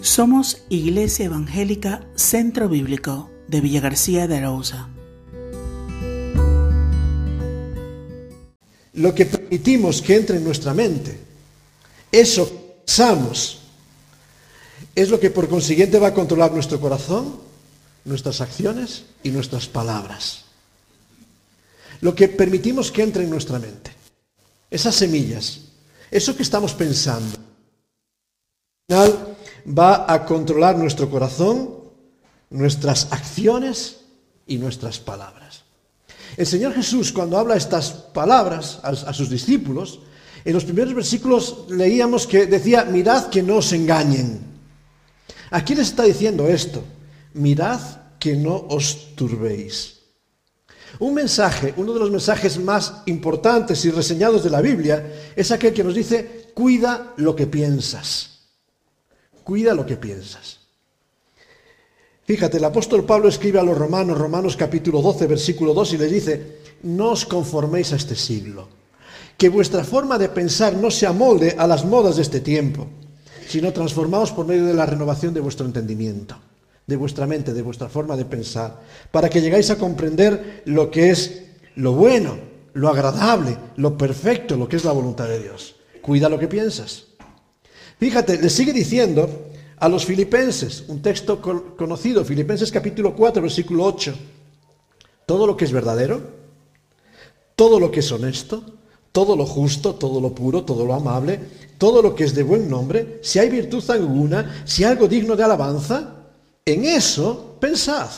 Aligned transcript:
Somos 0.00 0.62
Iglesia 0.68 1.26
Evangélica 1.26 2.06
Centro 2.14 2.68
Bíblico 2.68 3.30
de 3.48 3.60
Villa 3.60 3.80
García 3.80 4.28
de 4.28 4.36
Arauza. 4.36 4.88
Lo 8.94 9.12
que 9.12 9.26
permitimos 9.26 10.00
que 10.00 10.14
entre 10.14 10.36
en 10.36 10.44
nuestra 10.44 10.72
mente, 10.72 11.18
eso 12.12 12.48
que 12.48 12.68
pensamos, 12.86 13.58
es 14.94 15.10
lo 15.10 15.18
que 15.18 15.30
por 15.30 15.48
consiguiente 15.48 15.98
va 15.98 16.08
a 16.08 16.14
controlar 16.14 16.52
nuestro 16.52 16.80
corazón, 16.80 17.36
nuestras 18.04 18.40
acciones 18.40 19.04
y 19.24 19.30
nuestras 19.30 19.66
palabras. 19.66 20.44
Lo 22.00 22.14
que 22.14 22.28
permitimos 22.28 22.92
que 22.92 23.02
entre 23.02 23.24
en 23.24 23.30
nuestra 23.30 23.58
mente, 23.58 23.90
esas 24.70 24.94
semillas, 24.94 25.60
eso 26.10 26.36
que 26.36 26.44
estamos 26.44 26.72
pensando, 26.72 27.36
al 28.88 29.12
final 29.12 29.27
va 29.66 30.12
a 30.12 30.24
controlar 30.24 30.76
nuestro 30.76 31.10
corazón, 31.10 31.74
nuestras 32.50 33.12
acciones 33.12 34.00
y 34.46 34.58
nuestras 34.58 34.98
palabras. 34.98 35.64
El 36.36 36.46
Señor 36.46 36.74
Jesús, 36.74 37.12
cuando 37.12 37.38
habla 37.38 37.56
estas 37.56 37.90
palabras 37.90 38.80
a, 38.82 38.88
a, 38.88 39.12
sus 39.12 39.28
discípulos, 39.28 40.00
en 40.44 40.54
los 40.54 40.64
primeros 40.64 40.94
versículos 40.94 41.64
leíamos 41.68 42.26
que 42.26 42.46
decía, 42.46 42.84
mirad 42.84 43.28
que 43.28 43.42
no 43.42 43.56
os 43.56 43.72
engañen. 43.72 44.40
Aquí 45.50 45.74
les 45.74 45.88
está 45.88 46.04
diciendo 46.04 46.46
esto, 46.48 46.82
mirad 47.34 47.80
que 48.18 48.36
no 48.36 48.66
os 48.68 49.14
turbéis. 49.14 49.98
Un 51.00 51.14
mensaje, 51.14 51.74
uno 51.76 51.92
de 51.92 52.00
los 52.00 52.10
mensajes 52.10 52.58
más 52.58 53.02
importantes 53.06 53.84
y 53.84 53.90
reseñados 53.90 54.42
de 54.42 54.50
la 54.50 54.60
Biblia, 54.60 55.32
es 55.36 55.50
aquel 55.50 55.72
que 55.72 55.84
nos 55.84 55.94
dice, 55.94 56.50
cuida 56.54 57.12
lo 57.16 57.36
que 57.36 57.46
piensas. 57.46 58.37
Cuida 59.48 59.72
lo 59.72 59.86
que 59.86 59.96
piensas. 59.96 60.58
Fíjate, 62.26 62.58
el 62.58 62.64
apóstol 62.64 63.06
Pablo 63.06 63.30
escribe 63.30 63.58
a 63.58 63.62
los 63.62 63.78
romanos, 63.78 64.18
Romanos 64.18 64.58
capítulo 64.58 65.00
12, 65.00 65.26
versículo 65.26 65.72
2, 65.72 65.94
y 65.94 65.96
les 65.96 66.10
dice, 66.10 66.58
no 66.82 67.12
os 67.12 67.24
conforméis 67.24 67.94
a 67.94 67.96
este 67.96 68.14
siglo, 68.14 68.68
que 69.38 69.48
vuestra 69.48 69.84
forma 69.84 70.18
de 70.18 70.28
pensar 70.28 70.74
no 70.74 70.90
se 70.90 71.06
amolde 71.06 71.56
a 71.56 71.66
las 71.66 71.86
modas 71.86 72.16
de 72.16 72.28
este 72.28 72.40
tiempo, 72.40 72.88
sino 73.48 73.72
transformaos 73.72 74.32
por 74.32 74.44
medio 74.44 74.66
de 74.66 74.74
la 74.74 74.84
renovación 74.84 75.32
de 75.32 75.40
vuestro 75.40 75.64
entendimiento, 75.64 76.36
de 76.86 76.96
vuestra 76.96 77.26
mente, 77.26 77.54
de 77.54 77.62
vuestra 77.62 77.88
forma 77.88 78.18
de 78.18 78.26
pensar, 78.26 78.82
para 79.10 79.30
que 79.30 79.40
llegáis 79.40 79.70
a 79.70 79.78
comprender 79.78 80.60
lo 80.66 80.90
que 80.90 81.08
es 81.08 81.44
lo 81.74 81.94
bueno, 81.94 82.36
lo 82.74 82.90
agradable, 82.90 83.56
lo 83.76 83.96
perfecto, 83.96 84.58
lo 84.58 84.68
que 84.68 84.76
es 84.76 84.84
la 84.84 84.92
voluntad 84.92 85.26
de 85.26 85.42
Dios. 85.42 85.76
Cuida 86.02 86.28
lo 86.28 86.38
que 86.38 86.48
piensas. 86.48 87.07
Fíjate, 87.98 88.40
le 88.40 88.48
sigue 88.48 88.72
diciendo 88.72 89.28
a 89.76 89.88
los 89.88 90.04
filipenses, 90.04 90.84
un 90.88 91.02
texto 91.02 91.40
conocido, 91.76 92.24
Filipenses 92.24 92.70
capítulo 92.70 93.14
4, 93.14 93.42
versículo 93.42 93.84
8, 93.84 94.14
todo 95.26 95.46
lo 95.46 95.56
que 95.56 95.64
es 95.64 95.72
verdadero, 95.72 96.20
todo 97.56 97.80
lo 97.80 97.90
que 97.90 98.00
es 98.00 98.12
honesto, 98.12 98.62
todo 99.10 99.36
lo 99.36 99.46
justo, 99.46 99.96
todo 99.96 100.20
lo 100.20 100.32
puro, 100.32 100.64
todo 100.64 100.86
lo 100.86 100.94
amable, 100.94 101.40
todo 101.76 102.00
lo 102.00 102.14
que 102.14 102.24
es 102.24 102.34
de 102.34 102.44
buen 102.44 102.70
nombre, 102.70 103.18
si 103.22 103.40
hay 103.40 103.48
virtud 103.48 103.82
alguna, 103.90 104.62
si 104.64 104.84
hay 104.84 104.92
algo 104.92 105.08
digno 105.08 105.34
de 105.34 105.42
alabanza, 105.42 106.14
en 106.64 106.84
eso 106.84 107.56
pensad. 107.60 108.08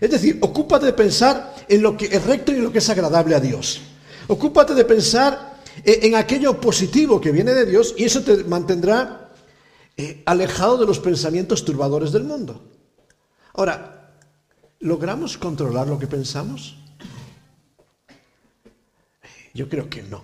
Es 0.00 0.10
decir, 0.10 0.38
ocúpate 0.40 0.86
de 0.86 0.92
pensar 0.94 1.54
en 1.68 1.80
lo 1.80 1.96
que 1.96 2.06
es 2.06 2.24
recto 2.24 2.50
y 2.50 2.56
en 2.56 2.64
lo 2.64 2.72
que 2.72 2.78
es 2.78 2.88
agradable 2.88 3.36
a 3.36 3.40
Dios. 3.40 3.82
Ocúpate 4.26 4.74
de 4.74 4.84
pensar 4.84 5.51
en 5.84 6.14
aquello 6.14 6.60
positivo 6.60 7.20
que 7.20 7.32
viene 7.32 7.52
de 7.54 7.66
Dios 7.66 7.94
y 7.96 8.04
eso 8.04 8.22
te 8.22 8.44
mantendrá 8.44 9.32
eh, 9.96 10.22
alejado 10.26 10.78
de 10.78 10.86
los 10.86 10.98
pensamientos 10.98 11.64
turbadores 11.64 12.12
del 12.12 12.24
mundo. 12.24 12.62
Ahora, 13.54 14.14
¿logramos 14.80 15.36
controlar 15.36 15.86
lo 15.88 15.98
que 15.98 16.06
pensamos? 16.06 16.76
Yo 19.54 19.68
creo 19.68 19.88
que 19.90 20.02
no. 20.02 20.22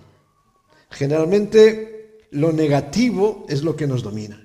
Generalmente 0.89 2.27
lo 2.31 2.51
negativo 2.51 3.45
es 3.47 3.63
lo 3.63 3.75
que 3.75 3.87
nos 3.87 4.01
domina. 4.01 4.43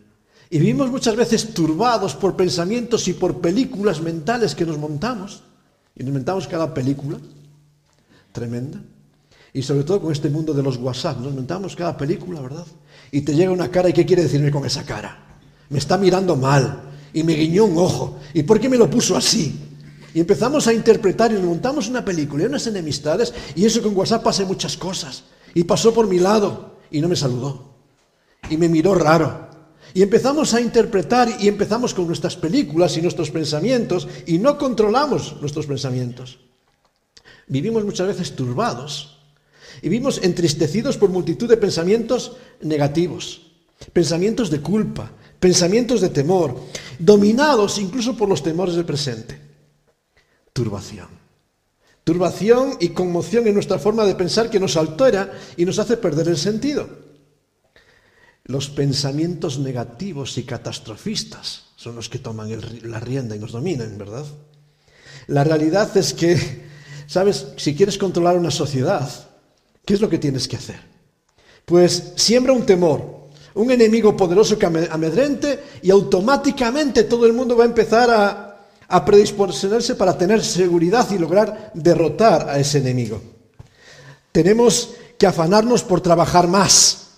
Y 0.50 0.58
vivimos 0.58 0.90
muchas 0.90 1.16
veces 1.16 1.54
turbados 1.54 2.14
por 2.14 2.36
pensamientos 2.36 3.08
y 3.08 3.14
por 3.14 3.40
películas 3.40 4.00
mentales 4.00 4.54
que 4.54 4.66
nos 4.66 4.78
montamos. 4.78 5.42
Y 5.96 6.04
nos 6.04 6.12
montamos 6.12 6.46
cada 6.46 6.74
película 6.74 7.18
tremenda. 8.32 8.82
Y 9.54 9.62
sobre 9.62 9.84
todo 9.84 10.02
con 10.02 10.12
este 10.12 10.28
mundo 10.28 10.52
de 10.52 10.64
los 10.64 10.76
WhatsApp, 10.78 11.20
nos 11.20 11.32
montamos 11.32 11.76
cada 11.76 11.96
película, 11.96 12.40
¿verdad? 12.40 12.66
Y 13.12 13.20
te 13.20 13.36
llega 13.36 13.52
una 13.52 13.70
cara 13.70 13.88
y 13.88 13.92
¿qué 13.92 14.04
quiere 14.04 14.24
decirme 14.24 14.50
con 14.50 14.66
esa 14.66 14.84
cara? 14.84 15.38
Me 15.70 15.78
está 15.78 15.96
mirando 15.96 16.34
mal 16.34 16.82
y 17.12 17.22
me 17.22 17.34
guiñó 17.34 17.66
un 17.66 17.78
ojo. 17.78 18.18
¿Y 18.34 18.42
por 18.42 18.58
qué 18.58 18.68
me 18.68 18.76
lo 18.76 18.90
puso 18.90 19.16
así? 19.16 19.54
Y 20.12 20.18
empezamos 20.18 20.66
a 20.66 20.72
interpretar 20.72 21.30
y 21.30 21.34
nos 21.34 21.44
montamos 21.44 21.88
una 21.88 22.04
película 22.04 22.42
y 22.42 22.46
unas 22.46 22.66
enemistades 22.66 23.32
y 23.54 23.64
eso 23.64 23.80
con 23.80 23.96
WhatsApp 23.96 24.24
pasa 24.24 24.44
muchas 24.44 24.76
cosas. 24.76 25.22
Y 25.54 25.62
pasó 25.62 25.94
por 25.94 26.08
mi 26.08 26.18
lado 26.18 26.78
y 26.90 27.00
no 27.00 27.08
me 27.08 27.14
saludó. 27.14 27.76
Y 28.50 28.56
me 28.56 28.68
miró 28.68 28.96
raro. 28.96 29.50
Y 29.94 30.02
empezamos 30.02 30.52
a 30.52 30.60
interpretar 30.60 31.28
y 31.38 31.46
empezamos 31.46 31.94
con 31.94 32.08
nuestras 32.08 32.34
películas 32.34 32.96
y 32.96 33.02
nuestros 33.02 33.30
pensamientos 33.30 34.08
y 34.26 34.38
no 34.38 34.58
controlamos 34.58 35.36
nuestros 35.40 35.68
pensamientos. 35.68 36.40
Vivimos 37.46 37.84
muchas 37.84 38.08
veces 38.08 38.34
turbados 38.34 39.14
y 39.82 39.88
vivimos 39.88 40.20
entristecidos 40.22 40.96
por 40.96 41.10
multitud 41.10 41.48
de 41.48 41.56
pensamientos 41.56 42.36
negativos, 42.60 43.42
pensamientos 43.92 44.50
de 44.50 44.60
culpa, 44.60 45.10
pensamientos 45.40 46.00
de 46.00 46.08
temor, 46.08 46.58
dominados 46.98 47.78
incluso 47.78 48.16
por 48.16 48.28
los 48.28 48.42
temores 48.42 48.74
del 48.74 48.84
presente. 48.84 49.38
Turbación. 50.52 51.08
Turbación 52.04 52.76
y 52.80 52.90
conmoción 52.90 53.46
en 53.46 53.54
nuestra 53.54 53.78
forma 53.78 54.04
de 54.04 54.14
pensar 54.14 54.50
que 54.50 54.60
nos 54.60 54.76
altera 54.76 55.32
y 55.56 55.64
nos 55.64 55.78
hace 55.78 55.96
perder 55.96 56.28
el 56.28 56.36
sentido. 56.36 56.88
Los 58.44 58.68
pensamientos 58.68 59.58
negativos 59.58 60.36
y 60.36 60.44
catastrofistas 60.44 61.64
son 61.76 61.96
los 61.96 62.10
que 62.10 62.18
toman 62.18 62.50
la 62.82 63.00
rienda 63.00 63.34
y 63.34 63.38
nos 63.38 63.52
dominan, 63.52 63.96
¿verdad? 63.96 64.26
La 65.26 65.44
realidad 65.44 65.96
es 65.96 66.12
que, 66.12 66.68
¿sabes? 67.06 67.48
Si 67.56 67.74
quieres 67.74 67.96
controlar 67.96 68.36
una 68.36 68.50
sociedad, 68.50 69.10
¿qué 69.84 69.94
es 69.94 70.00
lo 70.00 70.08
que 70.08 70.18
tienes 70.18 70.48
que 70.48 70.56
hacer? 70.56 70.80
Pues 71.64 72.12
siembra 72.16 72.52
un 72.52 72.66
temor, 72.66 73.28
un 73.54 73.70
enemigo 73.70 74.16
poderoso 74.16 74.58
que 74.58 74.66
amedrente 74.66 75.62
y 75.82 75.90
automáticamente 75.90 77.04
todo 77.04 77.26
el 77.26 77.32
mundo 77.32 77.56
va 77.56 77.64
a 77.64 77.68
empezar 77.68 78.10
a, 78.10 78.66
a 78.88 79.04
predisponerse 79.04 79.94
para 79.94 80.16
tener 80.16 80.42
seguridad 80.42 81.10
y 81.10 81.18
lograr 81.18 81.70
derrotar 81.74 82.48
a 82.48 82.58
ese 82.58 82.78
enemigo. 82.78 83.20
Tenemos 84.32 84.90
que 85.18 85.26
afanarnos 85.26 85.84
por 85.84 86.00
trabajar 86.00 86.48
más, 86.48 87.08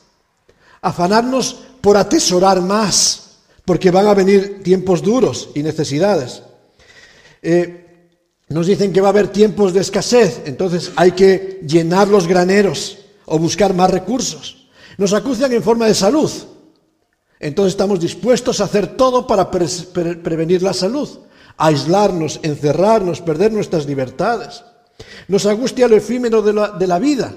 afanarnos 0.83 1.65
por 1.81 1.97
atesorar 1.97 2.61
más, 2.61 3.23
porque 3.65 3.91
van 3.91 4.07
a 4.07 4.15
venir 4.15 4.63
tiempos 4.63 5.03
duros 5.03 5.51
y 5.55 5.63
necesidades. 5.63 6.43
Eh, 7.43 7.86
nos 8.49 8.67
dicen 8.67 8.93
que 8.93 9.01
va 9.01 9.09
a 9.09 9.11
haber 9.11 9.29
tiempos 9.29 9.73
de 9.73 9.81
escasez, 9.81 10.43
entonces 10.47 10.93
hay 10.97 11.13
que 11.13 11.61
llenar 11.67 12.09
los 12.09 12.29
graneros 12.29 12.99
o 13.25 13.39
buscar 13.39 13.75
más 13.75 13.91
recursos. 13.91 14.69
Nos 14.99 15.13
acusan 15.13 15.53
en 15.53 15.63
forma 15.63 15.87
de 15.87 15.95
salud, 15.95 16.31
entonces 17.41 17.73
estamos 17.73 18.01
dispuestos 18.01 18.61
a 18.61 18.65
hacer 18.65 18.97
todo 18.97 19.27
para 19.27 19.51
pre 19.51 19.67
pre 19.93 20.17
prevenir 20.17 20.63
la 20.63 20.73
salud, 20.73 21.09
aislarnos, 21.57 22.41
encerrarnos, 22.43 23.21
perder 23.21 23.53
nuestras 23.53 23.87
libertades. 23.87 24.63
Nos 25.29 25.45
angustia 25.45 25.89
lo 25.89 25.97
efímero 25.97 26.41
de 26.41 26.87
la 26.87 26.99
vida, 26.99 27.35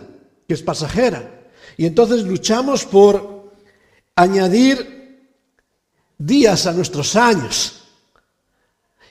que 0.48 0.54
es 0.54 0.62
pasajera, 0.62 1.42
y 1.76 1.86
entonces 1.86 2.24
luchamos 2.24 2.86
por 2.86 3.52
añadir 4.16 5.00
días 6.18 6.68
a 6.68 6.74
nuestros 6.74 7.16
años. 7.16 7.79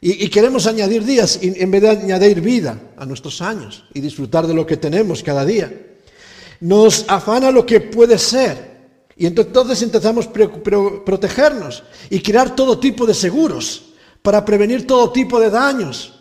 Y, 0.00 0.28
queremos 0.28 0.66
añadir 0.66 1.04
días 1.04 1.40
en 1.42 1.70
vez 1.70 1.82
de 1.82 1.88
añadir 1.88 2.40
vida 2.40 2.78
a 2.96 3.04
nuestros 3.04 3.42
años 3.42 3.84
y 3.92 4.00
disfrutar 4.00 4.46
de 4.46 4.54
lo 4.54 4.64
que 4.64 4.76
tenemos 4.76 5.22
cada 5.22 5.44
día. 5.44 5.72
Nos 6.60 7.04
afana 7.08 7.50
lo 7.50 7.66
que 7.66 7.80
puede 7.80 8.18
ser. 8.18 8.78
Y 9.16 9.26
entonces 9.26 9.82
empezamos 9.82 10.28
a 10.28 10.32
protegernos 11.04 11.82
y 12.08 12.20
crear 12.20 12.54
todo 12.54 12.78
tipo 12.78 13.04
de 13.04 13.14
seguros 13.14 13.86
para 14.22 14.44
prevenir 14.44 14.86
todo 14.86 15.10
tipo 15.10 15.40
de 15.40 15.50
daños. 15.50 16.14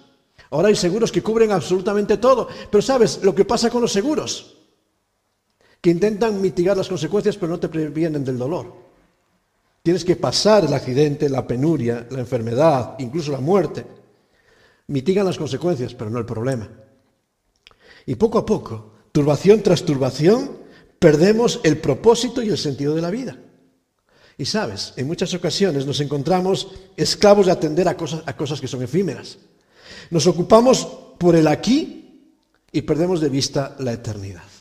Ahora 0.50 0.70
hay 0.70 0.76
seguros 0.76 1.12
que 1.12 1.22
cubren 1.22 1.52
absolutamente 1.52 2.18
todo. 2.18 2.48
Pero 2.72 2.82
¿sabes 2.82 3.20
lo 3.22 3.36
que 3.36 3.46
pasa 3.46 3.70
con 3.70 3.82
los 3.82 3.92
seguros? 3.92 4.56
Que 5.80 5.92
intentan 5.92 6.42
mitigar 6.42 6.76
las 6.76 6.88
consecuencias 6.88 7.38
pero 7.38 7.52
no 7.52 7.60
te 7.60 7.70
previenen 7.70 8.26
del 8.26 8.40
dolor. 8.40 8.87
Tienes 9.88 10.04
que 10.04 10.18
pasar 10.18 10.66
el 10.66 10.74
accidente, 10.74 11.30
la 11.30 11.48
penuria, 11.48 12.06
la 12.12 12.20
enfermedad, 12.20 12.96
incluso 13.00 13.32
la 13.32 13.40
muerte. 13.40 13.86
Mitigan 14.88 15.26
las 15.26 15.38
consecuencias, 15.38 15.94
pero 15.94 16.10
no 16.10 16.20
el 16.20 16.26
problema. 16.26 16.70
Y 18.06 18.16
poco 18.16 18.38
a 18.38 18.46
poco, 18.46 18.96
turbación 19.14 19.64
tras 19.64 19.84
turbación, 19.86 20.58
perdemos 21.00 21.62
el 21.64 21.78
propósito 21.78 22.42
y 22.42 22.50
el 22.50 22.58
sentido 22.58 22.96
de 22.96 23.02
la 23.02 23.10
vida. 23.10 23.38
Y 24.38 24.44
sabes, 24.44 24.92
en 24.98 25.08
muchas 25.08 25.34
ocasiones 25.34 25.86
nos 25.86 26.02
encontramos 26.02 26.68
esclavos 26.98 27.46
de 27.46 27.54
atender 27.54 27.88
a 27.88 27.96
cosas, 27.96 28.24
a 28.26 28.36
cosas 28.36 28.60
que 28.60 28.68
son 28.68 28.84
efímeras. 28.84 29.38
Nos 30.10 30.28
ocupamos 30.28 30.86
por 31.18 31.34
el 31.38 31.48
aquí 31.48 32.34
y 32.74 32.82
perdemos 32.82 33.22
de 33.22 33.30
vista 33.30 33.78
la 33.80 33.94
eternidad. 33.94 34.57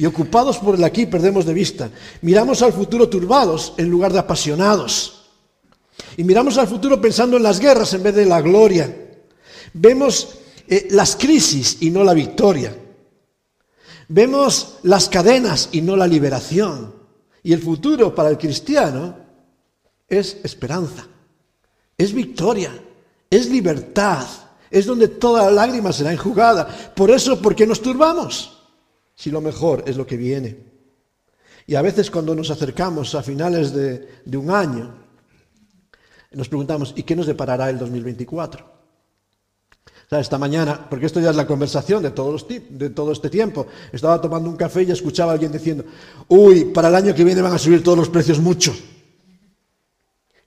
Y 0.00 0.06
ocupados 0.06 0.56
por 0.56 0.76
el 0.76 0.84
aquí 0.84 1.04
perdemos 1.04 1.44
de 1.44 1.52
vista. 1.52 1.90
Miramos 2.22 2.62
al 2.62 2.72
futuro 2.72 3.06
turbados 3.10 3.74
en 3.76 3.90
lugar 3.90 4.14
de 4.14 4.18
apasionados. 4.18 5.26
Y 6.16 6.24
miramos 6.24 6.56
al 6.56 6.66
futuro 6.68 6.98
pensando 6.98 7.36
en 7.36 7.42
las 7.42 7.60
guerras 7.60 7.92
en 7.92 8.02
vez 8.02 8.14
de 8.14 8.24
la 8.24 8.40
gloria. 8.40 8.96
Vemos 9.74 10.38
eh, 10.66 10.88
las 10.92 11.16
crisis 11.16 11.76
y 11.80 11.90
no 11.90 12.02
la 12.02 12.14
victoria. 12.14 12.74
Vemos 14.08 14.78
las 14.84 15.10
cadenas 15.10 15.68
y 15.70 15.82
no 15.82 15.96
la 15.96 16.06
liberación. 16.06 16.94
Y 17.42 17.52
el 17.52 17.60
futuro 17.60 18.14
para 18.14 18.30
el 18.30 18.38
cristiano 18.38 19.16
es 20.08 20.38
esperanza, 20.42 21.06
es 21.98 22.14
victoria, 22.14 22.72
es 23.28 23.50
libertad, 23.50 24.26
es 24.70 24.86
donde 24.86 25.08
toda 25.08 25.50
lágrima 25.50 25.92
será 25.92 26.10
enjugada. 26.10 26.66
Por 26.96 27.10
eso, 27.10 27.42
¿por 27.42 27.54
qué 27.54 27.66
nos 27.66 27.82
turbamos? 27.82 28.59
Si 29.20 29.30
lo 29.30 29.42
mejor 29.42 29.84
es 29.86 29.98
lo 29.98 30.06
que 30.06 30.16
viene. 30.16 30.56
Y 31.66 31.74
a 31.74 31.82
veces 31.82 32.10
cuando 32.10 32.34
nos 32.34 32.48
acercamos 32.50 33.14
a 33.14 33.22
finales 33.22 33.70
de, 33.74 34.08
un 34.34 34.50
año, 34.50 34.94
nos 36.32 36.48
preguntamos, 36.48 36.94
¿y 36.96 37.02
qué 37.02 37.14
nos 37.14 37.26
deparará 37.26 37.68
el 37.68 37.78
2024? 37.78 38.80
esta 40.12 40.38
mañana, 40.38 40.88
porque 40.88 41.04
esto 41.04 41.20
ya 41.20 41.30
es 41.30 41.36
la 41.36 41.46
conversación 41.46 42.02
de, 42.02 42.12
todos 42.12 42.46
de 42.48 42.90
todo 42.90 43.12
este 43.12 43.28
tiempo, 43.28 43.66
estaba 43.92 44.18
tomando 44.22 44.48
un 44.48 44.56
café 44.56 44.84
y 44.84 44.90
escuchaba 44.90 45.32
a 45.32 45.34
alguien 45.34 45.52
diciendo, 45.52 45.84
uy, 46.28 46.64
para 46.64 46.88
el 46.88 46.94
año 46.94 47.14
que 47.14 47.22
viene 47.22 47.42
van 47.42 47.52
a 47.52 47.58
subir 47.58 47.84
todos 47.84 47.98
los 47.98 48.08
precios 48.08 48.40
mucho. 48.40 48.74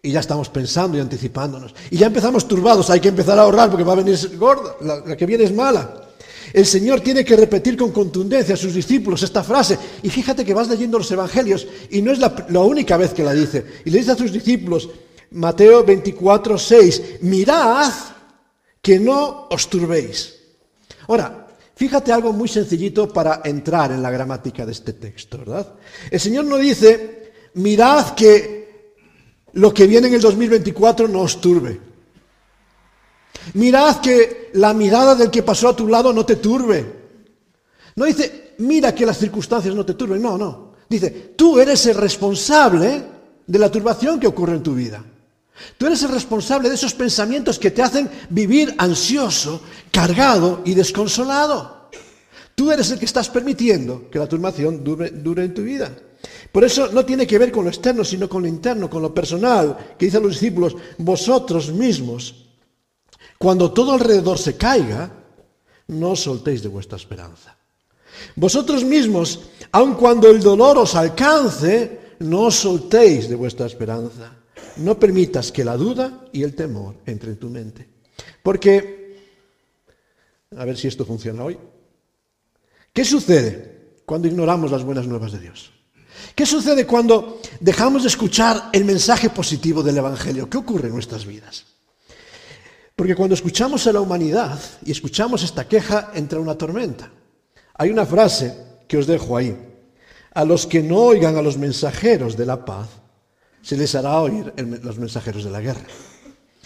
Y 0.01 0.11
ya 0.11 0.19
estamos 0.19 0.49
pensando 0.49 0.97
y 0.97 0.99
anticipándonos. 0.99 1.75
Y 1.91 1.97
ya 1.97 2.07
empezamos 2.07 2.47
turbados, 2.47 2.89
hay 2.89 2.99
que 2.99 3.09
empezar 3.09 3.37
a 3.37 3.43
ahorrar 3.43 3.69
porque 3.69 3.83
va 3.83 3.93
a 3.93 3.97
venir 3.97 4.17
gorda, 4.35 4.75
la, 4.81 4.95
la 4.99 5.15
que 5.15 5.27
viene 5.27 5.43
es 5.43 5.53
mala. 5.53 6.02
El 6.53 6.67
Señor 6.67 7.01
tiene 7.01 7.25
que 7.25 7.35
repetir 7.35 7.75
con 7.75 7.91
contundencia 7.91 8.53
a 8.53 8.57
sus 8.57 8.75
discípulos 8.75 9.23
esta 9.23 9.43
frase. 9.43 9.77
Y 10.03 10.09
fíjate 10.09 10.45
que 10.45 10.53
vas 10.53 10.69
leyendo 10.69 10.99
los 10.99 11.11
evangelios 11.11 11.67
y 11.89 12.01
no 12.03 12.11
es 12.11 12.19
la, 12.19 12.61
única 12.61 12.95
vez 12.95 13.11
que 13.11 13.23
la 13.23 13.33
dice. 13.33 13.65
Y 13.83 13.89
le 13.89 13.97
dice 13.97 14.11
a 14.11 14.15
sus 14.15 14.31
discípulos, 14.31 14.87
Mateo 15.31 15.83
24, 15.83 16.55
6, 16.59 17.01
mirad 17.21 17.91
que 18.79 18.99
no 18.99 19.47
os 19.49 19.67
turbéis. 19.67 20.35
Ahora, 21.07 21.47
fíjate 21.75 22.11
algo 22.13 22.31
muy 22.31 22.47
sencillito 22.47 23.11
para 23.11 23.41
entrar 23.43 23.91
en 23.91 24.03
la 24.03 24.11
gramática 24.11 24.63
de 24.63 24.73
este 24.73 24.93
texto, 24.93 25.39
¿verdad? 25.39 25.73
El 26.11 26.19
Señor 26.19 26.45
no 26.45 26.57
dice, 26.57 27.33
mirad 27.55 28.13
que 28.13 28.93
lo 29.53 29.73
que 29.73 29.87
viene 29.87 30.07
en 30.07 30.13
el 30.13 30.21
2024 30.21 31.07
no 31.07 31.21
os 31.21 31.41
turbe. 31.41 31.92
Mirad 33.55 33.99
que 33.99 34.51
la 34.53 34.73
mirada 34.73 35.15
del 35.15 35.29
que 35.29 35.43
pasó 35.43 35.69
a 35.69 35.75
tu 35.75 35.87
lado 35.87 36.13
no 36.13 36.25
te 36.25 36.37
turbe. 36.37 37.03
No 37.95 38.05
dice, 38.05 38.55
mira 38.59 38.93
que 38.93 39.05
las 39.05 39.17
circunstancias 39.17 39.75
no 39.75 39.85
te 39.85 39.93
turben. 39.93 40.21
No, 40.21 40.37
no. 40.37 40.73
Dice, 40.89 41.33
tú 41.35 41.59
eres 41.59 41.85
el 41.85 41.95
responsable 41.95 43.03
de 43.45 43.59
la 43.59 43.71
turbación 43.71 44.19
que 44.19 44.27
ocurre 44.27 44.55
en 44.55 44.63
tu 44.63 44.73
vida. 44.73 45.03
Tú 45.77 45.85
eres 45.85 46.01
el 46.03 46.09
responsable 46.09 46.69
de 46.69 46.75
esos 46.75 46.93
pensamientos 46.93 47.59
que 47.59 47.71
te 47.71 47.83
hacen 47.83 48.09
vivir 48.29 48.73
ansioso, 48.77 49.61
cargado 49.91 50.61
y 50.65 50.73
desconsolado. 50.73 51.89
Tú 52.55 52.71
eres 52.71 52.91
el 52.91 52.99
que 52.99 53.05
estás 53.05 53.29
permitiendo 53.29 54.09
que 54.09 54.19
la 54.19 54.27
turbación 54.27 54.83
dure, 54.83 55.09
dure, 55.09 55.45
en 55.45 55.53
tu 55.53 55.63
vida. 55.63 55.91
Por 56.51 56.63
eso 56.63 56.89
no 56.91 57.05
tiene 57.05 57.27
que 57.27 57.37
ver 57.37 57.51
con 57.51 57.65
lo 57.65 57.69
externo, 57.69 58.03
sino 58.03 58.29
con 58.29 58.43
lo 58.43 58.47
interno, 58.47 58.89
con 58.89 59.01
lo 59.01 59.13
personal, 59.13 59.95
que 59.97 60.05
dicen 60.05 60.23
los 60.23 60.33
discípulos, 60.33 60.75
vosotros 60.97 61.71
mismos, 61.71 62.42
cuando 63.37 63.71
todo 63.71 63.93
alrededor 63.93 64.37
se 64.37 64.55
caiga, 64.55 65.11
no 65.87 66.11
os 66.11 66.21
soltéis 66.21 66.63
de 66.63 66.69
vuestra 66.69 66.97
esperanza. 66.97 67.57
Vosotros 68.35 68.83
mismos, 68.83 69.49
aun 69.71 69.95
cuando 69.95 70.29
el 70.29 70.39
dolor 70.39 70.77
os 70.77 70.95
alcance, 70.95 72.15
no 72.19 72.47
os 72.49 72.55
soltéis 72.55 73.27
de 73.27 73.35
vuestra 73.35 73.65
esperanza. 73.65 74.31
No 74.77 74.97
permitas 74.97 75.51
que 75.51 75.65
la 75.65 75.77
duda 75.77 76.25
y 76.31 76.43
el 76.43 76.55
temor 76.55 76.95
entre 77.05 77.31
en 77.31 77.37
tu 77.37 77.49
mente. 77.49 77.87
Porque, 78.41 79.19
a 80.55 80.65
ver 80.65 80.77
si 80.77 80.87
esto 80.87 81.05
funciona 81.05 81.43
hoy. 81.43 81.57
¿Qué 82.91 83.05
sucede 83.05 84.01
cuando 84.05 84.27
ignoramos 84.27 84.71
las 84.71 84.83
buenas 84.83 85.07
nuevas 85.07 85.31
de 85.31 85.39
Dios? 85.39 85.71
¿Qué 86.35 86.45
sucede 86.45 86.85
cuando 86.85 87.41
dejamos 87.59 88.03
de 88.03 88.09
escuchar 88.09 88.69
el 88.71 88.85
mensaje 88.85 89.29
positivo 89.29 89.83
del 89.83 89.97
Evangelio? 89.97 90.49
¿Qué 90.49 90.57
ocurre 90.57 90.87
en 90.87 90.93
nuestras 90.93 91.25
vidas? 91.25 91.65
Porque 92.95 93.15
cuando 93.15 93.33
escuchamos 93.33 93.87
a 93.87 93.93
la 93.93 94.01
humanidad 94.01 94.59
y 94.85 94.91
escuchamos 94.91 95.43
esta 95.43 95.67
queja, 95.67 96.11
entra 96.13 96.39
una 96.39 96.57
tormenta. 96.57 97.11
Hay 97.75 97.89
una 97.89 98.05
frase 98.05 98.55
que 98.87 98.97
os 98.97 99.07
dejo 99.07 99.35
ahí. 99.35 99.57
A 100.33 100.45
los 100.45 100.67
que 100.67 100.83
no 100.83 100.97
oigan 100.97 101.35
a 101.35 101.41
los 101.41 101.57
mensajeros 101.57 102.37
de 102.37 102.45
la 102.45 102.63
paz, 102.63 102.89
se 103.61 103.77
les 103.77 103.95
hará 103.95 104.19
oír 104.19 104.53
los 104.83 104.97
mensajeros 104.97 105.43
de 105.43 105.49
la 105.49 105.61
guerra. 105.61 105.85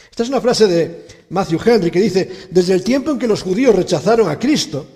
Esta 0.09 0.23
es 0.23 0.29
una 0.29 0.41
frase 0.41 0.67
de 0.67 1.07
Matthew 1.29 1.59
Henry 1.63 1.91
que 1.91 2.01
dice, 2.01 2.47
desde 2.49 2.73
el 2.73 2.83
tiempo 2.83 3.11
en 3.11 3.19
que 3.19 3.27
los 3.27 3.43
judíos 3.43 3.75
rechazaron 3.75 4.29
a 4.29 4.39
Cristo, 4.39 4.87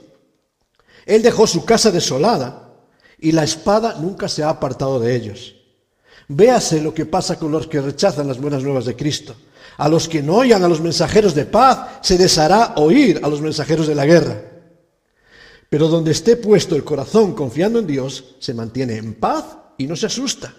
Él 1.06 1.22
dejó 1.22 1.46
su 1.48 1.64
casa 1.64 1.92
desolada 1.92 2.74
y 3.20 3.32
la 3.32 3.44
espada 3.44 3.98
nunca 4.00 4.28
se 4.28 4.44
ha 4.44 4.50
apartado 4.50 5.00
de 5.00 5.16
ellos. 5.16 5.56
Véase 6.28 6.82
lo 6.82 6.94
que 6.94 7.06
pasa 7.06 7.38
con 7.38 7.52
los 7.52 7.68
que 7.68 7.82
rechazan 7.82 8.28
las 8.28 8.40
buenas 8.40 8.64
nuevas 8.64 8.86
de 8.86 8.96
Cristo. 8.96 9.36
A 9.78 9.90
los 9.90 10.08
que 10.08 10.22
no 10.22 10.36
oigan 10.38 10.64
a 10.64 10.68
los 10.68 10.82
mensajeros 10.82 11.34
de 11.34 11.46
paz, 11.46 12.00
se 12.02 12.18
les 12.18 12.38
hará 12.38 12.74
oír 12.78 13.20
a 13.24 13.30
los 13.30 13.42
mensajeros 13.42 13.88
de 13.88 13.96
la 13.96 14.06
guerra. 14.06 14.42
Pero 15.70 15.88
donde 15.88 16.12
esté 16.12 16.36
puesto 16.36 16.76
el 16.76 16.84
corazón 16.84 17.34
confiando 17.34 17.80
en 17.80 17.88
Dios, 17.88 18.36
se 18.40 18.54
mantiene 18.54 18.98
en 18.98 19.14
paz 19.14 19.46
y 19.78 19.88
no 19.88 19.96
se 19.96 20.08
asusta. 20.08 20.54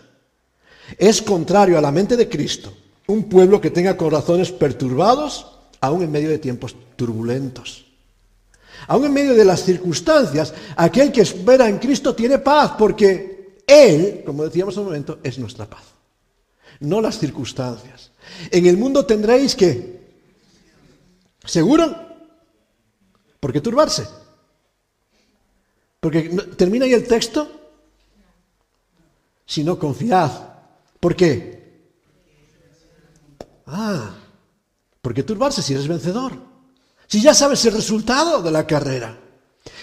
Es 0.99 1.23
contrario 1.23 1.79
a 1.79 1.83
la 1.83 1.93
mente 1.93 2.17
de 2.17 2.29
Cristo 2.29 2.73
un 3.07 3.25
pueblo 3.25 3.61
que 3.61 3.71
tenga 3.71 3.97
corazones 3.97 4.51
perturbados 4.53 5.47
aún 5.81 6.03
en 6.03 6.11
medio 6.11 6.31
de 6.31 6.39
tiempos 6.39 6.77
turbulentos. 6.97 7.85
Aún 8.89 9.05
en 9.05 9.13
medio 9.13 9.35
de 9.35 9.45
las 9.45 9.65
circunstancias, 9.65 10.55
aquel 10.77 11.13
que 11.13 11.21
espera 11.21 11.69
en 11.69 11.79
Cristo 11.79 12.15
tiene 12.15 12.39
paz 12.39 12.73
porque 12.79 13.63
Él, 13.67 14.23
como 14.25 14.45
decíamos 14.45 14.77
un 14.77 14.85
momento, 14.85 15.19
es 15.23 15.39
nuestra 15.39 15.67
paz. 15.67 15.85
No 16.81 17.01
las 17.01 17.19
circunstancias. 17.19 18.12
En 18.51 18.67
el 18.67 18.77
mundo 18.77 19.07
tendréis 19.07 19.55
que, 19.55 20.01
¿seguro? 21.45 21.95
¿Por 23.41 23.53
qué 23.53 23.61
turbarse? 23.61 24.07
Porque 26.01 26.23
termina 26.57 26.85
ahí 26.85 26.93
el 26.93 27.07
texto. 27.07 27.61
Si 29.47 29.63
no, 29.63 29.79
confiad 29.79 30.53
¿Por 31.03 31.17
qué? 31.17 31.91
Ah, 33.67 34.15
¿por 35.01 35.13
qué 35.13 35.25
turbarse 35.25 35.61
si 35.61 35.73
eres 35.73 35.89
vencedor? 35.89 36.33
Si 37.09 37.21
ya 37.21 37.35
sabes 37.35 37.65
el 37.65 37.75
resultado 37.75 38.41
de 38.41 38.53
la 38.53 38.65
carrera. 38.65 39.19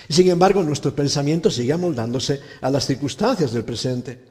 Sin 0.07 0.29
embargo, 0.29 0.63
nuestro 0.63 0.95
pensamiento 0.95 1.51
sigue 1.51 1.73
amoldándose 1.73 2.39
a 2.61 2.71
las 2.71 2.85
circunstancias 2.85 3.51
del 3.51 3.65
presente, 3.65 4.28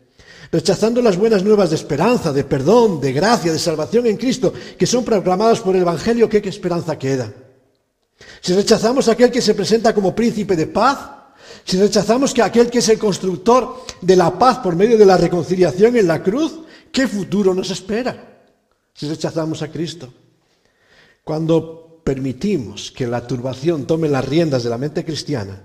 rechazando 0.51 1.03
las 1.03 1.17
buenas 1.17 1.45
nuevas 1.45 1.71
de 1.71 1.77
esperanza, 1.77 2.33
de 2.33 2.45
perdón, 2.45 3.01
de 3.01 3.13
gracia, 3.13 3.53
de 3.53 3.59
salvación 3.59 4.07
en 4.07 4.17
Cristo, 4.17 4.53
que 4.79 4.87
son 4.87 5.05
proclamadas 5.05 5.61
por 5.61 5.75
el 5.75 5.83
Evangelio, 5.83 6.29
¿qué, 6.29 6.43
esperanza 6.45 6.99
queda? 6.99 7.33
Si 8.41 8.53
rechazamos 8.53 9.09
a 9.09 9.13
aquel 9.13 9.31
que 9.31 9.43
se 9.43 9.55
presenta 9.55 9.95
como 9.95 10.15
príncipe 10.15 10.57
de 10.57 10.67
paz, 10.67 10.99
si 11.65 11.79
rechazamos 11.79 12.33
que 12.33 12.43
aquel 12.43 12.71
que 12.71 12.79
es 12.79 12.89
el 12.89 12.99
constructor 12.99 13.85
de 14.01 14.17
la 14.17 14.39
paz 14.39 14.59
por 14.59 14.75
medio 14.75 14.99
de 14.99 15.07
la 15.07 15.17
reconciliación 15.17 15.97
en 15.97 16.07
la 16.07 16.23
cruz, 16.23 16.61
¿Qué 16.93 17.07
futuro 17.07 17.55
nos 17.55 17.71
espera 17.71 18.43
si 18.95 19.09
rechazamos 19.09 19.63
a 19.63 19.71
Cristo? 19.71 20.13
Cuando 21.25 22.01
permitimos 22.03 22.91
que 22.91 23.07
la 23.07 23.27
turbación 23.27 23.87
tome 23.87 24.09
las 24.09 24.27
riendas 24.27 24.65
de 24.65 24.71
la 24.71 24.79
mente 24.79 25.05
cristiana, 25.05 25.63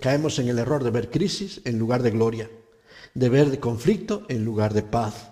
caemos 0.00 0.38
en 0.38 0.48
el 0.48 0.58
error 0.58 0.82
de 0.82 0.90
ver 0.90 1.10
crisis 1.10 1.60
en 1.64 1.78
lugar 1.78 2.02
de 2.02 2.10
gloria, 2.10 2.50
de 3.14 3.28
ver 3.28 3.60
conflicto 3.60 4.24
en 4.28 4.44
lugar 4.44 4.74
de 4.74 4.82
paz. 4.82 5.30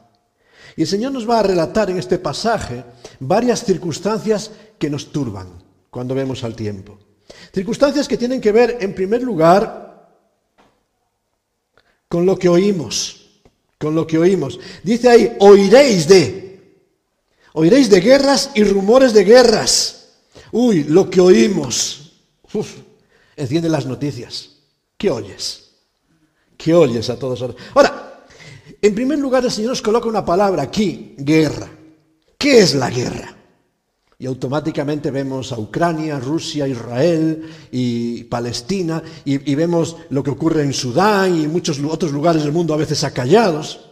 Y 0.77 0.83
el 0.83 0.89
Señor 0.89 1.13
nos 1.13 1.29
va 1.29 1.41
a 1.41 1.43
relatar 1.43 1.91
en 1.91 1.99
este 1.99 2.19
pasaje 2.19 2.85
varias 3.21 3.65
circunstancias 3.65 4.51
que 4.79 4.91
nos 4.91 5.13
turban 5.13 5.49
cuando 5.91 6.15
vemos 6.15 6.45
al 6.45 6.55
tiempo. 6.55 6.99
Circunstancias 7.53 8.09
que 8.09 8.17
tienen 8.17 8.41
que 8.41 8.53
ver, 8.53 8.79
en 8.81 8.95
primer 8.95 9.23
lugar, 9.23 10.09
con 12.09 12.25
lo 12.25 12.39
que 12.39 12.49
oímos 12.49 13.19
con 13.79 13.95
lo 13.95 14.07
que 14.07 14.19
oímos. 14.19 14.59
Dice 14.83 15.09
ahí, 15.09 15.37
oiréis 15.39 16.09
de. 16.09 16.49
Oiréis 17.55 17.89
de 17.89 18.01
guerras 18.01 18.51
y 18.55 18.65
rumores 18.65 19.13
de 19.13 19.25
guerras. 19.25 20.09
Uy, 20.53 20.85
lo 20.85 21.09
que 21.09 21.21
oímos. 21.21 22.13
Enciende 23.37 23.69
las 23.69 23.87
noticias. 23.87 24.51
¿Qué 24.97 25.11
oyes? 25.11 25.68
¿Qué 26.59 26.75
oyes 26.75 27.09
a 27.09 27.19
todos? 27.19 27.43
Ahora, 27.75 28.05
En 28.81 28.95
primer 28.95 29.19
lugar, 29.19 29.45
el 29.45 29.51
Señor 29.51 29.71
nos 29.71 29.83
coloca 29.83 30.09
una 30.09 30.25
palabra 30.25 30.63
aquí, 30.63 31.15
guerra. 31.19 31.69
¿Qué 32.37 32.61
es 32.61 32.77
la 32.77 32.91
guerra? 32.91 33.35
Y 34.19 34.27
automáticamente 34.27 35.11
vemos 35.11 35.53
a 35.53 35.59
Ucrania, 35.59 36.21
Rusia, 36.21 36.69
Israel 36.69 37.49
y 37.73 38.25
Palestina, 38.25 39.03
y, 39.25 39.55
vemos 39.55 39.97
lo 40.11 40.23
que 40.23 40.31
ocurre 40.31 40.63
en 40.63 40.73
Sudán 40.73 41.41
y 41.41 41.49
muchos 41.49 41.81
otros 41.81 42.13
lugares 42.13 42.43
del 42.43 42.53
mundo 42.53 42.75
a 42.75 42.77
veces 42.77 43.03
acallados. 43.03 43.91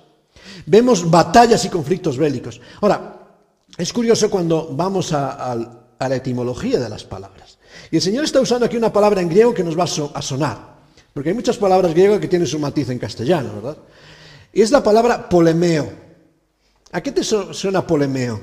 Vemos 0.66 1.08
batallas 1.08 1.64
y 1.64 1.68
conflictos 1.68 2.16
bélicos. 2.16 2.60
Ahora, 2.80 3.28
es 3.76 3.92
curioso 3.92 4.30
cuando 4.30 4.68
vamos 4.72 5.12
a, 5.12 5.52
a 5.52 6.08
la 6.08 6.16
etimología 6.16 6.78
de 6.78 6.88
las 6.88 7.04
palabras. 7.04 7.58
Y 7.90 7.96
el 7.96 8.02
Señor 8.02 8.24
está 8.24 8.40
usando 8.40 8.66
aquí 8.66 8.76
una 8.76 8.92
palabra 8.92 9.20
en 9.20 9.28
griego 9.28 9.54
que 9.54 9.64
nos 9.64 9.78
va 9.78 9.84
a 9.84 10.22
sonar, 10.22 10.75
porque 11.16 11.30
hay 11.30 11.34
muchas 11.34 11.56
palabras 11.56 11.94
griegas 11.94 12.20
que 12.20 12.28
tienen 12.28 12.46
su 12.46 12.58
matiz 12.58 12.90
en 12.90 12.98
castellano, 12.98 13.54
¿verdad? 13.54 13.78
Y 14.52 14.60
es 14.60 14.70
la 14.70 14.82
palabra 14.82 15.30
polemeo. 15.30 15.90
¿A 16.92 17.00
qué 17.00 17.10
te 17.10 17.24
suena 17.24 17.86
polemeo? 17.86 18.38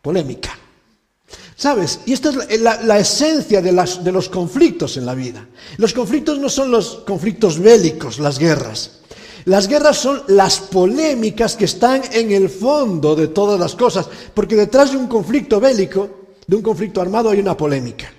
polémica. 0.00 0.56
¿Sabes? 1.56 1.98
Y 2.06 2.12
esta 2.12 2.30
es 2.48 2.60
la, 2.60 2.96
esencia 2.96 3.60
de, 3.60 3.72
de 3.72 4.12
los 4.12 4.28
conflictos 4.28 4.96
en 4.96 5.04
la 5.04 5.16
vida. 5.16 5.44
Los 5.78 5.92
conflictos 5.92 6.38
no 6.38 6.48
son 6.48 6.70
los 6.70 6.98
conflictos 7.04 7.58
bélicos, 7.58 8.20
las 8.20 8.38
guerras. 8.38 9.00
Las 9.46 9.66
guerras 9.66 9.96
son 9.96 10.22
las 10.28 10.60
polémicas 10.60 11.56
que 11.56 11.64
están 11.64 12.02
en 12.12 12.30
el 12.30 12.50
fondo 12.50 13.16
de 13.16 13.26
todas 13.26 13.58
las 13.58 13.74
cosas, 13.74 14.06
porque 14.32 14.54
detrás 14.54 14.92
de 14.92 14.96
un 14.96 15.08
conflicto 15.08 15.58
bélico, 15.58 16.08
de 16.46 16.54
un 16.54 16.62
conflicto 16.62 17.00
armado, 17.00 17.30
hay 17.30 17.40
una 17.40 17.56
polémica. 17.56 18.12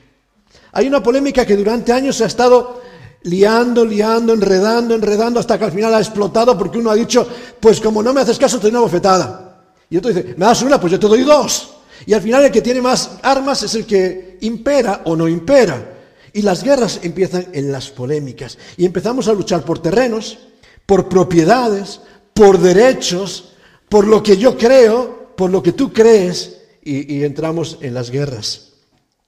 Hay 0.72 0.88
una 0.88 1.02
polémica 1.02 1.46
que 1.46 1.56
durante 1.56 1.94
años 1.94 2.16
se 2.18 2.24
ha 2.24 2.28
estado 2.28 2.82
liando, 3.24 3.86
liando, 3.86 4.34
enredando, 4.34 4.96
enredando, 4.96 5.40
hasta 5.40 5.58
que 5.58 5.66
al 5.66 5.72
final 5.72 5.94
ha 5.94 6.00
explotado 6.00 6.58
porque 6.58 6.78
uno 6.78 6.92
ha 6.92 6.96
dicho, 6.96 7.28
pues 7.60 7.80
como 7.80 8.02
no 8.02 8.14
me 8.14 8.22
haces 8.22 8.38
caso, 8.38 8.58
te 8.58 8.64
doy 8.64 8.72
una 8.72 8.82
bofetada. 8.82 9.48
Y 9.90 9.98
otro 9.98 10.12
dice, 10.12 10.36
me 10.38 10.46
das 10.46 10.62
una, 10.62 10.80
pues 10.80 10.92
yo 10.92 11.00
te 11.00 11.08
doy 11.08 11.24
dos. 11.24 11.76
Y 12.06 12.14
al 12.14 12.22
final 12.22 12.46
el 12.46 12.52
que 12.52 12.62
tiene 12.62 12.82
más 12.82 13.18
armas 13.24 13.64
es 13.64 13.74
el 13.76 13.86
que 13.86 14.38
impera 14.42 15.02
o 15.06 15.16
no 15.16 15.28
impera. 15.28 15.94
Y 16.34 16.42
las 16.42 16.64
guerras 16.64 17.00
empiezan 17.04 17.48
en 17.54 17.72
las 17.72 17.90
polémicas. 17.90 18.58
Y 18.76 18.86
empezamos 18.86 19.28
a 19.28 19.34
luchar 19.34 19.64
por 19.64 19.80
terrenos, 19.80 20.38
por 20.86 21.10
propiedades, 21.10 22.02
por 22.34 22.60
derechos, 22.60 23.54
por 23.90 24.06
lo 24.06 24.22
que 24.22 24.38
yo 24.38 24.58
creo, 24.58 25.34
por 25.36 25.50
lo 25.50 25.64
que 25.64 25.72
tú 25.72 25.92
crees. 25.92 26.58
Y, 26.84 27.16
y 27.16 27.24
entramos 27.24 27.80
en 27.82 27.94
las 27.94 28.12
guerras, 28.12 28.67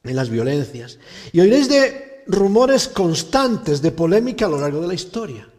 en 0.03 0.15
las 0.15 0.29
violencias. 0.29 0.99
Y 1.31 1.39
oiréis 1.39 1.69
de 1.69 2.23
rumores 2.27 2.87
constantes 2.87 3.81
de 3.81 3.91
polémica 3.91 4.45
a 4.45 4.49
lo 4.49 4.59
largo 4.59 4.81
de 4.81 4.87
la 4.87 4.93
historia. 4.93 5.49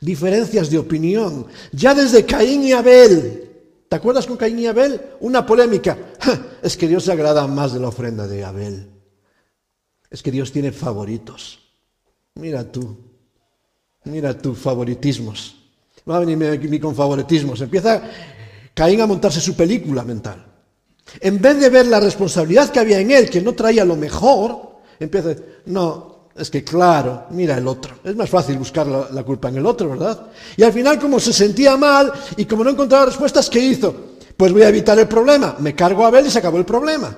Diferencias 0.00 0.70
de 0.70 0.78
opinión. 0.78 1.46
Ya 1.72 1.94
desde 1.94 2.26
Caín 2.26 2.64
y 2.64 2.72
Abel 2.72 3.42
¿Te 3.92 3.96
acuerdas 3.96 4.26
con 4.26 4.38
Caín 4.38 4.58
y 4.58 4.66
Abel? 4.66 4.98
Una 5.20 5.44
polémica. 5.44 5.98
Es 6.62 6.78
que 6.78 6.88
Dios 6.88 7.04
se 7.04 7.12
agrada 7.12 7.46
más 7.46 7.74
de 7.74 7.80
la 7.80 7.88
ofrenda 7.88 8.26
de 8.26 8.42
Abel. 8.42 8.88
Es 10.08 10.22
que 10.22 10.30
Dios 10.30 10.50
tiene 10.50 10.72
favoritos. 10.72 11.58
Mira 12.36 12.72
tú. 12.72 12.96
Mira 14.04 14.32
tú, 14.38 14.54
favoritismos. 14.54 15.56
Va 16.08 16.16
a 16.16 16.20
venirme 16.20 16.48
aquí 16.48 16.80
con 16.80 16.94
favoritismos. 16.94 17.60
Empieza 17.60 18.02
Caín 18.72 19.02
a 19.02 19.06
montarse 19.06 19.42
su 19.42 19.54
película 19.54 20.04
mental. 20.04 20.42
En 21.20 21.40
vez 21.40 21.58
de 21.60 21.68
ver 21.68 21.86
la 21.86 22.00
responsabilidad 22.00 22.70
que 22.70 22.80
había 22.80 23.00
en 23.00 23.10
él, 23.10 23.30
que 23.30 23.40
no 23.40 23.52
traía 23.54 23.84
lo 23.84 23.96
mejor, 23.96 24.76
empieza 24.98 25.28
a 25.28 25.34
decir, 25.34 25.62
no, 25.66 26.12
es 26.34 26.50
que 26.50 26.64
claro, 26.64 27.26
mira 27.30 27.58
el 27.58 27.66
otro. 27.68 27.96
Es 28.02 28.16
más 28.16 28.30
fácil 28.30 28.58
buscar 28.58 28.86
la, 28.86 29.22
culpa 29.22 29.48
en 29.48 29.56
el 29.56 29.66
otro, 29.66 29.90
¿verdad? 29.90 30.28
Y 30.56 30.62
al 30.62 30.72
final, 30.72 30.98
como 30.98 31.20
se 31.20 31.32
sentía 31.32 31.76
mal 31.76 32.12
y 32.36 32.44
como 32.46 32.64
no 32.64 32.70
encontraba 32.70 33.06
respuestas, 33.06 33.50
¿qué 33.50 33.60
hizo? 33.60 33.94
Pues 34.36 34.52
voy 34.52 34.62
a 34.62 34.68
evitar 34.68 34.98
el 34.98 35.08
problema. 35.08 35.56
Me 35.58 35.74
cargo 35.74 36.04
a 36.04 36.08
Abel 36.08 36.26
y 36.26 36.30
se 36.30 36.38
acabó 36.38 36.58
el 36.58 36.64
problema. 36.64 37.14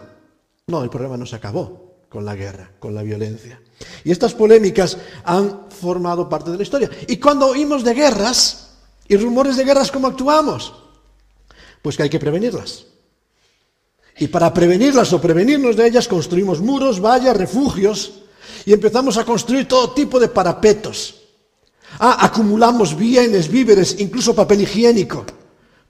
No, 0.67 0.83
el 0.83 0.91
problema 0.91 1.17
no 1.17 1.27
se 1.27 1.37
acabó 1.37 1.85
con 2.09 2.25
la 2.25 2.35
guerra, 2.35 2.71
con 2.79 2.95
la 2.95 3.03
violencia. 3.03 3.61
Y 4.03 4.11
estas 4.11 4.35
polémicas 4.35 4.97
han 5.25 5.71
formado 5.71 6.29
parte 6.29 6.51
de 6.51 6.57
la 6.57 6.63
historia. 6.63 6.91
Y 7.07 7.19
cuando 7.19 7.49
oímos 7.49 7.85
de 7.85 7.95
guerras 7.95 8.73
y 9.07 9.17
rumores 9.17 9.57
de 9.57 9.65
guerras, 9.65 9.93
¿cómo 9.93 10.09
actuamos? 10.09 10.75
Pues 11.83 11.97
que 11.97 12.05
hay 12.05 12.11
que 12.11 12.19
prevenirlas. 12.19 12.87
Y 14.19 14.29
para 14.29 14.53
prevenirlas 14.55 15.13
o 15.13 15.21
prevenirnos 15.21 15.77
de 15.77 15.89
ellas, 15.89 16.07
construimos 16.07 16.61
muros, 16.61 17.01
vallas, 17.01 17.37
refugios 17.37 18.13
y 18.65 18.73
empezamos 18.73 19.17
a 19.17 19.25
construir 19.25 19.67
todo 19.67 19.91
tipo 19.91 20.21
de 20.21 20.29
parapetos. 20.29 21.23
Ah, 21.99 22.19
acumulamos 22.21 22.97
bienes, 22.97 23.49
víveres, 23.49 23.97
incluso 23.99 24.35
papel 24.35 24.63
higiénico, 24.63 25.25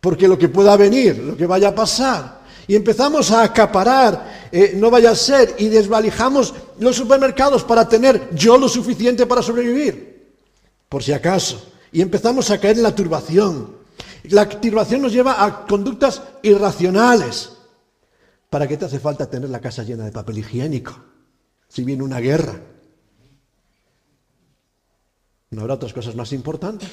porque 0.00 0.28
lo 0.28 0.38
que 0.38 0.48
pueda 0.48 0.76
venir, 0.76 1.18
lo 1.18 1.36
que 1.36 1.46
vaya 1.46 1.68
a 1.68 1.74
pasar. 1.74 2.44
Y 2.66 2.74
empezamos 2.74 3.30
a 3.30 3.42
acaparar, 3.42 4.48
eh, 4.50 4.72
no 4.76 4.90
vaya 4.90 5.10
a 5.10 5.16
ser, 5.16 5.54
y 5.58 5.68
desvalijamos 5.68 6.54
los 6.78 6.96
supermercados 6.96 7.62
para 7.62 7.88
tener 7.88 8.30
yo 8.34 8.56
lo 8.56 8.68
suficiente 8.68 9.26
para 9.26 9.42
sobrevivir, 9.42 10.34
por 10.88 11.02
si 11.02 11.12
acaso. 11.12 11.62
Y 11.92 12.00
empezamos 12.00 12.50
a 12.50 12.58
caer 12.58 12.76
en 12.76 12.82
la 12.82 12.94
turbación. 12.94 13.76
La 14.24 14.48
turbación 14.48 15.02
nos 15.02 15.12
lleva 15.12 15.44
a 15.44 15.66
conductas 15.66 16.22
irracionales. 16.42 17.50
¿Para 18.54 18.68
qué 18.68 18.76
te 18.76 18.84
hace 18.84 19.00
falta 19.00 19.28
tener 19.28 19.50
la 19.50 19.60
casa 19.60 19.82
llena 19.82 20.04
de 20.04 20.12
papel 20.12 20.38
higiénico? 20.38 20.94
si 21.66 21.82
viene 21.82 22.04
una 22.04 22.20
guerra. 22.20 22.60
¿No 25.50 25.62
habrá 25.62 25.74
otras 25.74 25.92
cosas 25.92 26.14
más 26.14 26.32
importantes? 26.32 26.88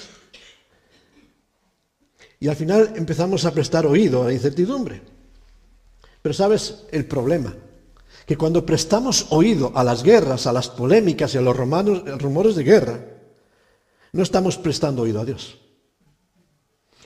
Y 2.39 2.48
al 2.48 2.56
final 2.56 2.94
empezamos 2.96 3.46
a 3.46 3.51
prestar 3.51 3.86
oído 3.86 4.24
a 4.24 4.25
la 4.25 4.34
incertidumbre. 4.34 5.03
Pero 6.24 6.34
sabes 6.34 6.86
el 6.89 7.06
problema, 7.06 7.53
que 8.25 8.38
cuando 8.38 8.65
prestamos 8.65 9.27
oído 9.30 9.72
a 9.75 9.84
las 9.84 10.01
guerras, 10.01 10.48
a 10.48 10.53
las 10.53 10.68
polémicas 10.68 11.36
y 11.36 11.38
a 11.38 11.41
los 11.41 11.56
romanos, 11.56 12.01
rumores 12.20 12.56
de 12.56 12.63
guerra, 12.63 13.06
no 14.13 14.24
estamos 14.24 14.58
prestando 14.58 15.03
oído 15.03 15.22
a 15.22 15.25
Dios. 15.25 15.61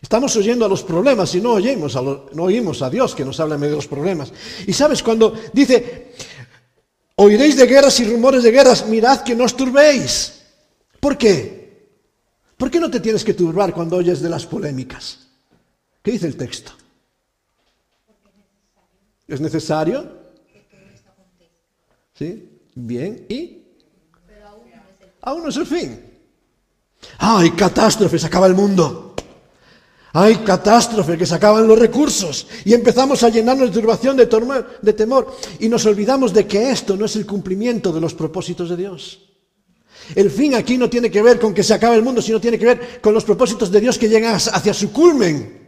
Estamos 0.01 0.35
oyendo 0.35 0.65
a 0.65 0.69
los 0.69 0.83
problemas 0.83 1.33
y 1.35 1.41
no 1.41 1.53
oímos 1.53 1.95
a, 1.95 2.01
lo, 2.01 2.29
no 2.33 2.43
oímos 2.43 2.81
a 2.81 2.89
Dios 2.89 3.15
que 3.15 3.25
nos 3.25 3.39
habla 3.39 3.55
en 3.55 3.61
medio 3.61 3.73
de 3.73 3.77
los 3.77 3.87
problemas. 3.87 4.31
Y 4.67 4.73
sabes, 4.73 5.01
cuando 5.01 5.33
dice, 5.53 6.13
Oiréis 7.15 7.55
de 7.55 7.65
guerras 7.65 7.99
y 8.01 8.11
rumores 8.11 8.43
de 8.43 8.51
guerras, 8.51 8.85
mirad 8.87 9.23
que 9.23 9.35
no 9.35 9.45
os 9.45 9.55
turbéis. 9.55 10.41
¿Por 10.99 11.17
qué? 11.17 11.87
¿Por 12.57 12.69
qué 12.69 12.79
no 12.79 12.91
te 12.91 12.99
tienes 12.99 13.23
que 13.23 13.33
turbar 13.33 13.73
cuando 13.73 13.95
oyes 13.95 14.19
de 14.21 14.29
las 14.29 14.45
polémicas? 14.45 15.27
¿Qué 16.01 16.11
dice 16.11 16.27
el 16.27 16.35
texto? 16.35 16.73
¿Es 19.27 19.39
necesario? 19.39 20.25
¿Sí? 22.13 22.59
Bien, 22.75 23.25
¿y? 23.29 23.63
Aún 25.21 25.43
no 25.43 25.49
es 25.49 25.57
el 25.57 25.65
fin. 25.65 25.99
¡Ay, 27.17 27.51
catástrofes! 27.51 28.25
Acaba 28.25 28.47
el 28.47 28.53
mundo. 28.53 29.15
¡Ay, 30.17 30.38
catástrofe! 30.45 31.17
Que 31.17 31.25
se 31.25 31.36
acaban 31.36 31.67
los 31.67 31.77
recursos. 31.77 32.48
Y 32.63 32.74
empezamos 32.74 33.22
a 33.24 33.27
llenarnos 33.27 33.67
de 33.67 33.81
turbación, 33.81 34.15
de, 34.15 34.25
de 34.81 34.93
temor. 34.93 35.36
Y 35.60 35.67
nos 35.67 35.86
olvidamos 35.86 36.34
de 36.34 36.48
que 36.48 36.72
esto 36.72 36.95
no 36.95 37.03
es 37.03 37.17
el 37.17 37.25
cumplimiento 37.25 37.91
de 37.91 38.00
los 38.00 38.13
propósitos 38.13 38.69
de 38.69 38.77
Dios. 38.77 39.19
El 40.15 40.31
fin 40.31 40.55
aquí 40.55 40.77
no 40.77 40.89
tiene 40.89 41.12
que 41.12 41.22
ver 41.22 41.38
con 41.38 41.53
que 41.53 41.63
se 41.63 41.74
acabe 41.74 41.98
el 41.98 42.01
mundo, 42.01 42.22
sino 42.22 42.39
tiene 42.39 42.57
que 42.57 42.65
ver 42.65 43.01
con 43.01 43.13
los 43.13 43.25
propósitos 43.25 43.69
de 43.69 43.81
Dios 43.81 43.98
que 43.98 44.07
llegan 44.07 44.36
hacia 44.36 44.74
su 44.74 44.93
culmen. 44.93 45.67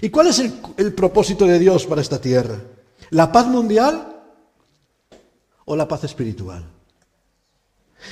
¿Y 0.00 0.08
cuál 0.08 0.28
es 0.28 0.38
el, 0.38 0.52
el 0.76 0.94
propósito 0.94 1.44
de 1.44 1.58
Dios 1.58 1.84
para 1.84 2.00
esta 2.00 2.20
tierra? 2.20 2.62
¿La 3.10 3.32
paz 3.32 3.48
mundial 3.48 4.22
o 5.64 5.74
la 5.74 5.88
paz 5.88 6.04
espiritual? 6.04 6.64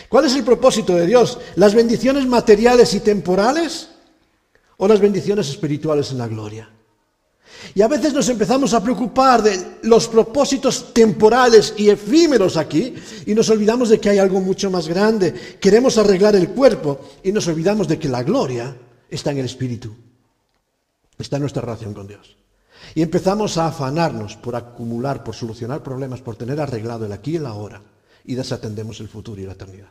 ¿Cuál 0.08 0.24
es 0.24 0.34
el 0.34 0.42
propósito 0.42 0.96
de 0.96 1.06
Dios? 1.06 1.38
¿Las 1.54 1.72
bendiciones 1.72 2.26
materiales 2.26 2.94
y 2.94 3.00
temporales? 3.00 3.90
O 4.78 4.88
las 4.88 5.00
bendiciones 5.00 5.48
espirituales 5.48 6.10
en 6.12 6.18
la 6.18 6.28
gloria. 6.28 6.70
Y 7.74 7.82
a 7.82 7.88
veces 7.88 8.12
nos 8.12 8.28
empezamos 8.28 8.72
a 8.72 8.82
preocupar 8.82 9.42
de 9.42 9.78
los 9.82 10.08
propósitos 10.08 10.94
temporales 10.94 11.74
y 11.76 11.90
efímeros 11.90 12.56
aquí 12.56 12.94
y 13.26 13.34
nos 13.34 13.50
olvidamos 13.50 13.88
de 13.88 13.98
que 13.98 14.10
hay 14.10 14.18
algo 14.18 14.40
mucho 14.40 14.70
más 14.70 14.86
grande. 14.86 15.58
Queremos 15.60 15.98
arreglar 15.98 16.36
el 16.36 16.50
cuerpo 16.50 17.00
y 17.22 17.32
nos 17.32 17.46
olvidamos 17.48 17.88
de 17.88 17.98
que 17.98 18.08
la 18.08 18.22
gloria 18.22 18.76
está 19.10 19.32
en 19.32 19.38
el 19.38 19.46
espíritu, 19.46 19.94
está 21.18 21.36
en 21.36 21.42
nuestra 21.42 21.62
relación 21.62 21.94
con 21.94 22.06
Dios. 22.06 22.36
Y 22.94 23.02
empezamos 23.02 23.58
a 23.58 23.66
afanarnos 23.66 24.36
por 24.36 24.54
acumular, 24.54 25.24
por 25.24 25.34
solucionar 25.34 25.82
problemas, 25.82 26.20
por 26.20 26.36
tener 26.36 26.60
arreglado 26.60 27.06
el 27.06 27.12
aquí 27.12 27.32
y 27.32 27.36
el 27.36 27.46
ahora 27.46 27.82
y 28.24 28.34
desatendemos 28.34 29.00
el 29.00 29.08
futuro 29.08 29.40
y 29.40 29.46
la 29.46 29.52
eternidad. 29.52 29.90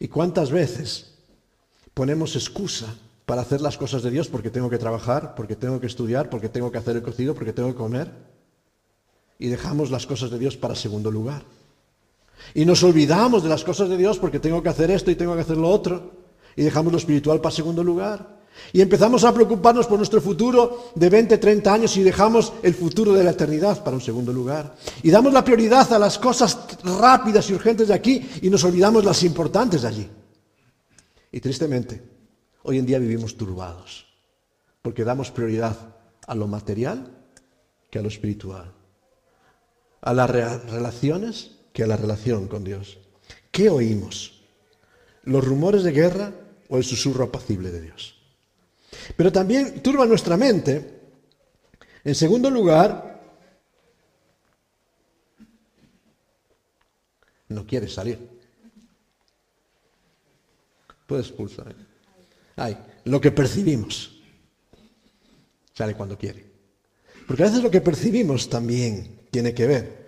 ¿Y 0.00 0.08
cuántas 0.08 0.50
veces 0.50 1.12
ponemos 1.92 2.34
excusa 2.34 2.92
para 3.26 3.42
hacer 3.42 3.60
las 3.60 3.76
cosas 3.78 4.02
de 4.02 4.10
Dios 4.10 4.28
porque 4.28 4.50
tengo 4.50 4.68
que 4.68 4.78
trabajar, 4.78 5.34
porque 5.34 5.56
tengo 5.56 5.80
que 5.80 5.86
estudiar, 5.86 6.28
porque 6.28 6.48
tengo 6.48 6.70
que 6.70 6.78
hacer 6.78 6.96
el 6.96 7.02
cocido, 7.02 7.34
porque 7.34 7.52
tengo 7.52 7.70
que 7.70 7.74
comer. 7.74 8.10
Y 9.38 9.48
dejamos 9.48 9.90
las 9.90 10.06
cosas 10.06 10.30
de 10.30 10.38
Dios 10.38 10.56
para 10.56 10.74
segundo 10.74 11.10
lugar. 11.10 11.42
Y 12.52 12.64
nos 12.64 12.82
olvidamos 12.82 13.42
de 13.42 13.48
las 13.48 13.64
cosas 13.64 13.88
de 13.88 13.96
Dios 13.96 14.18
porque 14.18 14.40
tengo 14.40 14.62
que 14.62 14.68
hacer 14.68 14.90
esto 14.90 15.10
y 15.10 15.14
tengo 15.16 15.34
que 15.34 15.40
hacer 15.40 15.56
lo 15.56 15.68
otro. 15.68 16.24
y 16.56 16.62
dejamos 16.62 16.92
lo 16.92 16.98
espiritual 16.98 17.40
para 17.40 17.52
segundo 17.52 17.82
lugar. 17.82 18.44
Y 18.72 18.80
empezamos 18.80 19.24
a 19.24 19.34
preocuparnos 19.34 19.88
por 19.88 19.98
nuestro 19.98 20.20
futuro 20.20 20.92
de 20.94 21.08
20, 21.08 21.38
30 21.38 21.72
años 21.72 21.96
y 21.96 22.04
dejamos 22.04 22.52
el 22.62 22.74
futuro 22.74 23.12
de 23.12 23.24
la 23.24 23.32
eternidad 23.32 23.82
para 23.82 23.96
un 23.96 24.00
segundo 24.00 24.32
lugar. 24.32 24.76
Y 25.02 25.10
damos 25.10 25.32
la 25.32 25.42
prioridad 25.42 25.92
a 25.92 25.98
las 25.98 26.16
cosas 26.16 26.56
rápidas 26.84 27.50
y 27.50 27.54
urgentes 27.54 27.88
de 27.88 27.94
aquí 27.94 28.24
y 28.42 28.50
nos 28.50 28.62
olvidamos 28.62 29.04
las 29.04 29.24
importantes 29.24 29.82
de 29.82 29.88
allí. 29.88 30.08
Y 31.32 31.40
tristemente, 31.40 32.13
hoy 32.64 32.78
en 32.78 32.86
día 32.86 32.98
vivimos 32.98 33.36
turbados, 33.36 34.06
porque 34.82 35.04
damos 35.04 35.30
prioridad 35.30 35.96
a 36.26 36.34
lo 36.34 36.46
material 36.46 37.14
que 37.90 37.98
a 37.98 38.02
lo 38.02 38.08
espiritual, 38.08 38.72
a 40.00 40.12
las 40.12 40.30
relaciones 40.30 41.52
que 41.72 41.84
a 41.84 41.86
la 41.86 41.96
relación 41.96 42.48
con 42.48 42.64
Dios. 42.64 42.98
¿Qué 43.50 43.70
oímos? 43.70 44.42
¿Los 45.24 45.44
rumores 45.44 45.84
de 45.84 45.92
guerra 45.92 46.32
o 46.68 46.78
el 46.78 46.84
susurro 46.84 47.24
apacible 47.24 47.70
de 47.70 47.82
Dios? 47.82 48.18
Pero 49.16 49.30
también 49.30 49.82
turba 49.82 50.06
nuestra 50.06 50.36
mente, 50.36 51.00
en 52.02 52.14
segundo 52.14 52.50
lugar, 52.50 53.22
no 57.48 57.66
quiere 57.66 57.88
salir. 57.88 58.18
Puedes 61.06 61.30
pulsar. 61.30 61.93
¿Eh? 62.56 62.60
Ay, 62.60 62.76
lo 63.04 63.20
que 63.20 63.30
percibimos. 63.30 64.22
Sale 65.72 65.94
cuando 65.94 66.16
quiere. 66.16 66.44
Porque 67.26 67.42
a 67.42 67.46
veces 67.46 67.62
lo 67.62 67.70
que 67.70 67.80
percibimos 67.80 68.48
también 68.48 69.20
tiene 69.30 69.54
que 69.54 69.66
ver. 69.66 70.04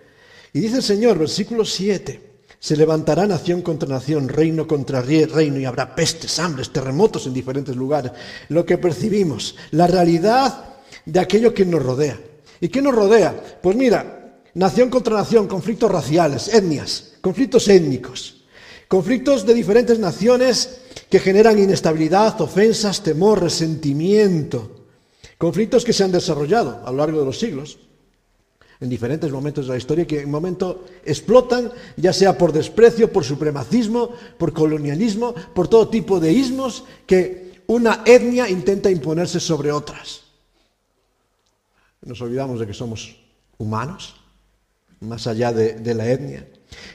Y 0.53 0.59
dice 0.59 0.77
el 0.77 0.83
Señor, 0.83 1.17
versículo 1.17 1.65
7, 1.65 2.27
se 2.59 2.77
levantará 2.77 3.25
nación 3.27 3.61
contra 3.61 3.89
nación, 3.89 4.29
reino 4.29 4.67
contra 4.67 5.01
reino, 5.01 5.59
y 5.59 5.65
habrá 5.65 5.95
pestes, 5.95 6.39
hambres, 6.39 6.71
terremotos 6.71 7.27
en 7.27 7.33
diferentes 7.33 7.75
lugares. 7.75 8.11
Lo 8.49 8.65
que 8.65 8.77
percibimos, 8.77 9.55
la 9.71 9.87
realidad 9.87 10.77
de 11.05 11.19
aquello 11.19 11.53
que 11.53 11.65
nos 11.65 11.83
rodea. 11.83 12.19
¿Y 12.59 12.69
qué 12.69 12.81
nos 12.81 12.95
rodea? 12.95 13.59
Pues 13.61 13.75
mira, 13.75 14.41
nación 14.53 14.89
contra 14.89 15.15
nación, 15.15 15.47
conflictos 15.47 15.91
raciales, 15.91 16.53
etnias, 16.53 17.13
conflictos 17.21 17.67
étnicos, 17.67 18.36
conflictos 18.87 19.45
de 19.45 19.53
diferentes 19.53 19.99
naciones 19.99 20.81
que 21.09 21.19
generan 21.19 21.59
inestabilidad, 21.59 22.39
ofensas, 22.41 23.03
temor, 23.03 23.41
resentimiento, 23.41 24.85
conflictos 25.37 25.83
que 25.83 25.93
se 25.93 26.03
han 26.03 26.11
desarrollado 26.11 26.81
a 26.85 26.91
lo 26.91 26.97
largo 26.97 27.19
de 27.19 27.25
los 27.25 27.39
siglos 27.39 27.77
en 28.79 28.89
diferentes 28.89 29.31
momentos 29.31 29.65
de 29.65 29.71
la 29.71 29.77
historia 29.77 30.05
que 30.05 30.21
en 30.21 30.29
momento 30.29 30.85
explotan, 31.03 31.71
ya 31.95 32.13
sea 32.13 32.37
por 32.37 32.53
desprecio, 32.53 33.11
por 33.11 33.23
supremacismo, 33.23 34.11
por 34.37 34.53
colonialismo, 34.53 35.33
por 35.33 35.67
todo 35.67 35.89
tipo 35.89 36.19
de 36.19 36.31
ismos 36.31 36.83
que 37.05 37.63
una 37.67 38.03
etnia 38.05 38.49
intenta 38.49 38.91
imponerse 38.91 39.39
sobre 39.39 39.71
otras. 39.71 40.21
Nos 42.01 42.21
olvidamos 42.21 42.59
de 42.59 42.67
que 42.67 42.73
somos 42.73 43.17
humanos, 43.57 44.15
más 44.99 45.25
allá 45.25 45.51
de, 45.51 45.73
de 45.73 45.93
la 45.93 46.09
etnia. 46.09 46.47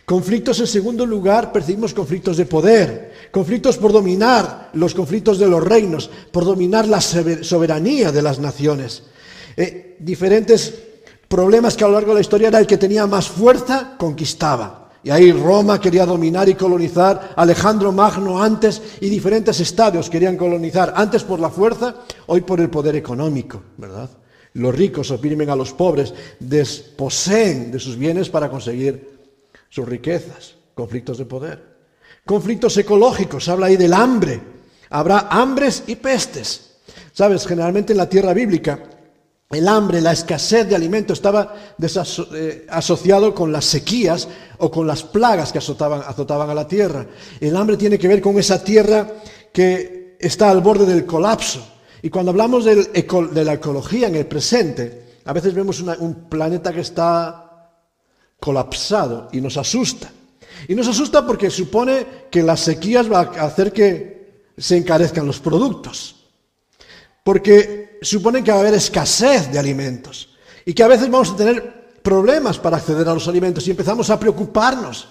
Conflictos 0.04 0.60
en 0.60 0.66
segundo 0.66 1.06
lugar, 1.06 1.52
percibimos 1.52 1.94
conflictos 1.94 2.36
de 2.36 2.46
poder, 2.46 3.30
conflictos 3.30 3.78
por 3.78 3.92
dominar 3.92 4.70
los 4.74 4.94
conflictos 4.94 5.38
de 5.38 5.48
los 5.48 5.62
reinos, 5.62 6.10
por 6.30 6.44
dominar 6.44 6.86
la 6.88 7.00
soberanía 7.00 8.12
de 8.12 8.22
las 8.22 8.38
naciones. 8.38 9.04
Eh, 9.56 9.96
diferentes 9.98 10.74
problemas 11.28 11.76
que 11.76 11.84
a 11.84 11.88
lo 11.88 11.94
largo 11.94 12.10
de 12.10 12.16
la 12.16 12.20
historia 12.20 12.48
era 12.48 12.58
el 12.58 12.66
que 12.66 12.76
tenía 12.76 13.06
más 13.06 13.28
fuerza, 13.28 13.94
conquistaba. 13.96 14.90
Y 15.04 15.10
ahí 15.10 15.32
Roma 15.32 15.80
quería 15.80 16.06
dominar 16.06 16.48
y 16.48 16.54
colonizar, 16.54 17.32
Alejandro 17.36 17.90
Magno 17.90 18.42
antes 18.42 18.80
y 19.00 19.08
diferentes 19.08 19.58
estados 19.60 20.10
querían 20.10 20.36
colonizar, 20.36 20.92
antes 20.94 21.24
por 21.24 21.40
la 21.40 21.50
fuerza, 21.50 21.96
hoy 22.26 22.42
por 22.42 22.60
el 22.60 22.70
poder 22.70 22.94
económico, 22.96 23.62
¿verdad? 23.78 24.10
Los 24.54 24.74
ricos 24.74 25.10
oprimen 25.10 25.48
a 25.48 25.56
los 25.56 25.72
pobres, 25.72 26.12
desposeen 26.38 27.72
de 27.72 27.80
sus 27.80 27.96
bienes 27.96 28.28
para 28.28 28.50
conseguir 28.50 29.21
sus 29.72 29.88
riquezas, 29.88 30.54
conflictos 30.74 31.16
de 31.16 31.24
poder. 31.24 31.72
Conflictos 32.26 32.76
ecológicos, 32.76 33.48
habla 33.48 33.66
ahí 33.66 33.78
del 33.78 33.94
hambre. 33.94 34.38
Habrá 34.90 35.28
hambres 35.30 35.84
y 35.86 35.96
pestes. 35.96 36.74
Sabes, 37.12 37.46
generalmente 37.46 37.94
en 37.94 37.96
la 37.96 38.08
tierra 38.08 38.34
bíblica, 38.34 38.80
el 39.48 39.66
hambre, 39.66 40.02
la 40.02 40.12
escasez 40.12 40.68
de 40.68 40.76
alimento 40.76 41.14
estaba 41.14 41.54
eh, 41.80 42.66
asociado 42.68 43.34
con 43.34 43.50
las 43.50 43.64
sequías 43.64 44.28
o 44.58 44.70
con 44.70 44.86
las 44.86 45.02
plagas 45.04 45.52
que 45.52 45.58
azotaban, 45.58 46.02
azotaban 46.06 46.50
a 46.50 46.54
la 46.54 46.68
tierra. 46.68 47.06
El 47.40 47.56
hambre 47.56 47.78
tiene 47.78 47.98
que 47.98 48.08
ver 48.08 48.20
con 48.20 48.38
esa 48.38 48.62
tierra 48.62 49.08
que 49.54 50.18
está 50.20 50.50
al 50.50 50.60
borde 50.60 50.84
del 50.84 51.06
colapso. 51.06 51.66
Y 52.02 52.10
cuando 52.10 52.30
hablamos 52.30 52.66
de 52.66 53.44
la 53.44 53.52
ecología 53.54 54.08
en 54.08 54.16
el 54.16 54.26
presente, 54.26 55.16
a 55.24 55.32
veces 55.32 55.54
vemos 55.54 55.80
un 55.80 56.28
planeta 56.28 56.74
que 56.74 56.80
está 56.80 57.41
colapsado 58.42 59.28
y 59.32 59.40
nos 59.40 59.56
asusta. 59.56 60.10
Y 60.66 60.74
nos 60.74 60.88
asusta 60.88 61.24
porque 61.24 61.48
supone 61.48 62.26
que 62.28 62.42
las 62.42 62.58
sequías 62.58 63.10
va 63.10 63.20
a 63.20 63.44
hacer 63.46 63.72
que 63.72 64.48
se 64.58 64.76
encarezcan 64.76 65.26
los 65.26 65.38
productos. 65.38 66.16
Porque 67.22 67.98
supone 68.02 68.42
que 68.42 68.50
va 68.50 68.56
a 68.56 68.60
haber 68.60 68.74
escasez 68.74 69.52
de 69.52 69.60
alimentos. 69.60 70.30
Y 70.66 70.74
que 70.74 70.82
a 70.82 70.88
veces 70.88 71.08
vamos 71.08 71.30
a 71.30 71.36
tener 71.36 72.00
problemas 72.02 72.58
para 72.58 72.78
acceder 72.78 73.08
a 73.08 73.14
los 73.14 73.28
alimentos 73.28 73.66
y 73.68 73.70
empezamos 73.70 74.10
a 74.10 74.18
preocuparnos 74.18 75.06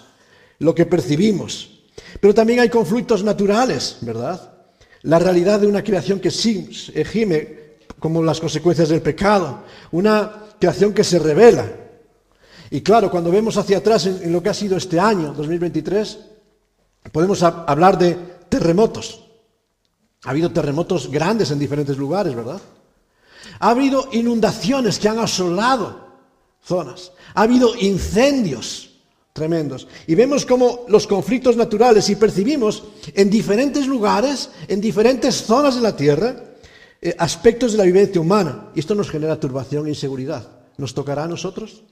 lo 0.59 0.75
que 0.75 0.85
percibimos. 0.85 1.85
Pero 2.19 2.33
también 2.33 2.59
hay 2.59 2.69
conflictos 2.69 3.23
naturales, 3.23 3.97
¿verdad? 4.01 4.55
La 5.03 5.19
realidad 5.19 5.61
de 5.61 5.67
una 5.67 5.83
creación 5.83 6.19
que 6.19 6.31
sí 6.31 6.69
gime 7.09 7.77
como 7.97 8.21
las 8.21 8.41
consecuencias 8.41 8.89
del 8.89 9.01
pecado, 9.01 9.63
una 9.91 10.47
creación 10.59 10.93
que 10.93 11.05
se 11.05 11.17
revela, 11.17 11.80
y 12.71 12.81
claro, 12.81 13.11
cuando 13.11 13.29
vemos 13.29 13.57
hacia 13.57 13.79
atrás 13.79 14.05
en, 14.05 14.31
lo 14.31 14.41
que 14.41 14.47
ha 14.47 14.53
sido 14.53 14.77
este 14.77 14.97
año, 14.97 15.33
2023, 15.33 16.19
podemos 17.11 17.43
hablar 17.43 17.97
de 17.97 18.17
terremotos. 18.47 19.25
Ha 20.23 20.29
habido 20.29 20.51
terremotos 20.51 21.11
grandes 21.11 21.51
en 21.51 21.59
diferentes 21.59 21.97
lugares, 21.97 22.33
¿verdad? 22.33 22.61
Ha 23.59 23.69
habido 23.71 24.07
inundaciones 24.13 24.99
que 24.99 25.09
han 25.09 25.19
asolado 25.19 26.07
zonas. 26.63 27.11
Ha 27.33 27.41
habido 27.41 27.75
incendios 27.75 28.91
tremendos. 29.33 29.87
Y 30.07 30.15
vemos 30.15 30.45
como 30.45 30.85
los 30.87 31.07
conflictos 31.07 31.57
naturales 31.57 32.09
y 32.09 32.15
percibimos 32.15 32.85
en 33.13 33.29
diferentes 33.29 33.85
lugares, 33.85 34.49
en 34.69 34.79
diferentes 34.79 35.43
zonas 35.43 35.75
de 35.75 35.81
la 35.81 35.95
Tierra, 35.97 36.35
eh, 37.01 37.15
aspectos 37.17 37.73
de 37.73 37.79
la 37.79 37.83
vivencia 37.83 38.21
humana. 38.21 38.69
Y 38.73 38.79
esto 38.79 38.95
nos 38.95 39.09
genera 39.09 39.39
turbación 39.41 39.87
e 39.87 39.89
inseguridad. 39.89 40.47
¿Nos 40.77 40.93
tocará 40.93 41.25
a 41.25 41.27
nosotros? 41.27 41.83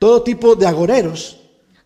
Todo 0.00 0.22
tipo 0.22 0.56
de 0.56 0.66
agoreros 0.66 1.36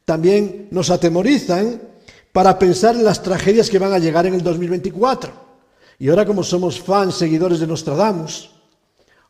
también 0.04 0.68
nos 0.70 0.88
atemorizan 0.90 1.82
para 2.30 2.56
pensar 2.60 2.94
en 2.94 3.02
las 3.02 3.20
tragedias 3.20 3.68
que 3.68 3.80
van 3.80 3.92
a 3.92 3.98
llegar 3.98 4.24
en 4.24 4.34
el 4.34 4.42
2024. 4.44 5.32
Y 5.98 6.08
ahora 6.08 6.24
como 6.24 6.44
somos 6.44 6.80
fans, 6.80 7.16
seguidores 7.16 7.58
de 7.58 7.66
Nostradamus, 7.66 8.50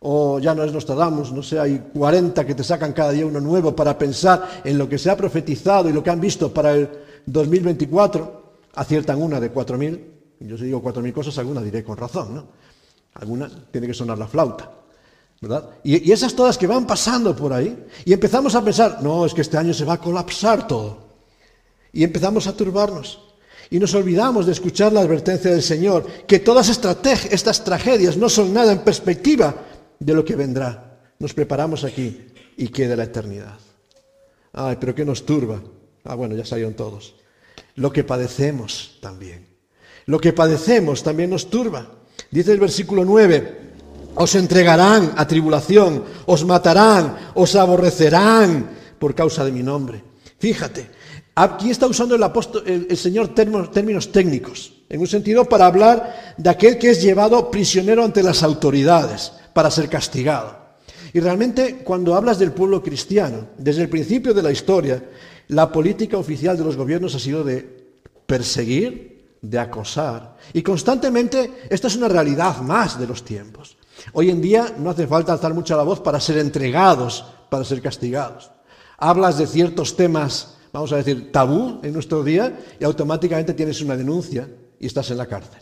o 0.00 0.38
ya 0.38 0.54
no 0.54 0.64
es 0.64 0.72
Nostradamus, 0.74 1.32
no 1.32 1.42
sé, 1.42 1.58
hay 1.58 1.90
40 1.94 2.44
que 2.44 2.54
te 2.54 2.62
sacan 2.62 2.92
cada 2.92 3.12
día 3.12 3.24
uno 3.24 3.40
nuevo 3.40 3.74
para 3.74 3.96
pensar 3.96 4.60
en 4.62 4.76
lo 4.76 4.86
que 4.86 4.98
se 4.98 5.08
ha 5.08 5.16
profetizado 5.16 5.88
y 5.88 5.94
lo 5.94 6.04
que 6.04 6.10
han 6.10 6.20
visto 6.20 6.52
para 6.52 6.74
el 6.74 6.90
2024, 7.24 8.42
aciertan 8.74 9.22
una 9.22 9.40
de 9.40 9.50
4.000, 9.50 10.00
yo 10.40 10.58
si 10.58 10.64
digo 10.64 10.82
4.000 10.82 11.10
cosas, 11.14 11.38
alguna 11.38 11.62
diré 11.62 11.82
con 11.82 11.96
razón, 11.96 12.34
¿no? 12.34 12.46
Alguna 13.14 13.50
tiene 13.70 13.86
que 13.86 13.94
sonar 13.94 14.18
la 14.18 14.26
flauta. 14.26 14.83
Y, 15.82 16.10
esas 16.12 16.34
todas 16.34 16.58
que 16.58 16.66
van 16.66 16.86
pasando 16.86 17.34
por 17.34 17.52
ahí, 17.52 17.86
y 18.04 18.12
empezamos 18.12 18.54
a 18.54 18.64
pensar, 18.64 19.02
no, 19.02 19.26
es 19.26 19.34
que 19.34 19.40
este 19.40 19.56
año 19.56 19.74
se 19.74 19.84
va 19.84 19.94
a 19.94 20.00
colapsar 20.00 20.66
todo. 20.66 21.04
Y 21.92 22.04
empezamos 22.04 22.46
a 22.46 22.56
turbarnos. 22.56 23.20
Y 23.70 23.78
nos 23.78 23.94
olvidamos 23.94 24.46
de 24.46 24.52
escuchar 24.52 24.92
la 24.92 25.00
advertencia 25.00 25.50
del 25.50 25.62
Señor, 25.62 26.06
que 26.26 26.38
todas 26.38 26.68
estas 26.68 27.64
tragedias 27.64 28.16
no 28.16 28.28
son 28.28 28.52
nada 28.52 28.72
en 28.72 28.80
perspectiva 28.80 29.54
de 29.98 30.14
lo 30.14 30.24
que 30.24 30.36
vendrá. 30.36 31.00
Nos 31.18 31.34
preparamos 31.34 31.84
aquí 31.84 32.26
y 32.56 32.68
queda 32.68 32.96
la 32.96 33.04
eternidad. 33.04 33.58
Ay, 34.52 34.76
pero 34.78 34.94
¿qué 34.94 35.04
nos 35.04 35.24
turba? 35.24 35.62
Ah, 36.04 36.14
bueno, 36.14 36.34
ya 36.34 36.44
salieron 36.44 36.74
todos. 36.74 37.14
Lo 37.76 37.92
que 37.92 38.04
padecemos 38.04 38.98
también. 39.00 39.48
Lo 40.06 40.20
que 40.20 40.32
padecemos 40.32 41.02
también 41.02 41.30
nos 41.30 41.48
turba. 41.48 41.90
Dice 42.30 42.52
el 42.52 42.60
versículo 42.60 43.04
9, 43.04 43.73
os 44.14 44.34
entregarán 44.34 45.12
a 45.16 45.26
tribulación, 45.26 46.04
os 46.26 46.44
matarán, 46.44 47.34
os 47.34 47.54
aborrecerán 47.58 48.70
por 48.98 49.14
causa 49.14 49.44
de 49.44 49.52
mi 49.52 49.62
nombre. 49.62 50.02
Fíjate, 50.38 50.90
aquí 51.34 51.70
está 51.70 51.86
usando 51.86 52.14
el, 52.14 52.22
apóstol, 52.22 52.62
el, 52.66 52.96
Señor 52.96 53.34
términos, 53.34 54.12
técnicos, 54.12 54.84
en 54.88 55.00
un 55.00 55.06
sentido 55.06 55.44
para 55.44 55.66
hablar 55.66 56.34
de 56.36 56.50
aquel 56.50 56.78
que 56.78 56.90
es 56.90 57.02
llevado 57.02 57.50
prisionero 57.50 58.04
ante 58.04 58.22
las 58.22 58.42
autoridades 58.42 59.32
para 59.52 59.70
ser 59.70 59.88
castigado. 59.88 60.62
Y 61.12 61.20
realmente 61.20 61.82
cuando 61.84 62.14
hablas 62.14 62.38
del 62.38 62.52
pueblo 62.52 62.82
cristiano, 62.82 63.48
desde 63.56 63.82
el 63.82 63.88
principio 63.88 64.34
de 64.34 64.42
la 64.42 64.50
historia, 64.50 65.02
la 65.48 65.70
política 65.70 66.18
oficial 66.18 66.56
de 66.56 66.64
los 66.64 66.76
gobiernos 66.76 67.14
ha 67.14 67.20
sido 67.20 67.44
de 67.44 67.84
perseguir, 68.26 69.36
de 69.40 69.58
acosar. 69.58 70.36
Y 70.52 70.62
constantemente 70.62 71.68
esta 71.68 71.86
es 71.86 71.96
una 71.96 72.08
realidad 72.08 72.58
más 72.62 72.98
de 72.98 73.06
los 73.06 73.24
tiempos. 73.24 73.73
Hoy 74.12 74.30
en 74.30 74.40
día 74.40 74.74
no 74.78 74.90
hace 74.90 75.06
falta 75.06 75.32
alzar 75.32 75.54
mucha 75.54 75.76
la 75.76 75.82
voz 75.82 76.00
para 76.00 76.20
ser 76.20 76.38
entregados, 76.38 77.24
para 77.48 77.64
ser 77.64 77.80
castigados. 77.80 78.50
Hablas 78.98 79.38
de 79.38 79.46
ciertos 79.46 79.96
temas, 79.96 80.56
vamos 80.72 80.92
a 80.92 80.96
decir, 80.96 81.32
tabú 81.32 81.80
en 81.82 81.92
nuestro 81.92 82.22
día 82.22 82.58
y 82.78 82.84
automáticamente 82.84 83.54
tienes 83.54 83.80
una 83.80 83.96
denuncia 83.96 84.48
y 84.78 84.86
estás 84.86 85.10
en 85.10 85.18
la 85.18 85.26
cárcel. 85.26 85.60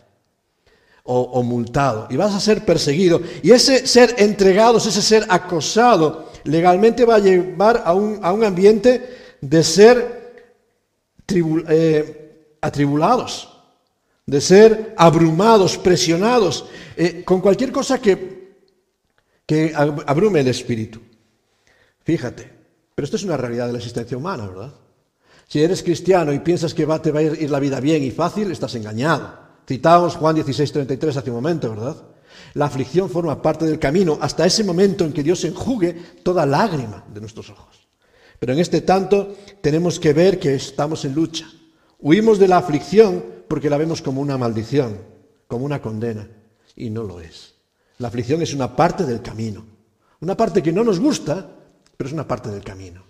O, 1.04 1.42
multado. 1.42 2.06
Y 2.10 2.16
vas 2.16 2.32
a 2.32 2.38
ser 2.38 2.64
perseguido. 2.64 3.20
Y 3.42 3.50
ese 3.50 3.88
ser 3.88 4.14
entregados, 4.18 4.86
ese 4.86 5.02
ser 5.02 5.26
acosado, 5.28 6.28
legalmente 6.44 7.04
va 7.04 7.16
a 7.16 7.18
llevar 7.18 7.82
a 7.84 7.92
un, 7.92 8.44
ambiente 8.44 9.34
de 9.40 9.64
ser 9.64 10.44
eh, 11.28 12.56
atribulados, 12.60 13.51
de 14.26 14.40
ser 14.40 14.94
abrumados, 14.96 15.78
presionados, 15.78 16.66
eh, 16.96 17.24
con 17.24 17.40
cualquier 17.40 17.72
cosa 17.72 18.00
que, 18.00 18.56
que 19.46 19.72
abrume 19.74 20.40
el 20.40 20.48
espíritu. 20.48 21.00
Fíjate, 22.04 22.50
pero 22.94 23.04
esto 23.04 23.16
es 23.16 23.24
una 23.24 23.36
realidad 23.36 23.66
de 23.66 23.72
la 23.72 23.78
existencia 23.78 24.16
humana, 24.16 24.46
¿verdad? 24.46 24.72
Si 25.48 25.62
eres 25.62 25.82
cristiano 25.82 26.32
y 26.32 26.38
piensas 26.38 26.72
que 26.72 26.86
va, 26.86 27.02
te 27.02 27.10
va 27.10 27.20
a 27.20 27.22
ir 27.22 27.50
la 27.50 27.60
vida 27.60 27.80
bien 27.80 28.02
y 28.02 28.10
fácil, 28.10 28.50
estás 28.50 28.74
engañado. 28.74 29.38
Citamos 29.66 30.16
Juan 30.16 30.36
16:33 30.36 31.16
hace 31.16 31.30
un 31.30 31.36
momento, 31.36 31.70
¿verdad? 31.70 31.96
La 32.54 32.66
aflicción 32.66 33.10
forma 33.10 33.40
parte 33.40 33.64
del 33.64 33.78
camino 33.78 34.18
hasta 34.20 34.46
ese 34.46 34.64
momento 34.64 35.04
en 35.04 35.12
que 35.12 35.22
Dios 35.22 35.44
enjugue 35.44 35.94
toda 36.22 36.46
lágrima 36.46 37.04
de 37.12 37.20
nuestros 37.20 37.50
ojos. 37.50 37.88
Pero 38.38 38.52
en 38.52 38.58
este 38.58 38.80
tanto 38.80 39.36
tenemos 39.60 40.00
que 40.00 40.12
ver 40.12 40.38
que 40.38 40.54
estamos 40.54 41.04
en 41.04 41.14
lucha. 41.14 41.46
Huimos 42.00 42.38
de 42.38 42.48
la 42.48 42.58
aflicción 42.58 43.24
porque 43.52 43.68
la 43.68 43.76
vemos 43.76 44.00
como 44.00 44.22
una 44.22 44.38
maldición, 44.38 44.96
como 45.46 45.66
una 45.66 45.82
condena, 45.82 46.26
y 46.74 46.88
no 46.88 47.02
lo 47.02 47.20
es. 47.20 47.52
La 47.98 48.08
aflicción 48.08 48.40
es 48.40 48.54
una 48.54 48.74
parte 48.74 49.04
del 49.04 49.20
camino, 49.20 49.62
una 50.22 50.34
parte 50.34 50.62
que 50.62 50.72
no 50.72 50.82
nos 50.82 50.98
gusta, 50.98 51.50
pero 51.94 52.08
es 52.08 52.14
una 52.14 52.26
parte 52.26 52.48
del 52.48 52.64
camino. 52.64 53.04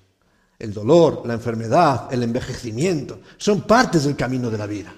El 0.58 0.74
dolor, 0.74 1.22
la 1.26 1.34
enfermedad, 1.34 2.12
el 2.12 2.24
envejecimiento, 2.24 3.20
son 3.36 3.60
partes 3.60 4.02
del 4.02 4.16
camino 4.16 4.50
de 4.50 4.58
la 4.58 4.66
vida. 4.66 4.92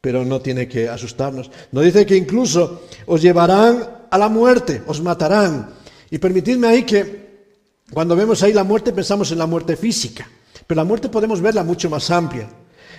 Pero 0.00 0.24
no 0.24 0.40
tiene 0.40 0.66
que 0.66 0.88
asustarnos. 0.88 1.50
No 1.72 1.82
dice 1.82 2.06
que 2.06 2.16
incluso 2.16 2.84
os 3.04 3.20
llevarán 3.20 4.06
a 4.10 4.16
la 4.16 4.30
muerte, 4.30 4.82
os 4.86 5.02
matarán. 5.02 5.74
Y 6.10 6.16
permitidme 6.16 6.68
ahí 6.68 6.84
que 6.84 7.50
cuando 7.92 8.16
vemos 8.16 8.42
ahí 8.42 8.54
la 8.54 8.64
muerte 8.64 8.94
pensamos 8.94 9.30
en 9.30 9.36
la 9.40 9.46
muerte 9.46 9.76
física, 9.76 10.26
pero 10.66 10.80
la 10.80 10.86
muerte 10.86 11.10
podemos 11.10 11.42
verla 11.42 11.62
mucho 11.64 11.90
más 11.90 12.10
amplia. 12.10 12.48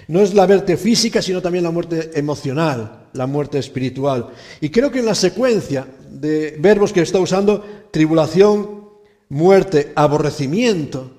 No 0.10 0.22
es 0.22 0.34
la 0.34 0.48
muerte 0.48 0.76
física, 0.76 1.22
sino 1.22 1.40
también 1.40 1.64
la 1.64 1.70
muerte 1.70 2.10
emocional, 2.16 3.10
la 3.14 3.28
muerte 3.28 3.60
espiritual. 3.60 4.30
Y 4.60 4.70
creo 4.70 4.90
que 4.90 5.00
en 5.00 5.06
la 5.06 5.14
secuencia 5.14 5.86
de 6.10 6.58
verbos 6.60 6.92
que 6.92 7.02
está 7.02 7.20
usando, 7.20 7.64
tribulación, 7.92 8.90
muerte, 9.30 9.94
aborrecimiento, 9.96 11.12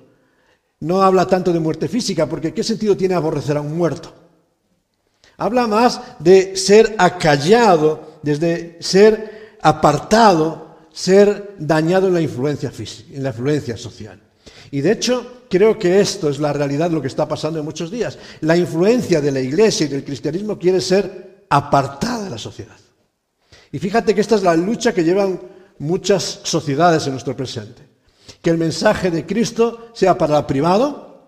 no 0.81 1.01
habla 1.01 1.25
tanto 1.25 1.53
de 1.53 1.61
muerte 1.61 1.87
física, 1.87 2.27
porque 2.27 2.53
¿qué 2.53 2.65
sentido 2.65 2.97
tiene 2.97 3.13
aborrecer 3.13 3.55
a 3.55 3.61
un 3.61 3.77
muerto? 3.77 4.13
Habla 5.37 5.67
más 5.67 6.01
de 6.19 6.57
ser 6.57 6.93
acallado, 6.97 8.19
desde 8.21 8.75
ser 8.81 9.55
apartado, 9.61 10.75
ser 10.91 11.55
dañado 11.57 12.09
en 12.09 12.15
la 12.15 12.21
influencia 12.21 12.69
física, 12.71 13.15
en 13.15 13.23
la 13.23 13.29
influencia 13.29 13.77
social. 13.77 14.19
Y 14.71 14.81
de 14.81 14.93
hecho, 14.93 15.43
creo 15.49 15.77
que 15.77 15.99
esto 15.99 16.29
es 16.29 16.39
la 16.39 16.53
realidad 16.53 16.89
de 16.89 16.95
lo 16.95 17.01
que 17.01 17.07
está 17.07 17.27
pasando 17.27 17.59
en 17.59 17.65
muchos 17.65 17.91
días. 17.91 18.17
La 18.41 18.57
influencia 18.57 19.21
de 19.21 19.31
la 19.31 19.41
iglesia 19.41 19.85
y 19.85 19.89
del 19.89 20.03
cristianismo 20.03 20.57
quiere 20.57 20.81
ser 20.81 21.45
apartada 21.49 22.23
de 22.23 22.29
la 22.29 22.37
sociedad. 22.37 22.77
Y 23.71 23.79
fíjate 23.79 24.15
que 24.15 24.21
esta 24.21 24.35
es 24.35 24.43
la 24.43 24.55
lucha 24.55 24.93
que 24.93 25.03
llevan 25.03 25.39
muchas 25.79 26.39
sociedades 26.43 27.05
en 27.05 27.13
nuestro 27.13 27.35
presente 27.35 27.91
que 28.41 28.49
el 28.49 28.57
mensaje 28.57 29.11
de 29.11 29.25
Cristo 29.25 29.89
sea 29.93 30.17
para 30.17 30.39
lo 30.39 30.47
privado, 30.47 31.21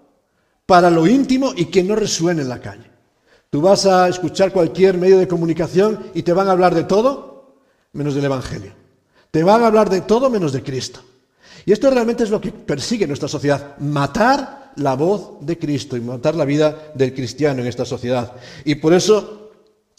para 0.65 0.89
lo 0.89 1.07
íntimo 1.07 1.53
y 1.55 1.65
que 1.65 1.83
no 1.83 1.95
resuene 1.95 2.41
en 2.41 2.49
la 2.49 2.59
calle. 2.59 2.89
Tú 3.49 3.61
vas 3.61 3.85
a 3.85 4.07
escuchar 4.07 4.51
cualquier 4.51 4.97
medio 4.97 5.19
de 5.19 5.27
comunicación 5.27 6.11
y 6.13 6.23
te 6.23 6.33
van 6.33 6.47
a 6.47 6.51
hablar 6.51 6.73
de 6.73 6.83
todo 6.83 7.59
menos 7.91 8.15
del 8.15 8.25
Evangelio. 8.25 8.73
Te 9.29 9.43
van 9.43 9.63
a 9.63 9.67
hablar 9.67 9.89
de 9.89 10.01
todo 10.01 10.29
menos 10.29 10.53
de 10.53 10.63
Cristo. 10.63 11.01
Y 11.65 11.71
esto 11.71 11.89
realmente 11.89 12.23
es 12.23 12.29
lo 12.29 12.41
que 12.41 12.51
persigue 12.51 13.07
nuestra 13.07 13.27
sociedad, 13.27 13.77
matar 13.79 14.73
la 14.75 14.95
voz 14.95 15.37
de 15.41 15.57
Cristo 15.57 15.95
y 15.95 16.01
matar 16.01 16.35
la 16.35 16.45
vida 16.45 16.91
del 16.95 17.13
cristiano 17.13 17.61
en 17.61 17.67
esta 17.67 17.85
sociedad. 17.85 18.33
Y 18.65 18.75
por 18.75 18.93
eso 18.93 19.51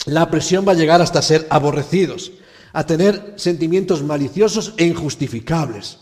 la 0.05 0.29
presión 0.29 0.67
va 0.67 0.73
a 0.73 0.75
llegar 0.75 1.01
hasta 1.01 1.21
ser 1.21 1.47
aborrecidos, 1.49 2.31
a 2.73 2.85
tener 2.85 3.33
sentimientos 3.37 4.03
maliciosos 4.03 4.73
e 4.77 4.85
injustificables. 4.85 5.99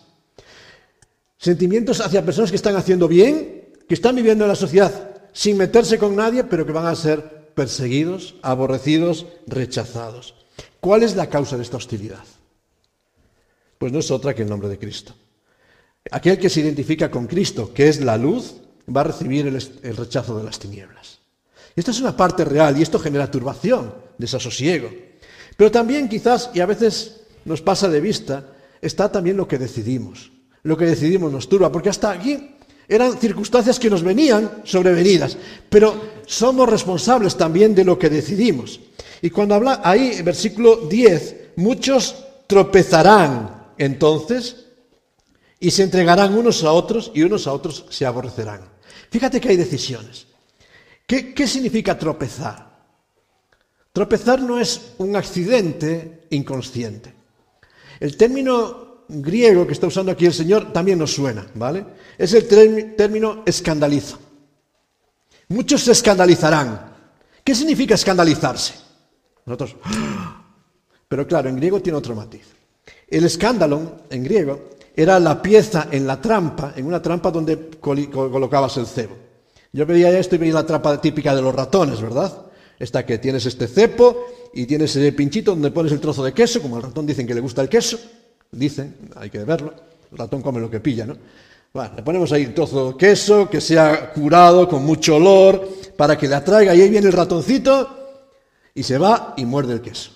Sentimientos 1.37 2.01
hacia 2.01 2.25
personas 2.25 2.49
que 2.49 2.57
están 2.57 2.75
haciendo 2.75 3.07
bien, 3.07 3.73
que 3.87 3.93
están 3.93 4.15
viviendo 4.15 4.43
en 4.43 4.49
la 4.49 4.55
sociedad 4.55 5.13
sin 5.33 5.57
meterse 5.57 5.97
con 5.97 6.15
nadie, 6.15 6.43
pero 6.43 6.65
que 6.65 6.71
van 6.71 6.85
a 6.85 6.95
ser 6.95 7.51
perseguidos, 7.55 8.35
aborrecidos, 8.43 9.25
rechazados. 9.47 10.35
¿Cuál 10.79 11.03
es 11.03 11.15
la 11.15 11.29
causa 11.29 11.57
de 11.57 11.63
esta 11.63 11.77
hostilidad? 11.77 12.23
Pues 13.77 13.91
no 13.91 13.99
es 13.99 14.11
otra 14.11 14.33
que 14.33 14.43
el 14.43 14.49
nombre 14.49 14.69
de 14.69 14.77
Cristo. 14.79 15.13
Aquel 16.11 16.37
que 16.37 16.49
se 16.49 16.61
identifica 16.61 17.09
con 17.09 17.27
Cristo, 17.27 17.73
que 17.73 17.87
es 17.87 18.01
la 18.01 18.17
luz, 18.17 18.55
va 18.93 19.01
a 19.01 19.05
recibir 19.05 19.47
el, 19.47 19.97
rechazo 19.97 20.37
de 20.37 20.43
las 20.43 20.59
tinieblas. 20.59 21.19
Y 21.75 21.79
esta 21.79 21.91
es 21.91 22.01
una 22.01 22.15
parte 22.15 22.45
real 22.45 22.77
y 22.77 22.81
esto 22.81 22.99
genera 22.99 23.31
turbación, 23.31 23.93
desasosiego. 24.17 24.89
Pero 25.55 25.71
también 25.71 26.09
quizás, 26.09 26.49
y 26.53 26.59
a 26.59 26.65
veces 26.65 27.21
nos 27.45 27.61
pasa 27.61 27.87
de 27.87 28.01
vista, 28.01 28.45
está 28.81 29.11
también 29.11 29.37
lo 29.37 29.47
que 29.47 29.57
decidimos 29.57 30.33
lo 30.63 30.77
que 30.77 30.85
decidimos 30.85 31.31
nos 31.31 31.47
turba, 31.47 31.71
porque 31.71 31.89
hasta 31.89 32.11
aquí 32.11 32.55
eran 32.87 33.17
circunstancias 33.17 33.79
que 33.79 33.89
nos 33.89 34.03
venían 34.03 34.61
sobrevenidas, 34.63 35.37
pero 35.69 35.95
somos 36.25 36.67
responsables 36.67 37.37
también 37.37 37.75
de 37.75 37.85
lo 37.85 37.99
que 37.99 38.09
decidimos. 38.09 38.79
Y 39.21 39.29
cuando 39.29 39.55
habla 39.55 39.81
ahí, 39.83 40.21
versículo 40.21 40.87
10, 40.89 41.35
muchos 41.57 42.15
tropezarán 42.47 43.73
entonces 43.77 44.62
y 45.63 45.71
se 45.71 45.83
entregarán 45.83 46.37
unos 46.37 46.61
a 46.65 46.73
otros 46.73 47.09
y 47.15 47.23
unos 47.23 47.47
a 47.47 47.53
otros 47.53 47.85
se 47.89 48.05
aborrecerán. 48.05 48.59
Fíjate 49.09 49.39
que 49.39 49.47
hay 49.47 49.55
decisiones. 49.55 50.27
¿Qué, 51.07 51.33
qué 51.33 51.47
significa 51.47 51.97
tropezar? 51.97 52.69
Tropezar 53.93 54.41
no 54.41 54.59
es 54.59 54.91
un 54.97 55.15
accidente 55.15 56.27
inconsciente. 56.31 57.13
El 57.97 58.17
término 58.17 59.05
griego 59.07 59.65
que 59.65 59.71
está 59.71 59.87
usando 59.87 60.11
aquí 60.11 60.25
el 60.25 60.33
Señor 60.33 60.73
también 60.73 60.99
nos 60.99 61.13
suena, 61.13 61.47
¿vale? 61.55 61.85
Es 62.17 62.33
el 62.33 62.45
término 62.97 63.43
escandaliza. 63.45 64.17
Muchos 65.47 65.81
se 65.81 65.93
escandalizarán. 65.93 66.91
¿Qué 67.41 67.55
significa 67.55 67.95
escandalizarse? 67.95 68.73
Nosotros. 69.45 69.77
Pero 71.07 71.25
claro, 71.25 71.47
en 71.47 71.55
griego 71.55 71.81
tiene 71.81 71.99
otro 71.99 72.15
matiz. 72.15 72.47
El 73.07 73.23
escándalo, 73.23 74.01
en 74.09 74.23
griego, 74.25 74.73
era 74.95 75.19
la 75.19 75.41
pieza 75.41 75.87
en 75.91 76.05
la 76.05 76.21
trampa, 76.21 76.73
en 76.75 76.85
una 76.85 77.01
trampa 77.01 77.31
donde 77.31 77.69
colocabas 77.79 78.77
el 78.77 78.85
cebo. 78.85 79.15
Yo 79.71 79.85
veía 79.85 80.17
esto 80.17 80.35
y 80.35 80.37
veía 80.37 80.53
la 80.53 80.65
trampa 80.65 81.01
típica 81.01 81.35
de 81.35 81.41
los 81.41 81.53
ratones, 81.53 81.99
¿verdad? 82.01 82.45
Esta 82.77 83.05
que 83.05 83.17
tienes 83.17 83.45
este 83.45 83.67
cepo 83.67 84.25
y 84.53 84.65
tienes 84.65 84.95
ese 84.95 85.11
pinchito 85.13 85.51
donde 85.51 85.71
pones 85.71 85.91
el 85.91 85.99
trozo 85.99 86.23
de 86.23 86.33
queso, 86.33 86.61
como 86.61 86.77
el 86.77 86.83
ratón 86.83 87.07
dicen 87.07 87.25
que 87.25 87.33
le 87.33 87.41
gusta 87.41 87.61
el 87.61 87.69
queso, 87.69 87.99
dicen, 88.51 88.95
hay 89.15 89.29
que 89.29 89.39
verlo, 89.39 89.73
el 90.11 90.17
ratón 90.17 90.41
come 90.41 90.59
lo 90.59 90.69
que 90.69 90.79
pilla, 90.79 91.05
¿no? 91.05 91.17
Bueno, 91.73 91.93
le 91.95 92.03
ponemos 92.03 92.31
ahí 92.31 92.45
un 92.45 92.53
trozo 92.53 92.91
de 92.91 92.97
queso 92.97 93.49
que 93.49 93.59
sea 93.59 94.11
curado 94.11 94.69
con 94.69 94.85
mucho 94.85 95.15
olor 95.15 95.67
para 95.97 96.15
que 96.15 96.27
le 96.27 96.35
atraiga 96.35 96.75
y 96.75 96.81
ahí 96.81 96.89
viene 96.89 97.07
el 97.07 97.13
ratoncito 97.13 98.03
y 98.75 98.83
se 98.83 98.99
va 98.99 99.33
y 99.37 99.45
muerde 99.45 99.73
el 99.73 99.81
queso. 99.81 100.11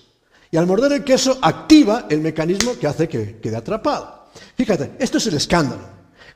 Y 0.50 0.56
al 0.56 0.66
morder 0.66 0.92
el 0.92 1.04
queso 1.04 1.36
activa 1.42 2.06
el 2.08 2.20
mecanismo 2.20 2.78
que 2.78 2.86
hace 2.86 3.08
que 3.08 3.38
quede 3.40 3.56
atrapado. 3.56 4.17
Fíjate, 4.56 4.92
esto 4.98 5.18
es 5.18 5.26
el 5.26 5.34
escándalo. 5.34 5.82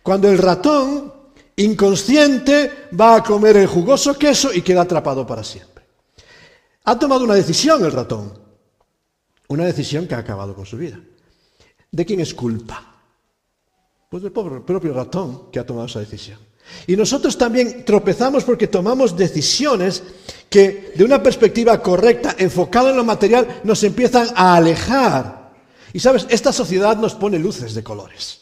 Cuando 0.02 0.28
el 0.28 0.38
ratón 0.38 1.12
inconsciente 1.56 2.88
va 2.98 3.16
a 3.16 3.22
comer 3.22 3.56
el 3.56 3.66
jugoso 3.66 4.18
queso 4.18 4.52
y 4.52 4.62
queda 4.62 4.82
atrapado 4.82 5.26
para 5.26 5.44
siempre. 5.44 5.84
Ha 6.84 6.98
tomado 6.98 7.24
una 7.24 7.34
decisión 7.34 7.84
el 7.84 7.92
ratón, 7.92 8.32
una 9.48 9.64
decisión 9.64 10.06
que 10.06 10.14
ha 10.14 10.18
acabado 10.18 10.54
con 10.54 10.66
su 10.66 10.76
vida. 10.76 10.98
¿De 11.90 12.06
quién 12.06 12.20
es 12.20 12.34
culpa? 12.34 12.82
Pues 14.08 14.22
del 14.22 14.32
propio 14.32 14.92
ratón 14.92 15.50
que 15.50 15.58
ha 15.58 15.66
tomado 15.66 15.86
esa 15.86 16.00
decisión. 16.00 16.38
Y 16.86 16.96
nosotros 16.96 17.36
también 17.36 17.84
tropezamos 17.84 18.44
porque 18.44 18.66
tomamos 18.66 19.16
decisiones 19.16 20.02
que 20.48 20.92
de 20.94 21.04
una 21.04 21.22
perspectiva 21.22 21.80
correcta, 21.82 22.34
enfocada 22.38 22.90
en 22.90 22.96
lo 22.96 23.04
material, 23.04 23.60
nos 23.64 23.82
empiezan 23.84 24.28
a 24.34 24.56
alejar. 24.56 25.41
Y 25.92 26.00
sabes, 26.00 26.26
esta 26.30 26.52
sociedad 26.52 26.96
nos 26.96 27.14
pone 27.14 27.38
luces 27.38 27.74
de 27.74 27.84
colores. 27.84 28.40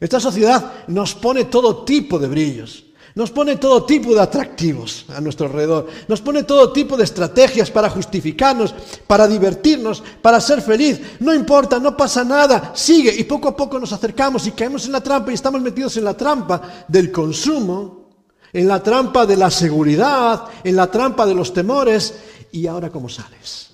Esta 0.00 0.20
sociedad 0.20 0.84
nos 0.86 1.14
pone 1.14 1.44
todo 1.46 1.84
tipo 1.84 2.18
de 2.18 2.28
brillos. 2.28 2.84
Nos 3.14 3.32
pone 3.32 3.56
todo 3.56 3.84
tipo 3.84 4.14
de 4.14 4.20
atractivos 4.20 5.04
a 5.08 5.20
nuestro 5.20 5.46
alrededor. 5.46 5.88
Nos 6.06 6.20
pone 6.20 6.44
todo 6.44 6.72
tipo 6.72 6.96
de 6.96 7.02
estrategias 7.02 7.68
para 7.68 7.90
justificarnos, 7.90 8.72
para 9.08 9.26
divertirnos, 9.26 10.04
para 10.22 10.40
ser 10.40 10.62
feliz. 10.62 11.00
No 11.18 11.34
importa, 11.34 11.80
no 11.80 11.96
pasa 11.96 12.22
nada. 12.22 12.70
Sigue 12.76 13.12
y 13.12 13.24
poco 13.24 13.48
a 13.48 13.56
poco 13.56 13.80
nos 13.80 13.92
acercamos 13.92 14.46
y 14.46 14.52
caemos 14.52 14.86
en 14.86 14.92
la 14.92 15.00
trampa 15.00 15.32
y 15.32 15.34
estamos 15.34 15.60
metidos 15.60 15.96
en 15.96 16.04
la 16.04 16.16
trampa 16.16 16.84
del 16.86 17.10
consumo, 17.10 18.10
en 18.52 18.68
la 18.68 18.80
trampa 18.82 19.26
de 19.26 19.36
la 19.36 19.50
seguridad, 19.50 20.44
en 20.62 20.76
la 20.76 20.88
trampa 20.88 21.26
de 21.26 21.34
los 21.34 21.52
temores. 21.52 22.14
¿Y 22.52 22.68
ahora 22.68 22.88
cómo 22.88 23.08
sales? 23.08 23.70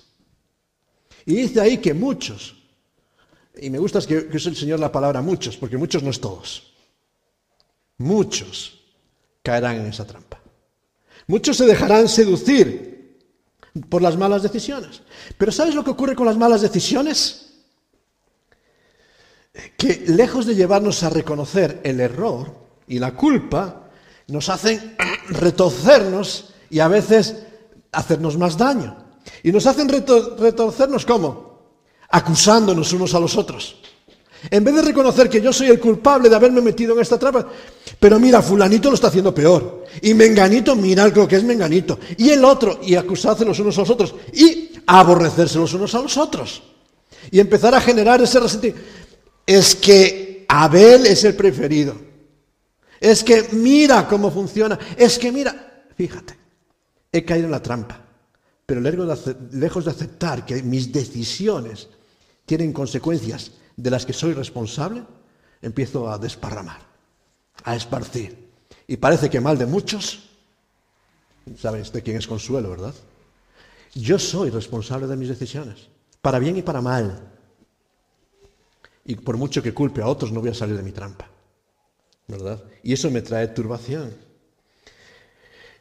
Y 1.25 1.35
dice 1.35 1.61
ahí 1.61 1.77
que 1.77 1.93
muchos, 1.93 2.54
y 3.61 3.69
me 3.69 3.79
gusta 3.79 3.99
que, 4.01 4.27
que 4.27 4.37
use 4.37 4.49
el 4.49 4.55
Señor 4.55 4.79
la 4.79 4.91
palabra 4.91 5.21
muchos, 5.21 5.57
porque 5.57 5.77
muchos 5.77 6.03
no 6.03 6.09
es 6.09 6.19
todos. 6.19 6.73
Muchos 7.97 8.81
caerán 9.41 9.77
en 9.77 9.87
esa 9.87 10.05
trampa. 10.05 10.41
Muchos 11.27 11.57
se 11.57 11.65
dejarán 11.65 12.07
seducir 12.07 12.95
por 13.89 14.01
las 14.01 14.17
malas 14.17 14.43
decisiones. 14.43 15.01
Pero 15.37 15.51
¿sabes 15.51 15.75
lo 15.75 15.83
que 15.83 15.91
ocurre 15.91 16.15
con 16.15 16.25
las 16.25 16.37
malas 16.37 16.61
decisiones? 16.61 17.53
Que 19.77 20.05
lejos 20.07 20.45
de 20.45 20.55
llevarnos 20.55 21.03
a 21.03 21.09
reconocer 21.09 21.81
el 21.83 21.99
error 21.99 22.65
y 22.87 22.99
la 22.99 23.15
culpa, 23.15 23.89
nos 24.27 24.49
hacen 24.49 24.95
retorcernos 25.29 26.53
y 26.69 26.79
a 26.79 26.87
veces 26.87 27.43
hacernos 27.91 28.37
más 28.37 28.57
daño. 28.57 28.97
Y 29.43 29.51
nos 29.51 29.65
hacen 29.65 29.89
retorcernos 29.89 31.05
como? 31.05 31.44
Acusándonos 32.15 32.93
unos 32.93 33.13
a 33.13 33.19
los 33.19 33.35
otros. 33.35 33.75
En 34.49 34.63
vez 34.63 34.73
de 34.73 34.81
reconocer 34.83 35.29
que 35.29 35.41
yo 35.41 35.51
soy 35.51 35.67
el 35.67 35.81
culpable 35.81 36.29
de 36.29 36.35
haberme 36.37 36.61
metido 36.61 36.93
en 36.93 37.01
esta 37.01 37.19
trampa, 37.19 37.45
pero 37.99 38.17
mira, 38.21 38.41
fulanito 38.41 38.87
lo 38.87 38.95
está 38.95 39.07
haciendo 39.07 39.35
peor. 39.35 39.83
Y 40.01 40.13
menganito, 40.13 40.77
mira 40.77 41.09
lo 41.09 41.27
que 41.27 41.35
es 41.35 41.43
menganito. 41.43 41.99
Y 42.15 42.29
el 42.29 42.45
otro, 42.45 42.79
y 42.81 42.95
acusarse 42.95 43.43
los 43.43 43.59
unos 43.59 43.77
a 43.77 43.81
los 43.81 43.89
otros. 43.89 44.15
Y 44.31 44.71
aborrecerse 44.87 45.57
los 45.57 45.73
unos 45.73 45.93
a 45.93 46.01
los 46.01 46.15
otros. 46.15 46.63
Y 47.31 47.41
empezar 47.41 47.75
a 47.75 47.81
generar 47.81 48.21
ese 48.21 48.39
resentimiento. 48.39 48.81
Es 49.45 49.75
que 49.75 50.45
Abel 50.47 51.07
es 51.07 51.21
el 51.25 51.35
preferido. 51.35 51.97
Es 53.01 53.25
que 53.25 53.49
mira 53.51 54.07
cómo 54.07 54.31
funciona. 54.31 54.79
Es 54.95 55.19
que 55.19 55.33
mira, 55.33 55.83
fíjate, 55.97 56.37
he 57.11 57.25
caído 57.25 57.47
en 57.47 57.51
la 57.51 57.61
trampa. 57.61 57.99
Pero 58.65 58.79
lejos 58.79 59.83
de 59.83 59.91
aceptar 59.91 60.45
que 60.45 60.63
mis 60.63 60.93
decisiones 60.93 61.89
tienen 62.45 62.73
consecuencias 62.73 63.51
de 63.75 63.91
las 63.91 64.05
que 64.05 64.13
soy 64.13 64.33
responsable, 64.33 65.03
empiezo 65.61 66.09
a 66.09 66.17
desparramar, 66.17 66.79
a 67.63 67.75
esparcir. 67.75 68.49
Y 68.87 68.97
parece 68.97 69.29
que 69.29 69.41
mal 69.41 69.57
de 69.57 69.65
muchos, 69.65 70.29
¿sabes 71.57 71.91
de 71.91 72.01
quién 72.01 72.17
es 72.17 72.27
consuelo, 72.27 72.69
verdad? 72.69 72.93
Yo 73.93 74.19
soy 74.19 74.49
responsable 74.49 75.07
de 75.07 75.15
mis 75.15 75.29
decisiones, 75.29 75.87
para 76.21 76.39
bien 76.39 76.57
y 76.57 76.61
para 76.61 76.81
mal. 76.81 77.31
Y 79.05 79.15
por 79.15 79.37
mucho 79.37 79.61
que 79.61 79.73
culpe 79.73 80.01
a 80.01 80.07
otros, 80.07 80.31
no 80.31 80.41
voy 80.41 80.49
a 80.49 80.53
salir 80.53 80.75
de 80.75 80.83
mi 80.83 80.91
trampa, 80.91 81.29
¿verdad? 82.27 82.63
Y 82.83 82.93
eso 82.93 83.09
me 83.09 83.21
trae 83.21 83.47
turbación. 83.47 84.13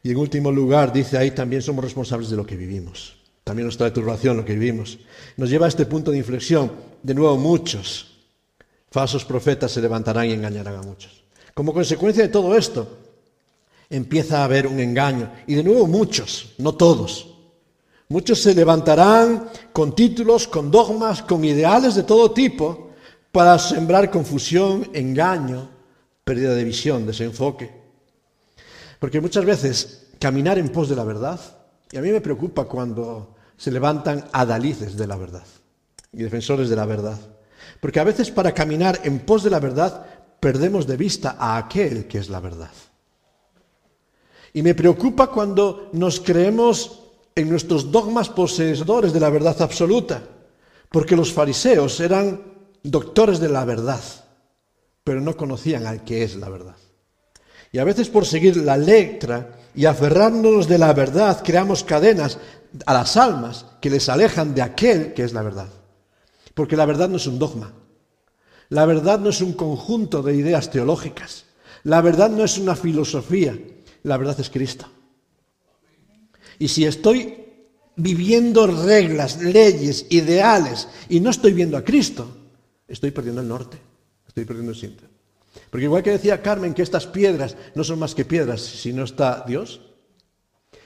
Y 0.03 0.11
en 0.11 0.17
último 0.19 0.53
lugar, 0.53 0.93
dice 0.93 1.17
ahí, 1.17 1.31
también 1.31 1.63
somos 1.63 1.83
responsables 1.83 2.29
de 2.29 2.37
lo 2.37 2.45
que 2.45 2.57
vivimos. 2.57 3.24
También 3.45 3.67
nos 3.67 3.77
trae 3.77 3.91
turbación 3.91 4.39
lo 4.39 4.45
que 4.45 4.55
vivimos. 4.55 4.99
Nos 5.37 5.51
lleva 5.51 5.67
a 5.67 5.69
este 5.69 5.85
punto 5.85 6.11
de 6.11 6.17
inflexión. 6.19 6.73
De 7.03 7.15
nuevo, 7.15 7.37
muchos 7.37 8.11
falsos 8.91 9.25
profetas 9.25 9.71
se 9.71 9.83
levantarán 9.83 10.27
y 10.27 10.33
engañarán 10.33 10.77
a 10.77 10.83
muchos. 10.83 11.25
Como 11.53 11.75
consecuencia 11.75 12.23
de 12.23 12.31
todo 12.31 12.57
esto, 12.57 12.89
empieza 13.91 14.41
a 14.41 14.45
haber 14.45 14.67
un 14.67 14.81
engaño. 14.81 15.31
Y 15.47 15.55
de 15.55 15.63
nuevo, 15.63 15.87
muchos, 15.87 16.55
no 16.57 16.75
todos. 16.75 17.35
Muchos 18.09 18.41
se 18.41 18.55
levantarán 18.55 19.51
con 19.73 19.95
títulos, 19.95 20.49
con 20.49 20.71
dogmas, 20.71 21.23
con 21.23 21.45
ideales 21.45 21.95
de 21.95 22.03
todo 22.03 22.31
tipo 22.33 22.91
para 23.31 23.59
sembrar 23.59 24.11
confusión, 24.11 24.89
engaño, 24.93 25.69
pérdida 26.23 26.55
de 26.55 26.65
visión, 26.65 27.07
desenfoque. 27.07 27.71
Porque 28.99 29.21
muchas 29.21 29.45
veces 29.45 30.07
caminar 30.19 30.59
en 30.59 30.71
pos 30.71 30.89
de 30.89 30.97
la 30.97 31.05
verdad, 31.05 31.41
y 31.91 31.97
a 31.97 32.01
mí 32.01 32.11
me 32.11 32.21
preocupa 32.21 32.65
cuando 32.65 33.34
se 33.57 33.71
levantan 33.71 34.25
adalices 34.33 34.97
de 34.97 35.07
la 35.07 35.17
verdad 35.17 35.45
y 36.13 36.23
defensores 36.23 36.69
de 36.69 36.77
la 36.77 36.87
verdad. 36.87 37.19
Porque 37.81 38.01
a 38.01 38.05
veces 38.05 38.31
para 38.31 38.53
caminar 38.53 39.01
en 39.05 39.21
pos 39.21 39.43
de 39.43 39.51
la 39.51 39.61
verdad 39.61 40.07
perdemos 40.41 40.87
de 40.87 40.97
vista 40.97 41.37
a 41.39 41.57
aquel 41.57 42.07
que 42.07 42.19
es 42.19 42.29
la 42.29 42.41
verdad. 42.41 42.71
Y 44.53 44.63
me 44.63 44.75
preocupa 44.75 45.29
cuando 45.29 45.91
nos 45.93 46.21
creemos 46.21 47.01
en 47.35 47.51
nuestros 47.51 47.91
dogmas 47.91 48.29
poseedores 48.29 49.13
de 49.13 49.21
la 49.21 49.31
verdad 49.31 49.61
absoluta, 49.61 50.23
porque 50.91 51.17
los 51.17 51.33
fariseos 51.33 51.99
eran 51.99 52.41
doctores 52.83 53.41
de 53.41 53.49
la 53.49 53.65
verdad, 53.65 54.01
pero 55.03 55.21
no 55.21 55.37
conocían 55.37 55.87
al 55.87 56.05
que 56.05 56.23
es 56.23 56.37
la 56.37 56.49
verdad. 56.49 56.77
Y 57.73 57.79
a 57.79 57.85
veces 57.85 58.09
por 58.09 58.25
seguir 58.25 58.57
la 58.59 58.77
letra 58.77 59.59
y 59.75 59.87
aferrarnos 59.87 60.69
de 60.69 60.79
la 60.79 60.93
verdad 60.93 61.43
creamos 61.45 61.83
cadenas 61.83 62.39
a 62.87 62.95
las 62.95 63.17
almas 63.17 63.67
que 63.81 63.91
les 63.91 64.09
alejan 64.09 64.55
de 64.55 64.63
aquel 64.63 65.15
que 65.15 65.23
es 65.23 65.33
la 65.33 65.43
verdad. 65.43 65.69
Porque 66.55 66.77
la 66.77 66.87
verdad 66.87 67.09
no 67.09 67.17
es 67.17 67.27
un 67.27 67.39
dogma. 67.39 67.73
La 68.69 68.87
verdad 68.87 69.19
no 69.19 69.31
es 69.31 69.41
un 69.41 69.53
conjunto 69.53 70.23
de 70.23 70.35
ideas 70.35 70.71
teológicas. 70.71 71.45
La 71.85 72.01
verdad 72.01 72.31
no 72.31 72.45
es 72.45 72.59
una 72.59 72.77
filosofía. 72.77 73.59
La 74.03 74.17
verdad 74.17 74.39
es 74.41 74.51
Cristo. 74.51 74.87
Y 76.59 76.69
si 76.69 76.85
estoy 76.85 77.45
viviendo 77.97 78.67
reglas, 78.67 79.41
leyes, 79.41 80.07
ideales 80.11 80.89
y 81.09 81.21
no 81.21 81.31
estoy 81.31 81.53
viendo 81.53 81.77
a 81.77 81.85
Cristo, 81.85 82.29
estoy 82.89 83.11
perdiendo 83.11 83.41
el 83.41 83.49
norte. 83.49 83.79
Estoy 84.27 84.45
perdiendo 84.45 84.73
el 84.73 84.79
sitio. 84.79 85.09
Porque 85.71 85.85
igual 85.85 86.03
que 86.03 86.11
decía 86.11 86.43
Carmen 86.43 86.75
que 86.75 86.83
estas 86.83 87.07
piedras 87.07 87.57
no 87.75 87.85
son 87.85 87.99
más 87.99 88.15
que 88.15 88.25
piedras 88.25 88.61
si 88.61 88.93
no 88.93 89.05
está 89.05 89.45
Dios, 89.47 89.81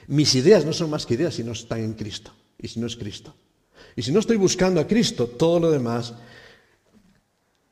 mis 0.09 0.33
ideas 0.33 0.65
no 0.65 0.73
son 0.73 0.89
más 0.89 1.05
que 1.05 1.13
ideas 1.13 1.35
si 1.35 1.43
no 1.43 1.51
están 1.51 1.79
en 1.79 1.93
Cristo 1.93 2.31
y 2.57 2.67
si 2.67 2.79
no 2.79 2.87
es 2.87 2.95
Cristo. 2.95 3.35
Y 3.95 4.01
si 4.01 4.11
no 4.11 4.19
estoy 4.19 4.37
buscando 4.37 4.81
a 4.81 4.87
Cristo, 4.87 5.27
todo 5.27 5.59
lo 5.59 5.71
demás 5.71 6.13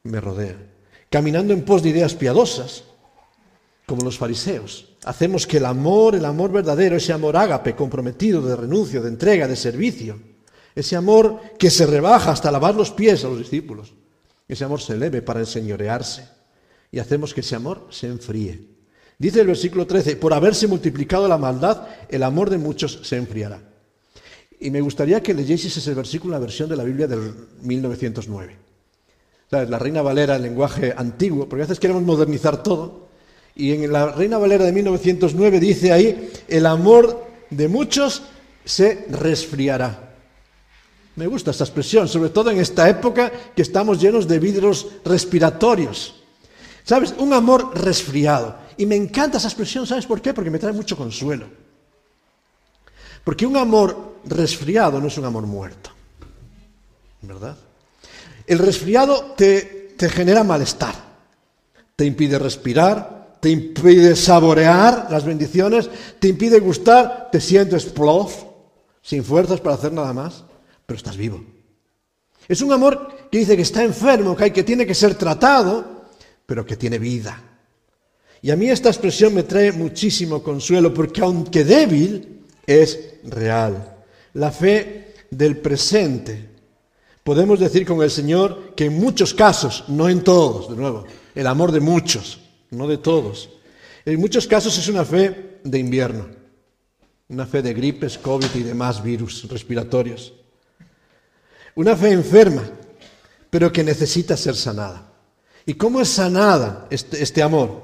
me 0.04 0.22
rodea. 0.22 0.56
Caminando 1.10 1.54
en 1.54 1.66
pos 1.66 1.82
de 1.82 1.90
ideas 1.90 2.14
piadosas, 2.14 2.84
como 3.88 4.04
los 4.04 4.18
fariseos, 4.18 4.90
hacemos 5.04 5.48
que 5.48 5.58
el 5.58 5.66
amor, 5.66 6.14
el 6.14 6.26
amor 6.26 6.52
verdadero, 6.52 6.98
ese 6.98 7.12
amor 7.12 7.36
ágape, 7.38 7.76
comprometido 7.76 8.42
de 8.42 8.56
renuncio, 8.56 9.02
de 9.02 9.10
entrega, 9.10 9.48
de 9.48 9.56
servicio, 9.56 10.20
ese 10.76 10.96
amor 10.96 11.42
que 11.58 11.72
se 11.72 11.88
rebaja 11.88 12.32
hasta 12.32 12.52
lavar 12.52 12.76
los 12.76 12.92
pies 12.92 13.24
a 13.24 13.30
los 13.30 13.40
discípulos, 13.40 13.94
ese 14.48 14.64
amor 14.64 14.80
se 14.80 14.94
eleve 14.94 15.24
para 15.24 15.40
enseñorearse 15.40 16.28
y 16.92 17.00
hacemos 17.00 17.34
que 17.34 17.42
ese 17.42 17.56
amor 17.56 17.88
se 17.90 18.08
enfríe. 18.08 18.77
Dice 19.20 19.42
el 19.42 19.48
versículo 19.48 19.88
13, 19.88 20.16
por 20.18 20.34
haberse 20.34 20.68
multiplicado 20.68 21.28
la 21.28 21.38
maldad, 21.38 21.88
el 22.10 22.22
amor 22.22 22.50
de 22.50 22.60
muchos 22.60 23.00
se 23.04 23.18
enfriará. 23.18 23.60
Y 24.60 24.70
me 24.70 24.82
gustaría 24.82 25.22
que 25.22 25.34
leyeseis 25.34 25.78
ese 25.78 25.94
versículo 25.94 26.34
en 26.34 26.40
la 26.40 26.46
versión 26.46 26.70
de 26.70 26.76
la 26.76 26.84
Biblia 26.84 27.08
del 27.08 27.34
1909. 27.62 28.56
La 29.50 29.80
Reina 29.80 30.02
Valera, 30.02 30.36
el 30.36 30.42
lenguaje 30.44 30.94
antiguo, 30.96 31.48
porque 31.48 31.64
a 31.64 31.66
veces 31.66 31.80
queremos 31.80 32.04
modernizar 32.04 32.62
todo. 32.62 33.08
Y 33.56 33.72
en 33.72 33.92
la 33.92 34.12
Reina 34.12 34.38
Valera 34.38 34.66
de 34.66 34.72
1909 34.72 35.60
dice 35.60 35.92
ahí, 35.92 36.32
el 36.48 36.66
amor 36.66 37.26
de 37.50 37.68
muchos 37.68 38.24
se 38.66 39.06
resfriará. 39.10 40.16
Me 41.16 41.26
gusta 41.26 41.50
esta 41.50 41.64
expresión, 41.64 42.08
sobre 42.08 42.30
todo 42.30 42.52
en 42.52 42.60
esta 42.60 42.88
época 42.88 43.32
que 43.56 43.64
estamos 43.64 44.00
llenos 44.00 44.28
de 44.28 44.38
vidrios 44.38 44.88
respiratorios. 45.04 46.17
¿Sabes? 46.88 47.14
Un 47.18 47.34
amor 47.34 47.78
resfriado. 47.78 48.56
Y 48.78 48.86
me 48.86 48.96
encanta 48.96 49.40
esa 49.40 49.50
expresión, 49.50 49.86
¿sabes 49.86 50.06
por 50.06 50.22
qué? 50.22 50.34
Porque 50.34 50.50
me 50.50 50.58
trae 50.58 50.72
mucho 50.72 50.96
consuelo. 50.96 51.46
Porque 53.26 53.46
un 53.46 53.58
amor 53.58 54.20
resfriado 54.24 55.02
no 55.02 55.08
es 55.08 55.18
un 55.18 55.26
amor 55.26 55.46
muerto. 55.46 55.90
¿Verdad? 57.24 57.58
El 58.46 58.60
resfriado 58.60 59.34
te, 59.36 59.96
te 59.98 60.08
genera 60.08 60.46
malestar, 60.46 60.96
te 61.94 62.06
impide 62.06 62.40
respirar, 62.40 63.36
te 63.42 63.50
impide 63.50 64.16
saborear 64.16 65.08
las 65.12 65.26
bendiciones, 65.26 65.90
te 66.20 66.30
impide 66.30 66.62
gustar, 66.62 67.28
te 67.34 67.42
sientes 67.42 67.84
plof, 67.84 68.44
sin 69.02 69.26
fuerzas 69.26 69.60
para 69.60 69.76
hacer 69.76 69.92
nada 69.92 70.14
más, 70.14 70.46
pero 70.86 70.96
estás 70.96 71.18
vivo. 71.18 71.44
Es 72.48 72.62
un 72.62 72.72
amor 72.72 73.28
que 73.30 73.40
dice 73.40 73.58
que 73.58 73.64
está 73.64 73.84
enfermo, 73.84 74.38
que, 74.38 74.54
que 74.54 74.64
tiene 74.64 74.86
que 74.86 74.96
ser 74.96 75.16
tratado, 75.16 75.97
pero 76.48 76.66
que 76.66 76.78
tiene 76.78 76.98
vida. 76.98 77.44
Y 78.42 78.50
a 78.50 78.56
mí 78.56 78.70
esta 78.70 78.90
expresión 78.90 79.36
me 79.36 79.44
trae 79.44 79.72
muchísimo 79.72 80.42
consuelo 80.42 80.94
porque 80.94 81.22
aunque 81.22 81.64
débil, 81.64 82.46
es 82.66 83.16
real. 83.26 83.98
La 84.34 84.52
fe 84.52 85.14
del 85.30 85.58
presente. 85.58 86.50
Podemos 87.24 87.60
decir 87.60 87.86
con 87.86 88.02
el 88.02 88.10
Señor 88.10 88.74
que 88.76 88.86
en 88.86 88.98
muchos 88.98 89.34
casos, 89.34 89.84
no 89.90 90.08
en 90.08 90.24
todos, 90.24 90.70
de 90.70 90.78
nuevo, 90.78 91.06
el 91.36 91.46
amor 91.46 91.72
de 91.72 91.82
muchos, 91.82 92.40
no 92.72 92.88
de 92.88 92.98
todos, 92.98 93.50
En 94.06 94.22
muchos 94.22 94.48
casos 94.48 94.78
es 94.78 94.88
una 94.88 95.04
fe 95.04 95.60
de 95.66 95.80
invierno, 95.80 96.30
una 97.28 97.46
fe 97.46 97.62
de 97.62 97.74
gripes, 97.74 98.18
COVID 98.18 98.56
y 98.56 98.64
demás 98.64 99.04
virus 99.04 99.46
respiratorios. 99.50 100.34
Una 101.76 101.94
fe 101.94 102.14
enferma, 102.14 102.64
pero 103.50 103.70
que 103.70 103.84
necesita 103.84 104.38
ser 104.38 104.56
sanada. 104.56 105.07
¿Y 105.68 105.74
cómo 105.74 106.00
es 106.00 106.08
sanada 106.08 106.88
este, 106.90 107.22
este 107.22 107.44
amor? 107.44 107.84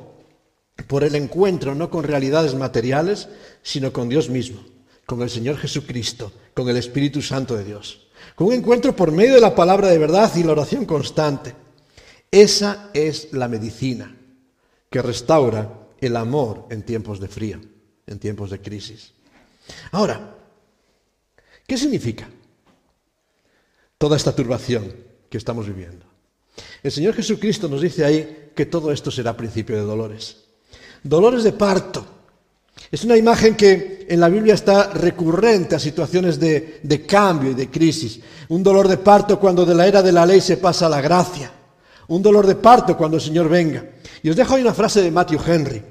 Por 0.88 1.04
el 1.04 1.15
encuentro 1.15 1.76
no 1.76 1.89
con 1.89 2.06
realidades 2.06 2.56
materiales, 2.56 3.28
sino 3.62 3.91
con 3.91 4.08
Dios 4.08 4.30
mismo, 4.30 4.63
con 5.06 5.22
el 5.22 5.30
Señor 5.30 5.58
Jesucristo, 5.58 6.32
con 6.54 6.69
el 6.69 6.78
Espíritu 6.78 7.22
Santo 7.22 7.58
de 7.58 7.65
Dios. 7.65 8.08
Con 8.36 8.48
un 8.48 8.54
encuentro 8.54 8.96
por 8.96 9.12
medio 9.12 9.34
de 9.34 9.41
la 9.41 9.54
palabra 9.54 9.89
de 9.89 9.98
verdad 9.98 10.32
y 10.34 10.43
la 10.43 10.54
oración 10.54 10.86
constante. 10.86 11.54
Esa 12.32 12.89
es 12.93 13.34
la 13.34 13.50
medicina 13.50 14.15
que 14.89 15.02
restaura 15.02 15.89
el 16.00 16.15
amor 16.15 16.67
en 16.69 16.84
tiempos 16.84 17.19
de 17.19 17.28
frío, 17.28 17.60
en 18.08 18.17
tiempos 18.17 18.50
de 18.50 18.62
crisis. 18.62 19.12
Ahora, 19.91 20.38
¿qué 21.67 21.78
significa 21.78 22.30
toda 23.98 24.15
esta 24.15 24.34
turbación 24.34 24.96
que 25.30 25.38
estamos 25.38 25.67
viviendo? 25.67 26.12
El 26.84 26.91
Señor 26.91 27.15
Jesucristo 27.15 27.69
nos 27.69 27.82
dice 27.82 28.04
ahí 28.04 28.50
que 28.54 28.65
todo 28.65 28.91
esto 28.91 29.10
será 29.10 29.36
principio 29.36 29.78
de 29.78 29.84
dolores. 29.84 30.36
Dolores 31.02 31.43
de 31.43 31.54
parto. 31.54 32.06
Es 32.91 33.06
una 33.06 33.15
imagen 33.15 33.56
que 33.56 34.06
en 34.10 34.19
la 34.19 34.28
Biblia 34.28 34.54
está 34.54 34.89
recurrente 34.89 35.76
a 35.76 35.80
situaciones 35.80 36.39
de, 36.39 36.82
de, 36.84 37.06
cambio 37.06 37.52
y 37.52 37.54
de 37.54 37.69
crisis. 37.72 38.19
Un 38.50 38.62
dolor 38.62 38.88
de 38.88 38.98
parto 38.98 39.39
cuando 39.39 39.65
de 39.65 39.74
la 39.74 39.88
era 39.88 40.02
de 40.02 40.12
la 40.12 40.26
ley 40.26 40.41
se 40.41 40.58
pasa 40.58 40.88
a 40.88 40.89
la 40.89 41.02
gracia. 41.02 41.52
Un 42.10 42.22
dolor 42.22 42.46
de 42.46 42.56
parto 42.56 42.98
cuando 42.98 43.17
el 43.17 43.24
Señor 43.24 43.48
venga. 43.48 43.86
Y 44.22 44.30
os 44.30 44.36
dejo 44.36 44.56
ahí 44.56 44.62
una 44.62 44.74
frase 44.74 45.02
de 45.02 45.12
Matthew 45.12 45.39
Henry. 45.46 45.82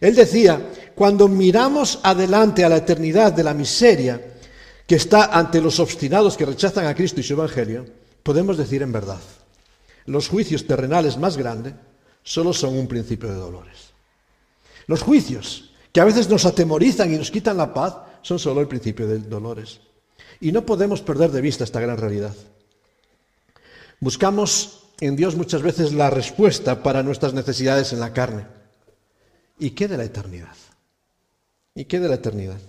Él 0.00 0.14
decía, 0.14 0.70
cuando 0.94 1.28
miramos 1.28 2.00
adelante 2.02 2.64
a 2.64 2.68
la 2.68 2.78
eternidad 2.78 3.32
de 3.32 3.44
la 3.44 3.54
miseria 3.54 4.20
que 4.86 4.96
está 4.96 5.26
ante 5.26 5.60
los 5.60 5.78
obstinados 5.78 6.36
que 6.36 6.46
rechazan 6.46 6.86
a 6.86 6.94
Cristo 6.94 7.20
y 7.20 7.22
su 7.22 7.34
Evangelio, 7.34 7.84
podemos 8.22 8.56
decir 8.56 8.82
en 8.82 8.92
verdad, 8.92 9.20
los 10.08 10.28
juicios 10.28 10.66
terrenales 10.66 11.18
más 11.18 11.36
grandes 11.36 11.74
solo 12.22 12.52
son 12.52 12.76
un 12.78 12.88
principio 12.88 13.28
de 13.28 13.36
dolores. 13.36 13.92
Los 14.86 15.02
juicios 15.02 15.74
que 15.92 16.00
a 16.00 16.04
veces 16.04 16.28
nos 16.28 16.46
atemorizan 16.46 17.12
y 17.12 17.18
nos 17.18 17.30
quitan 17.30 17.58
la 17.58 17.74
paz 17.74 17.94
son 18.22 18.38
solo 18.38 18.60
el 18.60 18.68
principio 18.68 19.06
de 19.06 19.18
dolores. 19.18 19.80
Y 20.40 20.50
no 20.50 20.64
podemos 20.64 21.02
perder 21.02 21.30
de 21.30 21.42
vista 21.42 21.64
esta 21.64 21.80
gran 21.80 21.98
realidad. 21.98 22.34
Buscamos 24.00 24.84
en 25.00 25.14
Dios 25.14 25.36
muchas 25.36 25.60
veces 25.60 25.92
la 25.92 26.08
respuesta 26.08 26.82
para 26.82 27.02
nuestras 27.02 27.34
necesidades 27.34 27.92
en 27.92 28.00
la 28.00 28.12
carne. 28.12 28.46
¿Y 29.58 29.70
qué 29.70 29.88
de 29.88 29.98
la 29.98 30.04
eternidad? 30.04 30.56
¿Y 31.74 31.84
qué 31.84 32.00
de 32.00 32.08
la 32.08 32.14
eternidad? 32.14 32.60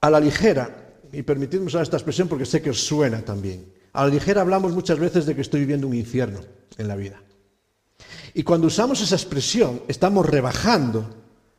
A 0.00 0.10
la 0.10 0.20
ligera, 0.20 0.94
y 1.12 1.22
permitidme 1.22 1.66
usar 1.66 1.82
esta 1.82 1.96
expresión 1.96 2.28
porque 2.28 2.46
sé 2.46 2.62
que 2.62 2.70
os 2.70 2.80
suena 2.80 3.22
también, 3.22 3.75
a 3.96 4.04
la 4.04 4.10
ligera 4.10 4.42
hablamos 4.42 4.74
muchas 4.74 4.98
veces 4.98 5.24
de 5.24 5.34
que 5.34 5.40
estoy 5.40 5.60
viviendo 5.60 5.86
un 5.86 5.94
infierno 5.94 6.40
en 6.76 6.86
la 6.86 6.96
vida. 6.96 7.18
Y 8.34 8.42
cuando 8.42 8.66
usamos 8.66 9.00
esa 9.00 9.14
expresión, 9.14 9.80
estamos 9.88 10.26
rebajando 10.26 11.14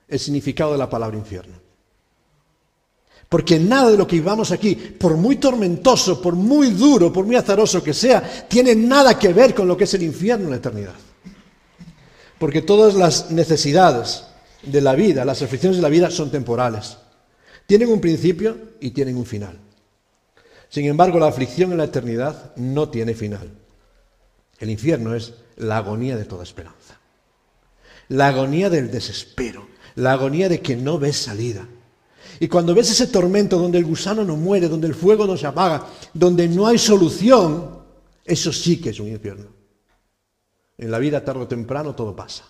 el 0.08 0.20
significado 0.20 0.74
de 0.74 0.78
la 0.78 0.88
palabra 0.88 1.18
infierno. 1.18 1.56
Porque 3.28 3.60
nada 3.60 3.90
de 3.90 3.98
lo 3.98 4.06
que 4.06 4.18
vivamos 4.18 4.52
aquí, 4.52 4.76
por 4.76 5.18
muy 5.18 5.38
tormentoso, 5.38 6.22
por 6.22 6.36
muy 6.36 6.70
duro, 6.70 7.12
por 7.12 7.26
muy 7.26 7.36
azaroso 7.36 7.84
que 7.84 7.96
sea, 7.96 8.48
tiene 8.48 8.76
nada 8.76 9.18
que 9.18 9.34
ver 9.34 9.56
con 9.56 9.68
lo 9.68 9.76
que 9.76 9.86
es 9.86 9.94
el 9.96 10.04
infierno 10.04 10.46
en 10.46 10.52
la 10.52 10.58
eternidad. 10.58 10.96
Porque 12.38 12.62
todas 12.62 12.94
las 12.94 13.32
necesidades 13.32 14.26
de 14.62 14.82
la 14.82 14.94
vida, 14.94 15.26
las 15.26 15.42
aflicciones 15.42 15.78
de 15.78 15.82
la 15.82 15.90
vida 15.90 16.12
son 16.12 16.30
temporales. 16.30 16.98
Tienen 17.66 17.90
un 17.90 18.00
principio 18.00 18.56
y 18.80 18.92
tienen 18.92 19.18
un 19.18 19.26
final. 19.26 19.67
Sin 20.70 20.86
embargo, 20.86 21.20
la 21.20 21.28
aflicción 21.28 21.72
en 21.72 21.78
la 21.78 21.86
eternidad 21.86 22.56
no 22.56 22.90
tiene 22.90 23.14
final. 23.14 23.50
El 24.60 24.70
infierno 24.70 25.16
es 25.16 25.34
la 25.56 25.78
agonía 25.78 26.18
de 26.18 26.26
toda 26.26 26.44
esperanza. 26.44 27.00
La 28.10 28.28
agonía 28.28 28.70
del 28.70 28.92
desespero. 28.92 29.68
La 29.96 30.14
agonía 30.14 30.50
de 30.50 30.62
que 30.62 30.76
no 30.76 31.00
ves 31.00 31.18
salida. 31.18 31.68
Y 32.40 32.48
cuando 32.48 32.76
ves 32.76 32.92
ese 32.92 33.08
tormento 33.08 33.58
donde 33.58 33.78
el 33.78 33.86
gusano 33.86 34.24
no 34.24 34.36
muere, 34.36 34.68
donde 34.68 34.88
el 34.88 34.94
fuego 34.94 35.26
no 35.26 35.38
se 35.38 35.48
apaga, 35.48 35.88
donde 36.14 36.48
no 36.48 36.68
hay 36.68 36.78
solución, 36.78 37.80
eso 38.24 38.54
sí 38.54 38.80
que 38.80 38.92
es 38.92 39.00
un 39.00 39.08
infierno. 39.08 39.48
En 40.78 40.92
la 40.92 41.00
vida 41.00 41.24
tarde 41.24 41.42
o 41.42 41.48
temprano 41.48 41.96
todo 41.96 42.16
pasa, 42.16 42.44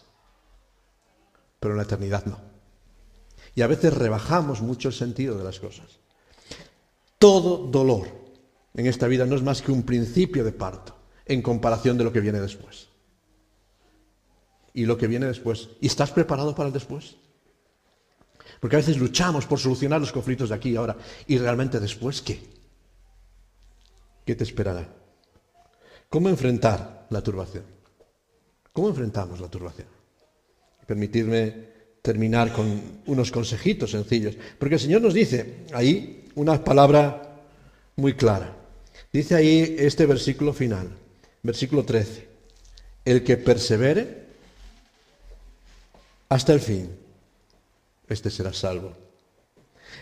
pero 1.59 1.73
en 1.73 1.77
la 1.77 1.83
eternidad 1.83 2.25
no. 2.25 2.37
Y 3.55 3.61
a 3.61 3.67
veces 3.67 3.93
rebajamos 3.93 4.61
mucho 4.61 4.89
el 4.89 4.93
sentido 4.93 5.37
de 5.37 5.43
las 5.45 5.59
cosas. 5.59 5.99
Todo 7.17 7.67
dolor 7.67 8.07
en 8.73 8.85
esta 8.85 9.07
vida 9.07 9.25
no 9.25 9.35
es 9.35 9.41
más 9.41 9.61
que 9.61 9.71
un 9.71 9.83
principio 9.83 10.43
de 10.43 10.51
parto 10.51 10.95
en 11.25 11.41
comparación 11.41 11.97
de 11.97 12.03
lo 12.03 12.13
que 12.13 12.21
viene 12.21 12.39
después. 12.39 12.89
Y 14.73 14.85
lo 14.85 14.97
que 14.97 15.07
viene 15.07 15.25
después. 15.25 15.69
¿Y 15.81 15.87
estás 15.87 16.11
preparado 16.11 16.53
para 16.53 16.67
el 16.67 16.73
después? 16.73 17.17
Porque 18.59 18.75
a 18.75 18.79
veces 18.79 18.97
luchamos 18.97 19.45
por 19.45 19.59
solucionar 19.59 19.99
los 19.99 20.11
conflictos 20.11 20.49
de 20.49 20.55
aquí 20.55 20.69
y 20.69 20.75
ahora. 20.75 20.95
¿Y 21.25 21.37
realmente 21.37 21.79
después 21.79 22.21
qué? 22.21 22.39
¿Qué 24.23 24.35
te 24.35 24.43
esperará? 24.43 24.87
¿Cómo 26.09 26.29
enfrentar 26.29 27.07
la 27.09 27.21
turbación? 27.21 27.63
¿Cómo 28.73 28.89
enfrentamos 28.89 29.39
la 29.39 29.49
turbación? 29.49 29.87
Permitidme 30.85 31.76
terminar 32.07 32.53
con 32.53 33.01
unos 33.05 33.31
consejitos 33.31 33.91
sencillos, 33.91 34.37
porque 34.57 34.75
el 34.75 34.81
Señor 34.81 35.01
nos 35.01 35.13
dice 35.13 35.65
ahí 35.73 36.23
una 36.35 36.63
palabra 36.63 37.35
muy 37.97 38.13
clara. 38.13 38.55
Dice 39.11 39.35
ahí 39.35 39.75
este 39.77 40.05
versículo 40.05 40.53
final, 40.53 40.87
versículo 41.43 41.83
13, 41.83 42.25
el 43.03 43.25
que 43.25 43.35
persevere 43.35 44.25
hasta 46.29 46.53
el 46.53 46.61
fin, 46.61 46.89
este 48.07 48.29
será 48.29 48.53
salvo. 48.53 48.93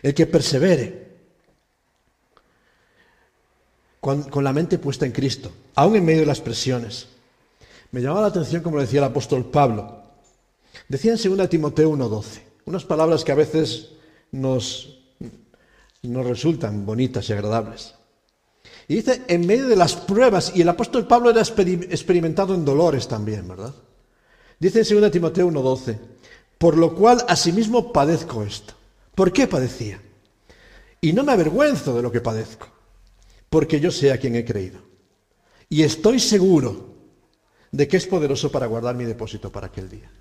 El 0.03 0.13
que 0.13 0.27
persevere 0.27 1.07
con, 3.99 4.43
la 4.43 4.53
mente 4.53 4.77
puesta 4.77 5.07
en 5.07 5.11
Cristo, 5.11 5.51
aún 5.73 5.95
en 5.95 6.05
medio 6.05 6.19
de 6.19 6.27
las 6.27 6.39
presiones, 6.41 7.07
me 7.91 7.99
llamaba 7.99 8.21
la 8.21 8.27
atención, 8.27 8.61
como 8.61 8.79
decía 8.79 8.99
el 8.99 9.05
apóstol 9.05 9.49
Pablo. 9.49 10.04
Decía 10.88 11.13
en 11.13 11.38
2 11.38 11.49
Timoteo 11.49 11.91
1.12, 11.91 12.41
unas 12.65 12.85
palabras 12.85 13.23
que 13.23 13.31
a 13.31 13.35
veces 13.35 13.89
nos, 14.31 14.99
nos 16.03 16.25
resultan 16.25 16.85
bonitas 16.85 17.29
y 17.29 17.33
agradables. 17.33 17.95
Y 18.88 18.95
dice, 18.95 19.23
en 19.27 19.47
medio 19.47 19.67
de 19.67 19.75
las 19.75 19.95
pruebas, 19.95 20.51
y 20.55 20.61
el 20.61 20.69
apóstol 20.69 21.07
Pablo 21.07 21.31
era 21.31 21.41
experimentado 21.41 22.53
en 22.53 22.65
dolores 22.65 23.07
también, 23.07 23.47
¿verdad? 23.47 23.73
Dice 24.59 24.81
en 24.81 25.01
2 25.01 25.11
Timoteo 25.11 25.49
1.12, 25.49 25.97
por 26.57 26.77
lo 26.77 26.93
cual 26.95 27.23
asimismo 27.27 27.91
padezco 27.91 28.43
esto. 28.43 28.73
¿Por 29.15 29.31
qué 29.31 29.47
padecía? 29.47 30.01
Y 31.01 31.13
no 31.13 31.23
me 31.23 31.31
avergüenzo 31.31 31.95
de 31.95 32.01
lo 32.01 32.11
que 32.11 32.21
padezco, 32.21 32.67
porque 33.49 33.79
yo 33.79 33.91
sé 33.91 34.11
a 34.11 34.17
quien 34.17 34.35
he 34.35 34.45
creído. 34.45 34.79
Y 35.69 35.83
estoy 35.83 36.19
seguro 36.19 36.95
de 37.71 37.88
que 37.88 37.97
es 37.97 38.05
poderoso 38.05 38.51
para 38.51 38.67
guardar 38.67 38.95
mi 38.95 39.05
depósito 39.05 39.51
para 39.51 39.67
aquel 39.67 39.89
día. 39.89 40.11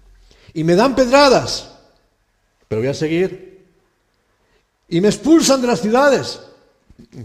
Y 0.55 0.64
me 0.64 0.75
dan 0.75 0.95
pedradas, 0.95 1.71
pero 2.69 2.81
voy 2.81 2.88
a 2.88 2.95
seguir. 2.95 3.64
Y 4.88 5.01
me 5.01 5.09
expulsan 5.09 5.61
de 5.61 5.67
las 5.67 5.81
ciudades, 5.81 6.40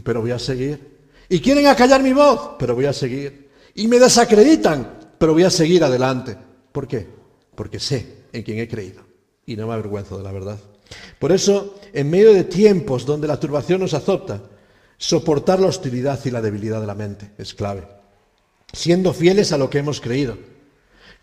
pero 0.04 0.22
voy 0.22 0.32
a 0.32 0.40
seguir. 0.40 0.98
Y 1.30 1.40
quieren 1.40 1.68
acallar 1.68 2.02
mi 2.02 2.14
voz, 2.14 2.52
pero 2.58 2.76
voy 2.76 2.86
a 2.86 2.94
seguir. 2.94 3.50
Y 3.76 3.88
me 3.88 4.00
desacreditan, 4.00 4.98
pero 5.18 5.34
voy 5.34 5.44
a 5.44 5.50
seguir 5.50 5.84
adelante. 5.84 6.36
¿Por 6.72 6.88
qué? 6.88 7.08
Porque 7.56 7.80
sé 7.80 8.26
en 8.34 8.44
quién 8.44 8.60
he 8.60 8.68
creído. 8.68 9.04
Y 9.46 9.56
no 9.56 9.68
me 9.68 9.74
avergüenzo 9.74 10.18
de 10.18 10.24
la 10.24 10.32
verdad. 10.32 10.58
Por 11.20 11.32
eso, 11.32 11.80
en 11.94 12.10
medio 12.10 12.34
de 12.34 12.44
tiempos 12.44 13.06
donde 13.06 13.28
la 13.28 13.40
turbación 13.40 13.82
nos 13.82 13.94
azota, 13.94 14.42
soportar 14.98 15.60
la 15.60 15.68
hostilidad 15.68 16.20
y 16.26 16.32
la 16.32 16.42
debilidad 16.42 16.82
de 16.82 16.88
la 16.88 16.96
mente 16.96 17.32
es 17.38 17.54
clave 17.54 18.00
siendo 18.74 19.14
fieles 19.14 19.52
a 19.52 19.58
lo 19.58 19.70
que 19.70 19.80
hemos 19.80 20.02
creído. 20.02 20.38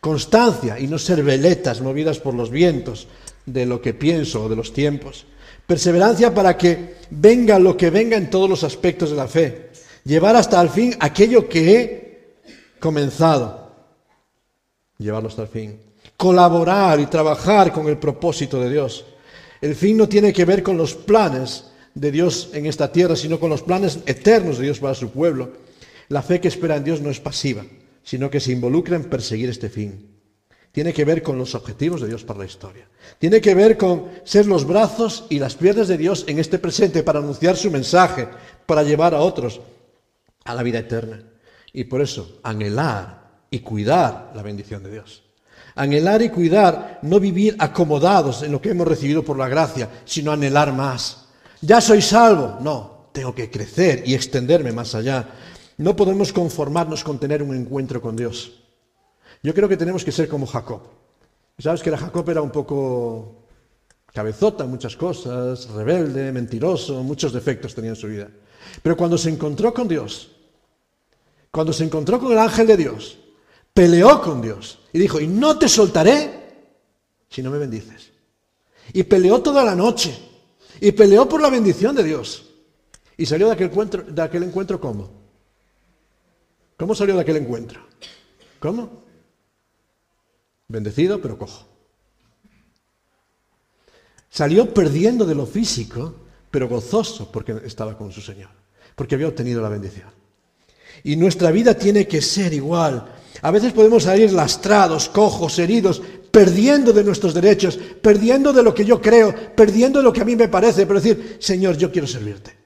Constancia 0.06 0.78
y 0.78 0.86
no 0.86 1.00
ser 1.00 1.24
veletas 1.24 1.80
movidas 1.80 2.20
por 2.20 2.32
los 2.32 2.48
vientos 2.48 3.08
de 3.44 3.66
lo 3.66 3.82
que 3.82 3.92
pienso 3.92 4.44
o 4.44 4.48
de 4.48 4.54
los 4.54 4.72
tiempos. 4.72 5.26
Perseverancia 5.66 6.32
para 6.32 6.56
que 6.56 6.94
venga 7.10 7.58
lo 7.58 7.76
que 7.76 7.90
venga 7.90 8.16
en 8.16 8.30
todos 8.30 8.48
los 8.48 8.62
aspectos 8.62 9.10
de 9.10 9.16
la 9.16 9.26
fe. 9.26 9.70
Llevar 10.04 10.36
hasta 10.36 10.62
el 10.62 10.68
fin 10.68 10.94
aquello 11.00 11.48
que 11.48 11.74
he 11.74 12.36
comenzado. 12.78 13.72
Llevarlo 14.98 15.28
hasta 15.28 15.42
el 15.42 15.48
fin. 15.48 15.80
Colaborar 16.16 17.00
y 17.00 17.06
trabajar 17.06 17.72
con 17.72 17.88
el 17.88 17.98
propósito 17.98 18.60
de 18.60 18.70
Dios. 18.70 19.06
El 19.60 19.74
fin 19.74 19.96
no 19.96 20.08
tiene 20.08 20.32
que 20.32 20.44
ver 20.44 20.62
con 20.62 20.76
los 20.76 20.94
planes 20.94 21.64
de 21.96 22.12
Dios 22.12 22.50
en 22.52 22.66
esta 22.66 22.92
tierra, 22.92 23.16
sino 23.16 23.40
con 23.40 23.50
los 23.50 23.62
planes 23.62 23.98
eternos 24.06 24.58
de 24.58 24.66
Dios 24.66 24.78
para 24.78 24.94
su 24.94 25.10
pueblo. 25.10 25.50
La 26.10 26.22
fe 26.22 26.40
que 26.40 26.46
espera 26.46 26.76
en 26.76 26.84
Dios 26.84 27.00
no 27.00 27.10
es 27.10 27.18
pasiva, 27.18 27.64
sino 28.06 28.30
que 28.30 28.38
se 28.38 28.52
involucra 28.52 28.94
en 28.94 29.04
perseguir 29.04 29.50
este 29.50 29.68
fin. 29.68 30.12
tiene 30.70 30.92
que 30.92 31.06
ver 31.06 31.22
con 31.22 31.38
los 31.38 31.54
objetivos 31.54 32.02
de 32.02 32.08
Dios 32.08 32.22
para 32.22 32.40
la 32.40 32.44
historia. 32.44 32.86
Tiene 33.18 33.40
que 33.40 33.54
ver 33.54 33.78
con 33.78 34.10
ser 34.24 34.46
los 34.46 34.66
brazos 34.66 35.24
y 35.30 35.38
las 35.38 35.54
piernas 35.54 35.88
de 35.88 35.96
Dios 35.96 36.24
en 36.28 36.38
este 36.38 36.58
presente 36.58 37.02
para 37.02 37.18
anunciar 37.18 37.56
su 37.56 37.70
mensaje, 37.70 38.28
para 38.66 38.82
llevar 38.82 39.14
a 39.14 39.20
otros 39.20 39.60
a 40.44 40.54
la 40.54 40.62
vida 40.62 40.80
eterna. 40.80 41.22
Y 41.72 41.84
por 41.84 42.02
eso, 42.02 42.38
anhelar 42.42 43.40
y 43.50 43.60
cuidar 43.60 44.32
la 44.36 44.42
bendición 44.42 44.82
de 44.82 44.92
Dios. 44.92 45.22
Anhelar 45.74 46.20
y 46.20 46.28
cuidar, 46.28 47.00
no 47.02 47.18
vivir 47.18 47.56
acomodados 47.58 48.42
en 48.42 48.52
lo 48.52 48.60
que 48.60 48.70
hemos 48.70 48.86
recibido 48.86 49.24
por 49.24 49.38
la 49.38 49.48
gracia, 49.48 49.88
sino 50.04 50.30
anhelar 50.30 50.72
más. 50.74 51.24
Ya 51.62 51.80
soy 51.80 52.02
salvo. 52.02 52.58
No, 52.60 53.08
tengo 53.12 53.34
que 53.34 53.50
crecer 53.50 54.02
y 54.06 54.14
extenderme 54.14 54.72
más 54.72 54.94
allá. 54.94 55.26
No 55.78 55.94
podemos 55.94 56.32
conformarnos 56.32 57.04
con 57.04 57.18
tener 57.18 57.42
un 57.42 57.54
encuentro 57.54 58.00
con 58.00 58.16
Dios. 58.16 58.62
Yo 59.42 59.52
creo 59.54 59.68
que 59.68 59.76
tenemos 59.76 60.04
que 60.04 60.12
ser 60.12 60.28
como 60.28 60.46
Jacob. 60.46 60.80
Sabes 61.58 61.82
que 61.82 61.94
Jacob 61.94 62.28
era 62.30 62.42
un 62.42 62.50
poco 62.50 63.44
cabezota 64.12 64.64
en 64.64 64.70
muchas 64.70 64.96
cosas, 64.96 65.68
rebelde, 65.68 66.32
mentiroso, 66.32 67.02
muchos 67.02 67.32
defectos 67.32 67.74
tenía 67.74 67.90
en 67.90 67.96
su 67.96 68.06
vida. 68.08 68.28
Pero 68.82 68.96
cuando 68.96 69.18
se 69.18 69.30
encontró 69.30 69.74
con 69.74 69.86
Dios, 69.86 70.30
cuando 71.50 71.72
se 71.72 71.84
encontró 71.84 72.18
con 72.18 72.32
el 72.32 72.38
ángel 72.38 72.66
de 72.66 72.76
Dios, 72.76 73.18
peleó 73.72 74.20
con 74.22 74.40
Dios 74.40 74.78
y 74.92 74.98
dijo, 74.98 75.20
y 75.20 75.26
no 75.26 75.58
te 75.58 75.68
soltaré 75.68 76.46
si 77.28 77.42
no 77.42 77.50
me 77.50 77.58
bendices. 77.58 78.12
Y 78.92 79.02
peleó 79.02 79.42
toda 79.42 79.64
la 79.64 79.74
noche. 79.74 80.16
Y 80.80 80.92
peleó 80.92 81.28
por 81.28 81.40
la 81.40 81.50
bendición 81.50 81.94
de 81.94 82.04
Dios. 82.04 82.44
Y 83.16 83.26
salió 83.26 83.46
de 83.46 83.54
aquel 83.54 83.68
encuentro, 83.68 84.02
de 84.02 84.22
aquel 84.22 84.42
encuentro 84.42 84.80
¿cómo? 84.80 85.10
¿Cómo 86.76 86.94
salió 86.94 87.14
de 87.14 87.22
aquel 87.22 87.36
encuentro? 87.36 87.80
¿Cómo? 88.58 89.02
Bendecido 90.68 91.20
pero 91.20 91.38
cojo. 91.38 91.66
Salió 94.28 94.74
perdiendo 94.74 95.24
de 95.24 95.34
lo 95.34 95.46
físico, 95.46 96.14
pero 96.50 96.68
gozoso 96.68 97.30
porque 97.32 97.56
estaba 97.64 97.96
con 97.96 98.12
su 98.12 98.20
Señor, 98.20 98.50
porque 98.94 99.14
había 99.14 99.28
obtenido 99.28 99.62
la 99.62 99.68
bendición. 99.68 100.10
Y 101.04 101.16
nuestra 101.16 101.50
vida 101.50 101.74
tiene 101.74 102.06
que 102.06 102.20
ser 102.20 102.52
igual. 102.52 103.06
A 103.42 103.50
veces 103.50 103.72
podemos 103.72 104.02
salir 104.02 104.32
lastrados, 104.32 105.08
cojos, 105.08 105.58
heridos, 105.58 106.02
perdiendo 106.30 106.92
de 106.92 107.04
nuestros 107.04 107.32
derechos, 107.32 107.78
perdiendo 108.02 108.52
de 108.52 108.62
lo 108.62 108.74
que 108.74 108.84
yo 108.84 109.00
creo, 109.00 109.34
perdiendo 109.54 110.00
de 110.00 110.04
lo 110.04 110.12
que 110.12 110.20
a 110.20 110.24
mí 110.24 110.36
me 110.36 110.48
parece, 110.48 110.86
pero 110.86 111.00
decir, 111.00 111.38
Señor, 111.40 111.76
yo 111.76 111.90
quiero 111.90 112.06
servirte. 112.06 112.65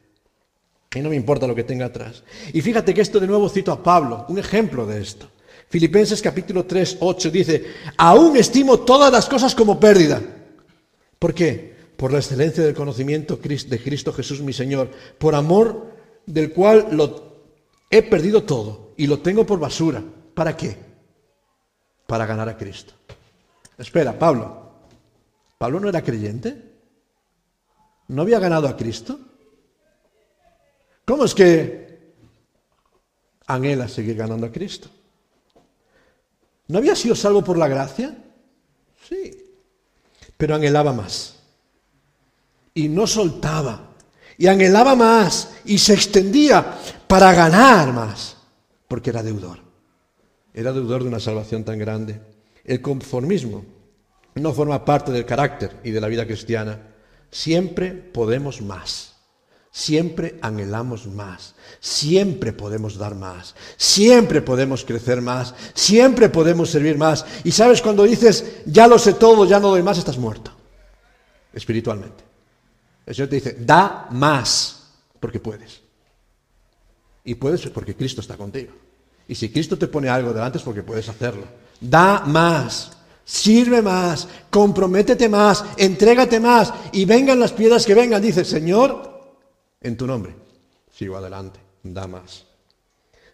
Y 0.95 1.01
no 1.01 1.11
me 1.11 1.17
importa 1.17 1.47
lo 1.47 1.55
que 1.55 1.63
tenga 1.63 1.87
atrás. 1.87 2.25
Y 2.53 2.61
fíjate 2.63 2.93
que 2.93 3.01
esto 3.01 3.21
de 3.21 3.27
nuevo 3.29 3.49
cito 3.49 3.71
a 3.71 3.83
Pablo, 3.83 4.27
un 4.29 4.39
ejemplo 4.39 4.87
de 4.87 5.01
esto. 5.01 5.29
Filipenses 5.69 6.21
capítulo 6.21 6.65
3, 6.65 6.97
8 6.99 7.31
dice, 7.31 7.65
aún 7.97 8.37
estimo 8.37 8.81
todas 8.81 9.13
las 9.13 9.29
cosas 9.29 9.55
como 9.55 9.79
pérdida. 9.79 10.21
¿Por 11.17 11.33
qué? 11.33 11.77
Por 11.97 12.13
la 12.13 12.19
excelencia 12.19 12.65
del 12.65 12.75
conocimiento 12.75 13.37
de 13.37 13.83
Cristo 13.83 14.13
Jesús 14.13 14.41
mi 14.41 14.53
Señor, 14.53 14.91
por 15.17 15.37
amor 15.37 15.93
del 16.27 16.53
cual 16.53 16.89
he 17.89 18.03
perdido 18.03 18.43
todo 18.43 18.95
y 18.97 19.07
lo 19.07 19.21
tengo 19.21 19.47
por 19.47 19.61
basura. 19.61 20.03
¿Para 20.35 20.57
qué? 20.57 20.77
Para 22.09 22.27
ganar 22.27 22.49
a 22.49 22.57
Cristo. 22.57 22.95
Espera, 23.79 24.19
Pablo. 24.19 24.71
¿Pablo 25.57 25.79
no 25.79 25.89
era 25.89 26.03
creyente? 26.03 26.61
¿No 28.09 28.23
había 28.23 28.41
ganado 28.41 28.67
a 28.67 28.77
Cristo? 28.77 29.21
¿Cómo 31.11 31.25
es 31.25 31.35
que 31.35 32.15
anhela 33.49 33.89
seguir 33.89 34.15
ganando 34.15 34.47
a 34.47 34.53
Cristo? 34.53 34.89
¿No 36.69 36.79
había 36.79 36.95
sido 36.95 37.17
salvo 37.17 37.43
por 37.43 37.59
la 37.59 37.67
gracia? 37.67 38.17
Sí. 39.09 39.45
Pero 40.37 40.55
anhelaba 40.55 40.93
más. 40.93 41.35
Y 42.75 42.89
no 42.89 43.09
soltaba. 43.09 43.91
Y 44.39 44.47
anhelaba 44.47 44.95
más. 44.95 45.51
Y 45.65 45.79
se 45.79 45.95
extendía 45.95 46.79
para 47.09 47.35
ganar 47.35 47.93
más. 47.93 48.37
Porque 48.87 49.11
era 49.11 49.25
deudor. 49.25 49.59
Era 50.55 50.73
deudor 50.73 51.03
de 51.03 51.09
una 51.09 51.19
salvación 51.19 51.65
tan 51.65 51.81
grande. 51.81 52.21
El 52.63 52.81
conformismo 52.81 53.65
no 54.37 54.53
forma 54.53 54.85
parte 54.85 55.11
del 55.11 55.27
carácter 55.27 55.77
y 55.83 55.91
de 55.91 56.01
la 56.01 56.07
vida 56.07 56.25
cristiana. 56.25 56.79
Siempre 57.33 57.91
podemos 57.95 58.63
más. 58.63 59.10
Siempre 59.73 60.39
anhelamos 60.43 61.07
más, 61.07 61.55
siempre 61.79 62.53
podemos 62.53 62.99
dar 62.99 63.15
más, 63.15 63.55
siempre 63.77 64.43
podemos 64.43 64.85
crecer 64.85 65.21
más, 65.21 65.55
siempre 65.75 66.29
podemos 66.29 66.71
servir 66.71 66.99
más. 66.99 67.25
Y 67.45 67.53
sabes, 67.53 67.81
cuando 67.81 68.03
dices, 68.03 68.63
ya 68.67 68.89
lo 68.89 68.99
sé 68.99 69.15
todo, 69.15 69.45
ya 69.45 69.61
no 69.61 69.69
doy 69.69 69.83
más, 69.83 69.97
estás 69.97 70.19
muerto, 70.19 70.51
espiritualmente. 71.53 72.25
El 73.07 73.15
Señor 73.15 73.29
te 73.29 73.37
dice, 73.37 73.57
da 73.61 74.09
más, 74.11 74.89
porque 75.21 75.39
puedes. 75.39 75.81
Y 77.25 77.37
puedes 77.37 77.61
porque 77.69 77.95
Cristo 77.95 78.21
está 78.21 78.37
contigo. 78.37 78.73
Y 79.29 79.37
si 79.37 79.51
Cristo 79.51 79.79
te 79.79 79.87
pone 79.87 80.09
algo 80.09 80.33
delante 80.33 80.59
es 80.59 80.65
porque 80.65 80.83
puedes 80.83 81.09
hacerlo. 81.09 81.45
Da 81.81 82.25
más, 82.27 82.91
sirve 83.25 83.83
más, 83.83 84.27
comprométete 84.51 85.29
más, 85.29 85.65
entrégate 85.77 86.41
más 86.41 86.73
y 86.91 87.05
vengan 87.05 87.39
las 87.39 87.53
piedras 87.53 87.87
que 87.87 87.95
vengan. 87.95 88.21
Dice, 88.21 88.45
Señor, 88.45 89.20
en 89.81 89.97
tu 89.97 90.07
nombre. 90.07 90.35
Sigo 90.93 91.17
adelante, 91.17 91.61
da 91.83 92.07
más. 92.07 92.45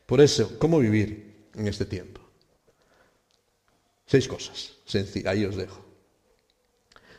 Por 0.04 0.20
eso, 0.20 0.58
¿cómo 0.58 0.78
vivir 0.78 1.48
en 1.54 1.66
este 1.66 1.84
tiempo? 1.84 2.20
Seis 4.06 4.28
cosas, 4.28 4.74
sencillas, 4.84 5.32
ahí 5.32 5.44
os 5.44 5.56
dejo. 5.56 5.84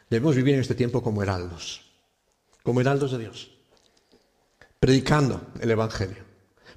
Debemos 0.09 0.35
vivir 0.35 0.55
en 0.55 0.61
este 0.61 0.75
tiempo 0.75 1.03
como 1.03 1.21
heraldos, 1.21 1.81
como 2.63 2.79
heraldos 2.79 3.11
de 3.11 3.17
Dios, 3.17 3.51
predicando 4.79 5.47
el 5.59 5.69
Evangelio. 5.69 6.25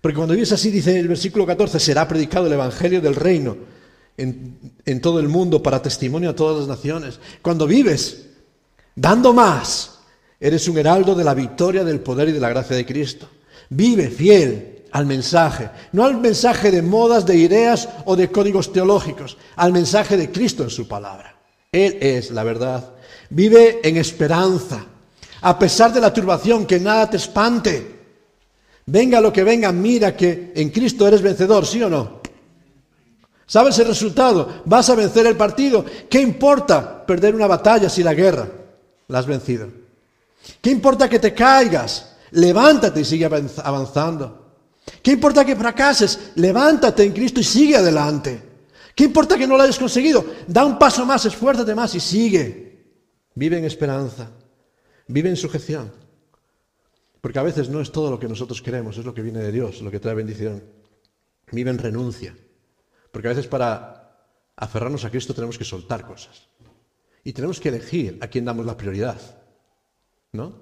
Porque 0.00 0.16
cuando 0.16 0.34
vives 0.34 0.50
así, 0.50 0.70
dice 0.70 0.98
el 0.98 1.06
versículo 1.06 1.46
14, 1.46 1.78
será 1.78 2.08
predicado 2.08 2.46
el 2.46 2.54
Evangelio 2.54 3.00
del 3.00 3.14
reino 3.14 3.56
en, 4.16 4.74
en 4.84 5.00
todo 5.00 5.20
el 5.20 5.28
mundo 5.28 5.62
para 5.62 5.80
testimonio 5.80 6.30
a 6.30 6.34
todas 6.34 6.58
las 6.58 6.68
naciones. 6.68 7.20
Cuando 7.40 7.68
vives 7.68 8.30
dando 8.96 9.32
más, 9.32 9.99
Eres 10.40 10.66
un 10.68 10.78
heraldo 10.78 11.14
de 11.14 11.22
la 11.22 11.34
victoria, 11.34 11.84
del 11.84 12.00
poder 12.00 12.30
y 12.30 12.32
de 12.32 12.40
la 12.40 12.48
gracia 12.48 12.74
de 12.74 12.86
Cristo. 12.86 13.28
Vive 13.68 14.08
fiel 14.08 14.84
al 14.90 15.04
mensaje, 15.04 15.70
no 15.92 16.04
al 16.04 16.18
mensaje 16.18 16.70
de 16.70 16.80
modas, 16.80 17.26
de 17.26 17.36
ideas 17.36 17.88
o 18.06 18.16
de 18.16 18.30
códigos 18.30 18.72
teológicos, 18.72 19.36
al 19.56 19.72
mensaje 19.72 20.16
de 20.16 20.32
Cristo 20.32 20.62
en 20.62 20.70
su 20.70 20.88
palabra. 20.88 21.36
Él 21.70 21.98
es 22.00 22.30
la 22.30 22.42
verdad. 22.42 22.94
Vive 23.28 23.80
en 23.86 23.98
esperanza, 23.98 24.86
a 25.42 25.58
pesar 25.58 25.92
de 25.92 26.00
la 26.00 26.12
turbación, 26.12 26.66
que 26.66 26.80
nada 26.80 27.08
te 27.10 27.18
espante. 27.18 28.00
Venga 28.86 29.20
lo 29.20 29.32
que 29.32 29.44
venga, 29.44 29.70
mira 29.70 30.16
que 30.16 30.52
en 30.56 30.70
Cristo 30.70 31.06
eres 31.06 31.22
vencedor, 31.22 31.66
¿sí 31.66 31.82
o 31.82 31.90
no? 31.90 32.20
¿Sabes 33.46 33.78
el 33.78 33.88
resultado? 33.88 34.62
Vas 34.64 34.88
a 34.88 34.94
vencer 34.94 35.26
el 35.26 35.36
partido. 35.36 35.84
¿Qué 36.08 36.20
importa 36.20 37.04
perder 37.04 37.34
una 37.34 37.46
batalla 37.46 37.88
si 37.88 38.02
la 38.02 38.14
guerra 38.14 38.48
la 39.08 39.18
has 39.18 39.26
vencido? 39.26 39.79
¿Qué 40.60 40.70
importa 40.70 41.08
que 41.08 41.18
te 41.18 41.34
caigas? 41.34 42.16
Levántate 42.32 43.00
y 43.00 43.04
sigue 43.04 43.24
avanzando. 43.24 44.40
¿Qué 45.02 45.12
importa 45.12 45.44
que 45.44 45.56
fracases? 45.56 46.32
Levántate 46.36 47.04
en 47.04 47.12
Cristo 47.12 47.40
y 47.40 47.44
sigue 47.44 47.76
adelante. 47.76 48.42
¿Qué 48.94 49.04
importa 49.04 49.38
que 49.38 49.46
no 49.46 49.56
lo 49.56 49.62
hayas 49.62 49.78
conseguido? 49.78 50.24
Da 50.46 50.64
un 50.64 50.78
paso 50.78 51.06
más, 51.06 51.24
esfuérzate 51.24 51.74
más 51.74 51.94
y 51.94 52.00
sigue. 52.00 52.84
Vive 53.34 53.58
en 53.58 53.64
esperanza. 53.64 54.30
Vive 55.06 55.28
en 55.28 55.36
sujeción. 55.36 55.92
Porque 57.20 57.38
a 57.38 57.42
veces 57.42 57.68
no 57.68 57.80
es 57.80 57.92
todo 57.92 58.10
lo 58.10 58.18
que 58.18 58.28
nosotros 58.28 58.62
queremos, 58.62 58.96
es 58.96 59.04
lo 59.04 59.14
que 59.14 59.22
viene 59.22 59.40
de 59.40 59.52
Dios, 59.52 59.82
lo 59.82 59.90
que 59.90 60.00
trae 60.00 60.14
bendición. 60.14 60.62
Vive 61.50 61.70
en 61.70 61.78
renuncia. 61.78 62.36
Porque 63.10 63.28
a 63.28 63.30
veces 63.30 63.46
para 63.46 64.26
aferrarnos 64.56 65.04
a 65.04 65.10
Cristo 65.10 65.34
tenemos 65.34 65.58
que 65.58 65.64
soltar 65.64 66.06
cosas. 66.06 66.48
Y 67.24 67.32
tenemos 67.32 67.60
que 67.60 67.68
elegir 67.68 68.18
a 68.20 68.28
quién 68.28 68.44
damos 68.44 68.64
la 68.66 68.76
prioridad. 68.76 69.20
¿No? 70.32 70.54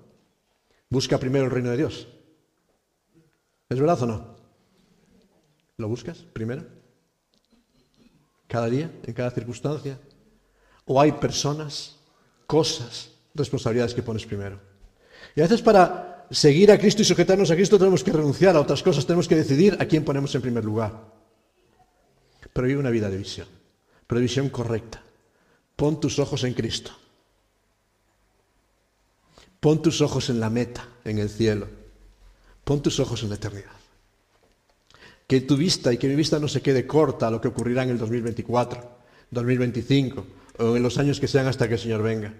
Busca 0.88 1.18
primero 1.18 1.44
el 1.44 1.50
reino 1.50 1.70
de 1.70 1.76
Dios. 1.76 2.08
¿Es 3.68 3.78
verdad 3.78 4.02
o 4.02 4.06
no? 4.06 4.36
¿Lo 5.76 5.88
buscas 5.88 6.18
primero? 6.18 6.64
¿Cada 8.46 8.68
día? 8.68 8.90
¿En 9.04 9.12
cada 9.12 9.30
circunstancia? 9.30 9.98
¿O 10.86 11.00
hay 11.00 11.12
personas, 11.12 11.96
cosas, 12.46 13.10
responsabilidades 13.34 13.94
que 13.94 14.02
pones 14.02 14.24
primero? 14.24 14.58
Y 15.36 15.40
a 15.40 15.44
veces 15.44 15.60
para 15.60 16.26
seguir 16.30 16.72
a 16.72 16.78
Cristo 16.78 17.02
y 17.02 17.04
sujetarnos 17.04 17.50
a 17.50 17.54
Cristo 17.54 17.78
tenemos 17.78 18.02
que 18.02 18.12
renunciar 18.12 18.56
a 18.56 18.60
otras 18.60 18.82
cosas, 18.82 19.06
tenemos 19.06 19.28
que 19.28 19.36
decidir 19.36 19.76
a 19.78 19.84
quién 19.84 20.04
ponemos 20.04 20.34
en 20.34 20.42
primer 20.42 20.64
lugar. 20.64 21.12
Pero 22.52 22.66
vive 22.66 22.80
una 22.80 22.90
vida 22.90 23.10
de 23.10 23.18
visión, 23.18 23.46
pero 24.06 24.20
visión 24.20 24.48
correcta. 24.48 25.02
Pon 25.76 26.00
tus 26.00 26.18
ojos 26.18 26.42
en 26.44 26.54
Cristo. 26.54 26.90
Pon 29.60 29.82
tus 29.82 30.00
ojos 30.00 30.30
en 30.30 30.40
la 30.40 30.50
meta, 30.50 30.88
en 31.04 31.18
el 31.18 31.28
cielo. 31.28 31.66
Pon 32.64 32.80
tus 32.82 33.00
ojos 33.00 33.22
en 33.22 33.30
la 33.30 33.34
eternidad. 33.34 33.72
Que 35.26 35.40
tu 35.40 35.56
vista 35.56 35.92
y 35.92 35.98
que 35.98 36.08
mi 36.08 36.14
vista 36.14 36.38
no 36.38 36.48
se 36.48 36.62
quede 36.62 36.86
corta 36.86 37.28
a 37.28 37.30
lo 37.30 37.40
que 37.40 37.48
ocurrirá 37.48 37.82
en 37.82 37.90
el 37.90 37.98
2024, 37.98 38.98
2025 39.30 40.26
o 40.58 40.76
en 40.76 40.82
los 40.82 40.98
años 40.98 41.20
que 41.20 41.28
sean 41.28 41.46
hasta 41.46 41.68
que 41.68 41.74
el 41.74 41.80
Señor 41.80 42.02
venga. 42.02 42.34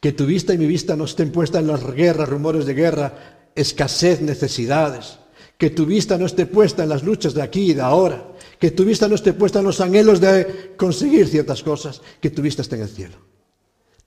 Que 0.00 0.12
tu 0.12 0.26
vista 0.26 0.52
y 0.52 0.58
mi 0.58 0.66
vista 0.66 0.96
no 0.96 1.04
estén 1.04 1.30
puestas 1.30 1.62
en 1.62 1.68
las 1.68 1.84
guerras, 1.94 2.28
rumores 2.28 2.66
de 2.66 2.74
guerra, 2.74 3.50
escasez, 3.54 4.20
necesidades. 4.20 5.18
Que 5.56 5.70
tu 5.70 5.86
vista 5.86 6.18
no 6.18 6.26
esté 6.26 6.46
puesta 6.46 6.82
en 6.82 6.90
las 6.90 7.02
luchas 7.02 7.32
de 7.32 7.42
aquí 7.42 7.70
y 7.70 7.74
de 7.74 7.80
ahora. 7.80 8.26
Que 8.58 8.72
tu 8.72 8.84
vista 8.84 9.08
no 9.08 9.14
esté 9.14 9.32
puesta 9.32 9.60
en 9.60 9.64
los 9.66 9.80
anhelos 9.80 10.20
de 10.20 10.74
conseguir 10.76 11.28
ciertas 11.28 11.62
cosas. 11.62 12.02
Que 12.20 12.30
tu 12.30 12.42
vista 12.42 12.62
esté 12.62 12.76
en 12.76 12.82
el 12.82 12.88
cielo. 12.88 13.16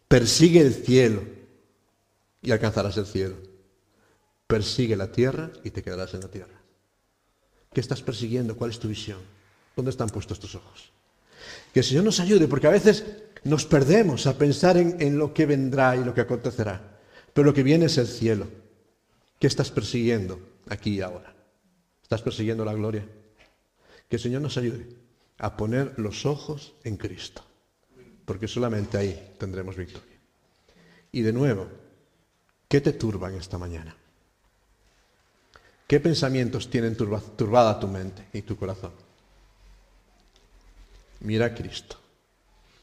Persigue 0.07 0.61
el 0.61 0.73
cielo 0.73 1.38
y 2.41 2.51
alcanzarás 2.51 2.97
el 2.97 3.05
cielo. 3.05 3.35
Persigue 4.47 4.95
la 4.95 5.11
tierra 5.11 5.51
y 5.63 5.71
te 5.71 5.83
quedarás 5.83 6.13
en 6.13 6.21
la 6.21 6.29
tierra. 6.29 6.59
¿Qué 7.73 7.81
estás 7.81 8.01
persiguiendo? 8.01 8.57
¿Cuál 8.57 8.71
es 8.71 8.79
tu 8.79 8.87
visión? 8.87 9.19
¿Dónde 9.75 9.91
están 9.91 10.09
puestos 10.09 10.39
tus 10.39 10.55
ojos? 10.55 10.91
Que 11.73 11.81
el 11.81 11.85
Señor 11.85 12.03
nos 12.03 12.19
ayude, 12.19 12.47
porque 12.47 12.67
a 12.67 12.71
veces 12.71 13.05
nos 13.43 13.65
perdemos 13.65 14.27
a 14.27 14.37
pensar 14.37 14.77
en, 14.77 15.17
lo 15.17 15.33
que 15.33 15.45
vendrá 15.45 15.95
y 15.95 16.03
lo 16.03 16.13
que 16.13 16.21
acontecerá. 16.21 16.99
Pero 17.33 17.45
lo 17.45 17.53
que 17.53 17.63
viene 17.63 17.85
es 17.85 17.97
el 17.97 18.07
cielo. 18.07 18.47
¿Qué 19.39 19.47
estás 19.47 19.71
persiguiendo 19.71 20.39
aquí 20.67 20.95
y 20.95 21.01
ahora? 21.01 21.33
¿Estás 22.01 22.21
persiguiendo 22.21 22.65
la 22.65 22.73
gloria? 22.73 23.05
Que 24.09 24.15
el 24.15 24.21
Señor 24.21 24.41
nos 24.41 24.57
ayude 24.57 24.87
a 25.37 25.55
poner 25.55 25.93
los 25.97 26.25
ojos 26.25 26.73
en 26.83 26.97
Cristo, 26.97 27.43
porque 28.25 28.47
solamente 28.47 28.97
ahí 28.97 29.35
tendremos 29.37 29.77
victoria. 29.77 30.17
Y 31.11 31.21
de 31.21 31.31
nuevo, 31.31 31.69
¿qué 32.69 32.79
te 32.79 32.93
turba 32.93 33.29
en 33.29 33.35
esta 33.35 33.57
mañana? 33.57 33.95
¿Qué 35.87 35.99
pensamientos 35.99 36.69
tienen 36.69 36.95
turbada 36.95 37.79
tu 37.79 37.87
mente 37.87 38.27
y 38.31 38.43
tu 38.43 38.55
corazón? 38.55 38.93
Mira 41.21 41.47
a 41.47 41.55
Cristo, 41.55 41.97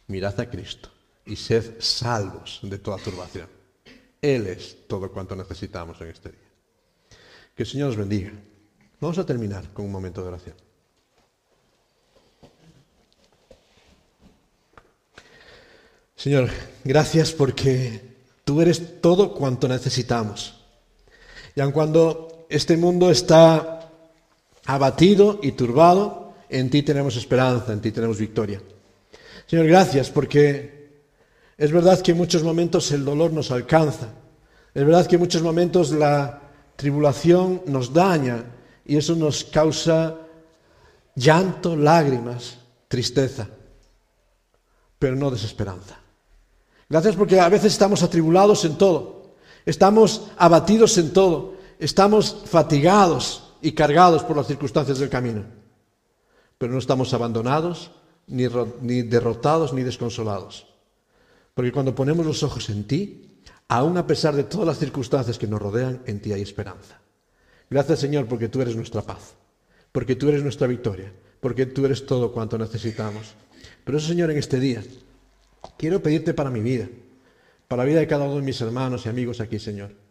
mirad 0.09 0.39
a 0.41 0.51
Cristo 0.51 0.91
y 1.25 1.37
sed 1.37 1.77
salvos 1.81 2.61
de 2.63 2.79
toda 2.79 2.99
turbación. 2.99 3.49
Él 4.21 4.49
es 4.49 4.89
todo 4.89 5.11
cuanto 5.13 5.37
necesitamos 5.37 6.01
en 6.01 6.09
este 6.09 6.31
día. 6.31 6.49
Que 7.55 7.63
el 7.63 7.69
Señor 7.69 7.91
os 7.91 7.97
bendiga. 7.97 8.33
Vamos 9.01 9.19
a 9.19 9.25
terminar 9.25 9.73
con 9.73 9.85
un 9.85 9.93
momento 9.93 10.21
de 10.21 10.29
oración. 10.29 10.57
Señor, 16.17 16.51
gracias 16.83 17.31
porque 17.33 18.16
tú 18.47 18.61
eres 18.61 19.03
todo 19.03 19.35
cuanto 19.35 19.67
necesitamos. 19.67 20.55
Y 21.57 21.61
aun 21.61 21.73
cuando 21.73 22.47
este 22.49 22.77
mundo 22.77 23.11
está 23.11 23.91
abatido 24.67 25.41
y 25.43 25.53
turbado, 25.53 26.33
en 26.49 26.71
ti 26.71 26.83
tenemos 26.83 27.17
esperanza, 27.17 27.73
en 27.73 27.81
ti 27.81 27.91
tenemos 27.91 28.19
victoria. 28.19 28.63
Señor, 29.49 29.67
gracias 29.67 30.11
porque 30.11 31.01
es 31.59 31.73
verdad 31.73 32.01
que 32.01 32.13
en 32.13 32.19
muchos 32.19 32.45
momentos 32.45 32.93
el 32.93 33.05
dolor 33.05 33.33
nos 33.33 33.51
alcanza, 33.51 34.11
es 34.73 34.85
verdad 34.87 35.07
que 35.09 35.17
en 35.17 35.23
muchos 35.23 35.43
momentos 35.43 35.91
la 35.91 36.41
tribulación 36.77 37.63
nos 37.67 37.93
daña 37.93 38.45
y 38.85 38.97
eso 38.97 39.17
nos 39.17 39.43
causa 39.43 40.19
llanto, 41.17 41.75
lágrimas, 41.75 42.59
tristeza, 42.87 43.49
pero 45.01 45.17
no 45.17 45.33
desesperanza. 45.33 46.06
Gracias 46.89 47.17
porque 47.17 47.41
a 47.41 47.49
veces 47.49 47.73
estamos 47.73 48.03
atribulados 48.03 48.65
en 48.65 48.79
todo, 48.79 49.35
estamos 49.65 50.29
abatidos 50.37 50.97
en 50.99 51.13
todo, 51.13 51.57
estamos 51.79 52.45
fatigados 52.47 53.55
y 53.61 53.73
cargados 53.73 54.23
por 54.23 54.37
las 54.37 54.47
circunstancias 54.47 54.99
del 54.99 55.09
camino, 55.09 55.45
pero 56.59 56.73
no 56.73 56.79
estamos 56.79 57.13
abandonados, 57.13 57.91
ni, 58.29 59.03
derrotados, 59.03 59.73
ni 59.73 59.83
desconsolados. 59.83 60.67
Porque 61.55 61.73
cuando 61.73 61.95
ponemos 61.95 62.25
los 62.25 62.43
ojos 62.43 62.69
en 62.71 62.87
ti, 62.87 63.43
aun 63.67 63.97
a 63.97 64.07
pesar 64.07 64.37
de 64.37 64.45
todas 64.45 64.67
las 64.67 64.79
circunstancias 64.79 65.39
que 65.39 65.47
nos 65.47 65.61
rodean, 65.61 66.03
en 66.07 66.21
ti 66.21 66.33
hay 66.33 66.43
esperanza. 66.43 67.01
Gracias 67.69 67.99
Señor 67.99 68.27
porque 68.27 68.49
tú 68.49 68.61
eres 68.61 68.77
nuestra 68.77 69.03
paz, 69.03 69.35
porque 69.91 70.15
tú 70.15 70.29
eres 70.29 70.45
nuestra 70.45 70.69
victoria, 70.69 71.13
porque 71.41 71.67
tú 71.67 71.85
eres 71.85 72.07
todo 72.07 72.31
cuanto 72.31 72.59
necesitamos. 72.59 73.35
Pero 73.85 73.99
eso 73.99 74.07
Señor, 74.07 74.31
en 74.31 74.39
este 74.39 74.61
día, 74.61 74.85
quiero 75.79 76.03
pedirte 76.03 76.35
para 76.35 76.51
mi 76.51 76.61
vida, 76.61 76.89
para 77.69 77.83
la 77.83 77.89
vida 77.89 78.01
de 78.01 78.07
cada 78.07 78.25
uno 78.25 78.37
de 78.37 78.43
mis 78.43 78.61
hermanos 78.61 79.07
y 79.07 79.09
amigos 79.09 79.41
aquí, 79.41 79.59
Señor 79.59 80.07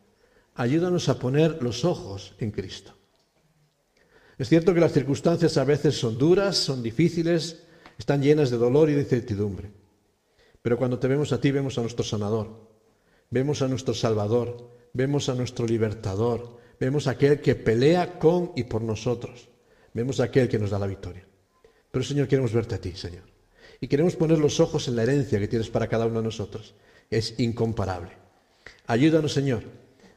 ayúdanos 0.55 1.09
a 1.09 1.19
poner 1.19 1.61
los 1.61 1.85
ojos 1.85 2.33
en 2.39 2.51
Cristo. 2.51 2.93
Es 4.37 4.49
cierto 4.49 4.73
que 4.73 4.79
las 4.79 4.91
circunstancias 4.91 5.57
a 5.57 5.63
veces 5.63 5.97
son 5.97 6.17
duras, 6.17 6.57
son 6.57 6.81
difíciles, 6.81 7.63
están 7.97 8.21
llenas 8.21 8.49
de 8.49 8.57
dolor 8.57 8.89
y 8.89 8.93
de 8.93 9.01
incertidumbre. 9.01 9.71
Pero 10.61 10.77
cuando 10.77 10.99
te 10.99 11.07
vemos 11.07 11.31
a 11.31 11.39
ti, 11.39 11.51
vemos 11.51 11.77
a 11.77 11.81
nuestro 11.81 12.03
sanador, 12.03 12.69
vemos 13.29 13.61
a 13.61 13.67
nuestro 13.67 13.93
salvador, 13.93 14.71
vemos 14.93 15.29
a 15.29 15.35
nuestro 15.35 15.65
libertador, 15.65 16.57
vemos 16.79 17.07
a 17.07 17.11
aquel 17.11 17.39
que 17.39 17.55
pelea 17.55 18.17
con 18.19 18.51
y 18.55 18.63
por 18.63 18.81
nosotros, 18.81 19.47
vemos 19.93 20.19
a 20.19 20.25
aquel 20.25 20.49
que 20.49 20.59
nos 20.59 20.71
da 20.71 20.79
la 20.79 20.87
victoria. 20.87 21.25
Pero 21.91 22.03
Señor, 22.03 22.27
queremos 22.27 22.51
verte 22.51 22.75
a 22.75 22.81
ti, 22.81 22.91
Señor. 22.91 23.34
Y 23.81 23.87
queremos 23.87 24.15
poner 24.15 24.39
los 24.39 24.59
ojos 24.59 24.87
en 24.87 24.95
la 24.95 25.03
herencia 25.03 25.39
que 25.39 25.47
tienes 25.47 25.69
para 25.69 25.87
cada 25.87 26.05
uno 26.05 26.19
de 26.19 26.25
nosotros. 26.25 26.75
Es 27.09 27.39
incomparable. 27.39 28.11
Ayúdanos, 28.87 29.33
Señor, 29.33 29.63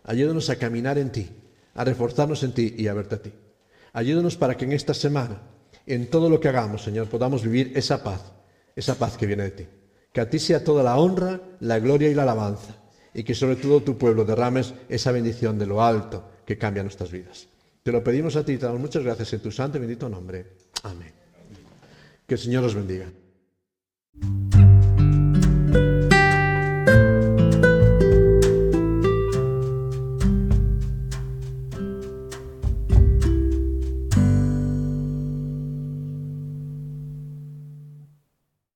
Ayúdanos 0.09 0.49
a 0.49 0.57
caminar 0.57 0.97
en 0.97 1.13
ti, 1.13 1.29
a 1.75 1.85
reforzarnos 1.85 2.43
en 2.43 2.53
ti 2.53 2.75
y 2.79 2.87
a 2.89 2.95
verte 2.95 3.17
a 3.17 3.23
ti. 3.23 3.31
Ayúdanos 3.93 4.39
para 4.39 4.57
que 4.57 4.65
en 4.65 4.73
esta 4.73 4.95
semana, 4.95 5.43
en 5.85 6.09
todo 6.09 6.31
lo 6.31 6.41
que 6.41 6.49
hagamos, 6.49 6.83
Señor, 6.83 7.09
podamos 7.09 7.43
vivir 7.43 7.73
esa 7.77 8.03
paz, 8.03 8.33
esa 8.75 8.95
paz 8.95 9.19
que 9.19 9.27
viene 9.27 9.43
de 9.43 9.51
ti. 9.51 9.67
Que 10.11 10.23
a 10.23 10.31
ti 10.31 10.39
sea 10.39 10.65
toda 10.65 10.83
la 10.83 10.97
honra, 10.97 11.39
la 11.61 11.79
gloria 11.79 12.09
y 12.09 12.15
la 12.15 12.23
alabanza. 12.23 12.75
Y 13.13 13.23
que 13.23 13.35
sobre 13.35 13.57
todo 13.57 13.83
tu 13.83 13.99
pueblo 13.99 14.25
derrames 14.25 14.73
esa 14.89 15.13
bendición 15.13 15.59
de 15.59 15.67
lo 15.67 15.83
alto 15.83 16.25
que 16.47 16.57
cambia 16.57 16.83
nuestras 16.83 17.11
vidas. 17.11 17.47
Te 17.83 17.93
lo 17.93 18.03
pedimos 18.03 18.35
a 18.37 18.47
ti 18.47 18.57
te 18.57 18.65
damos 18.65 18.81
muchas 18.81 19.05
gracias 19.05 19.35
en 19.35 19.41
tu 19.41 19.53
santo 19.53 19.77
y 19.77 19.81
bendito 19.81 20.09
nombre. 20.09 20.47
Amén. 20.85 21.13
Que 22.27 22.35
el 22.35 22.41
Señor 22.41 22.65
os 22.65 22.75
bendiga. 22.75 23.11
Thank 24.21 24.55
you. 24.55 24.58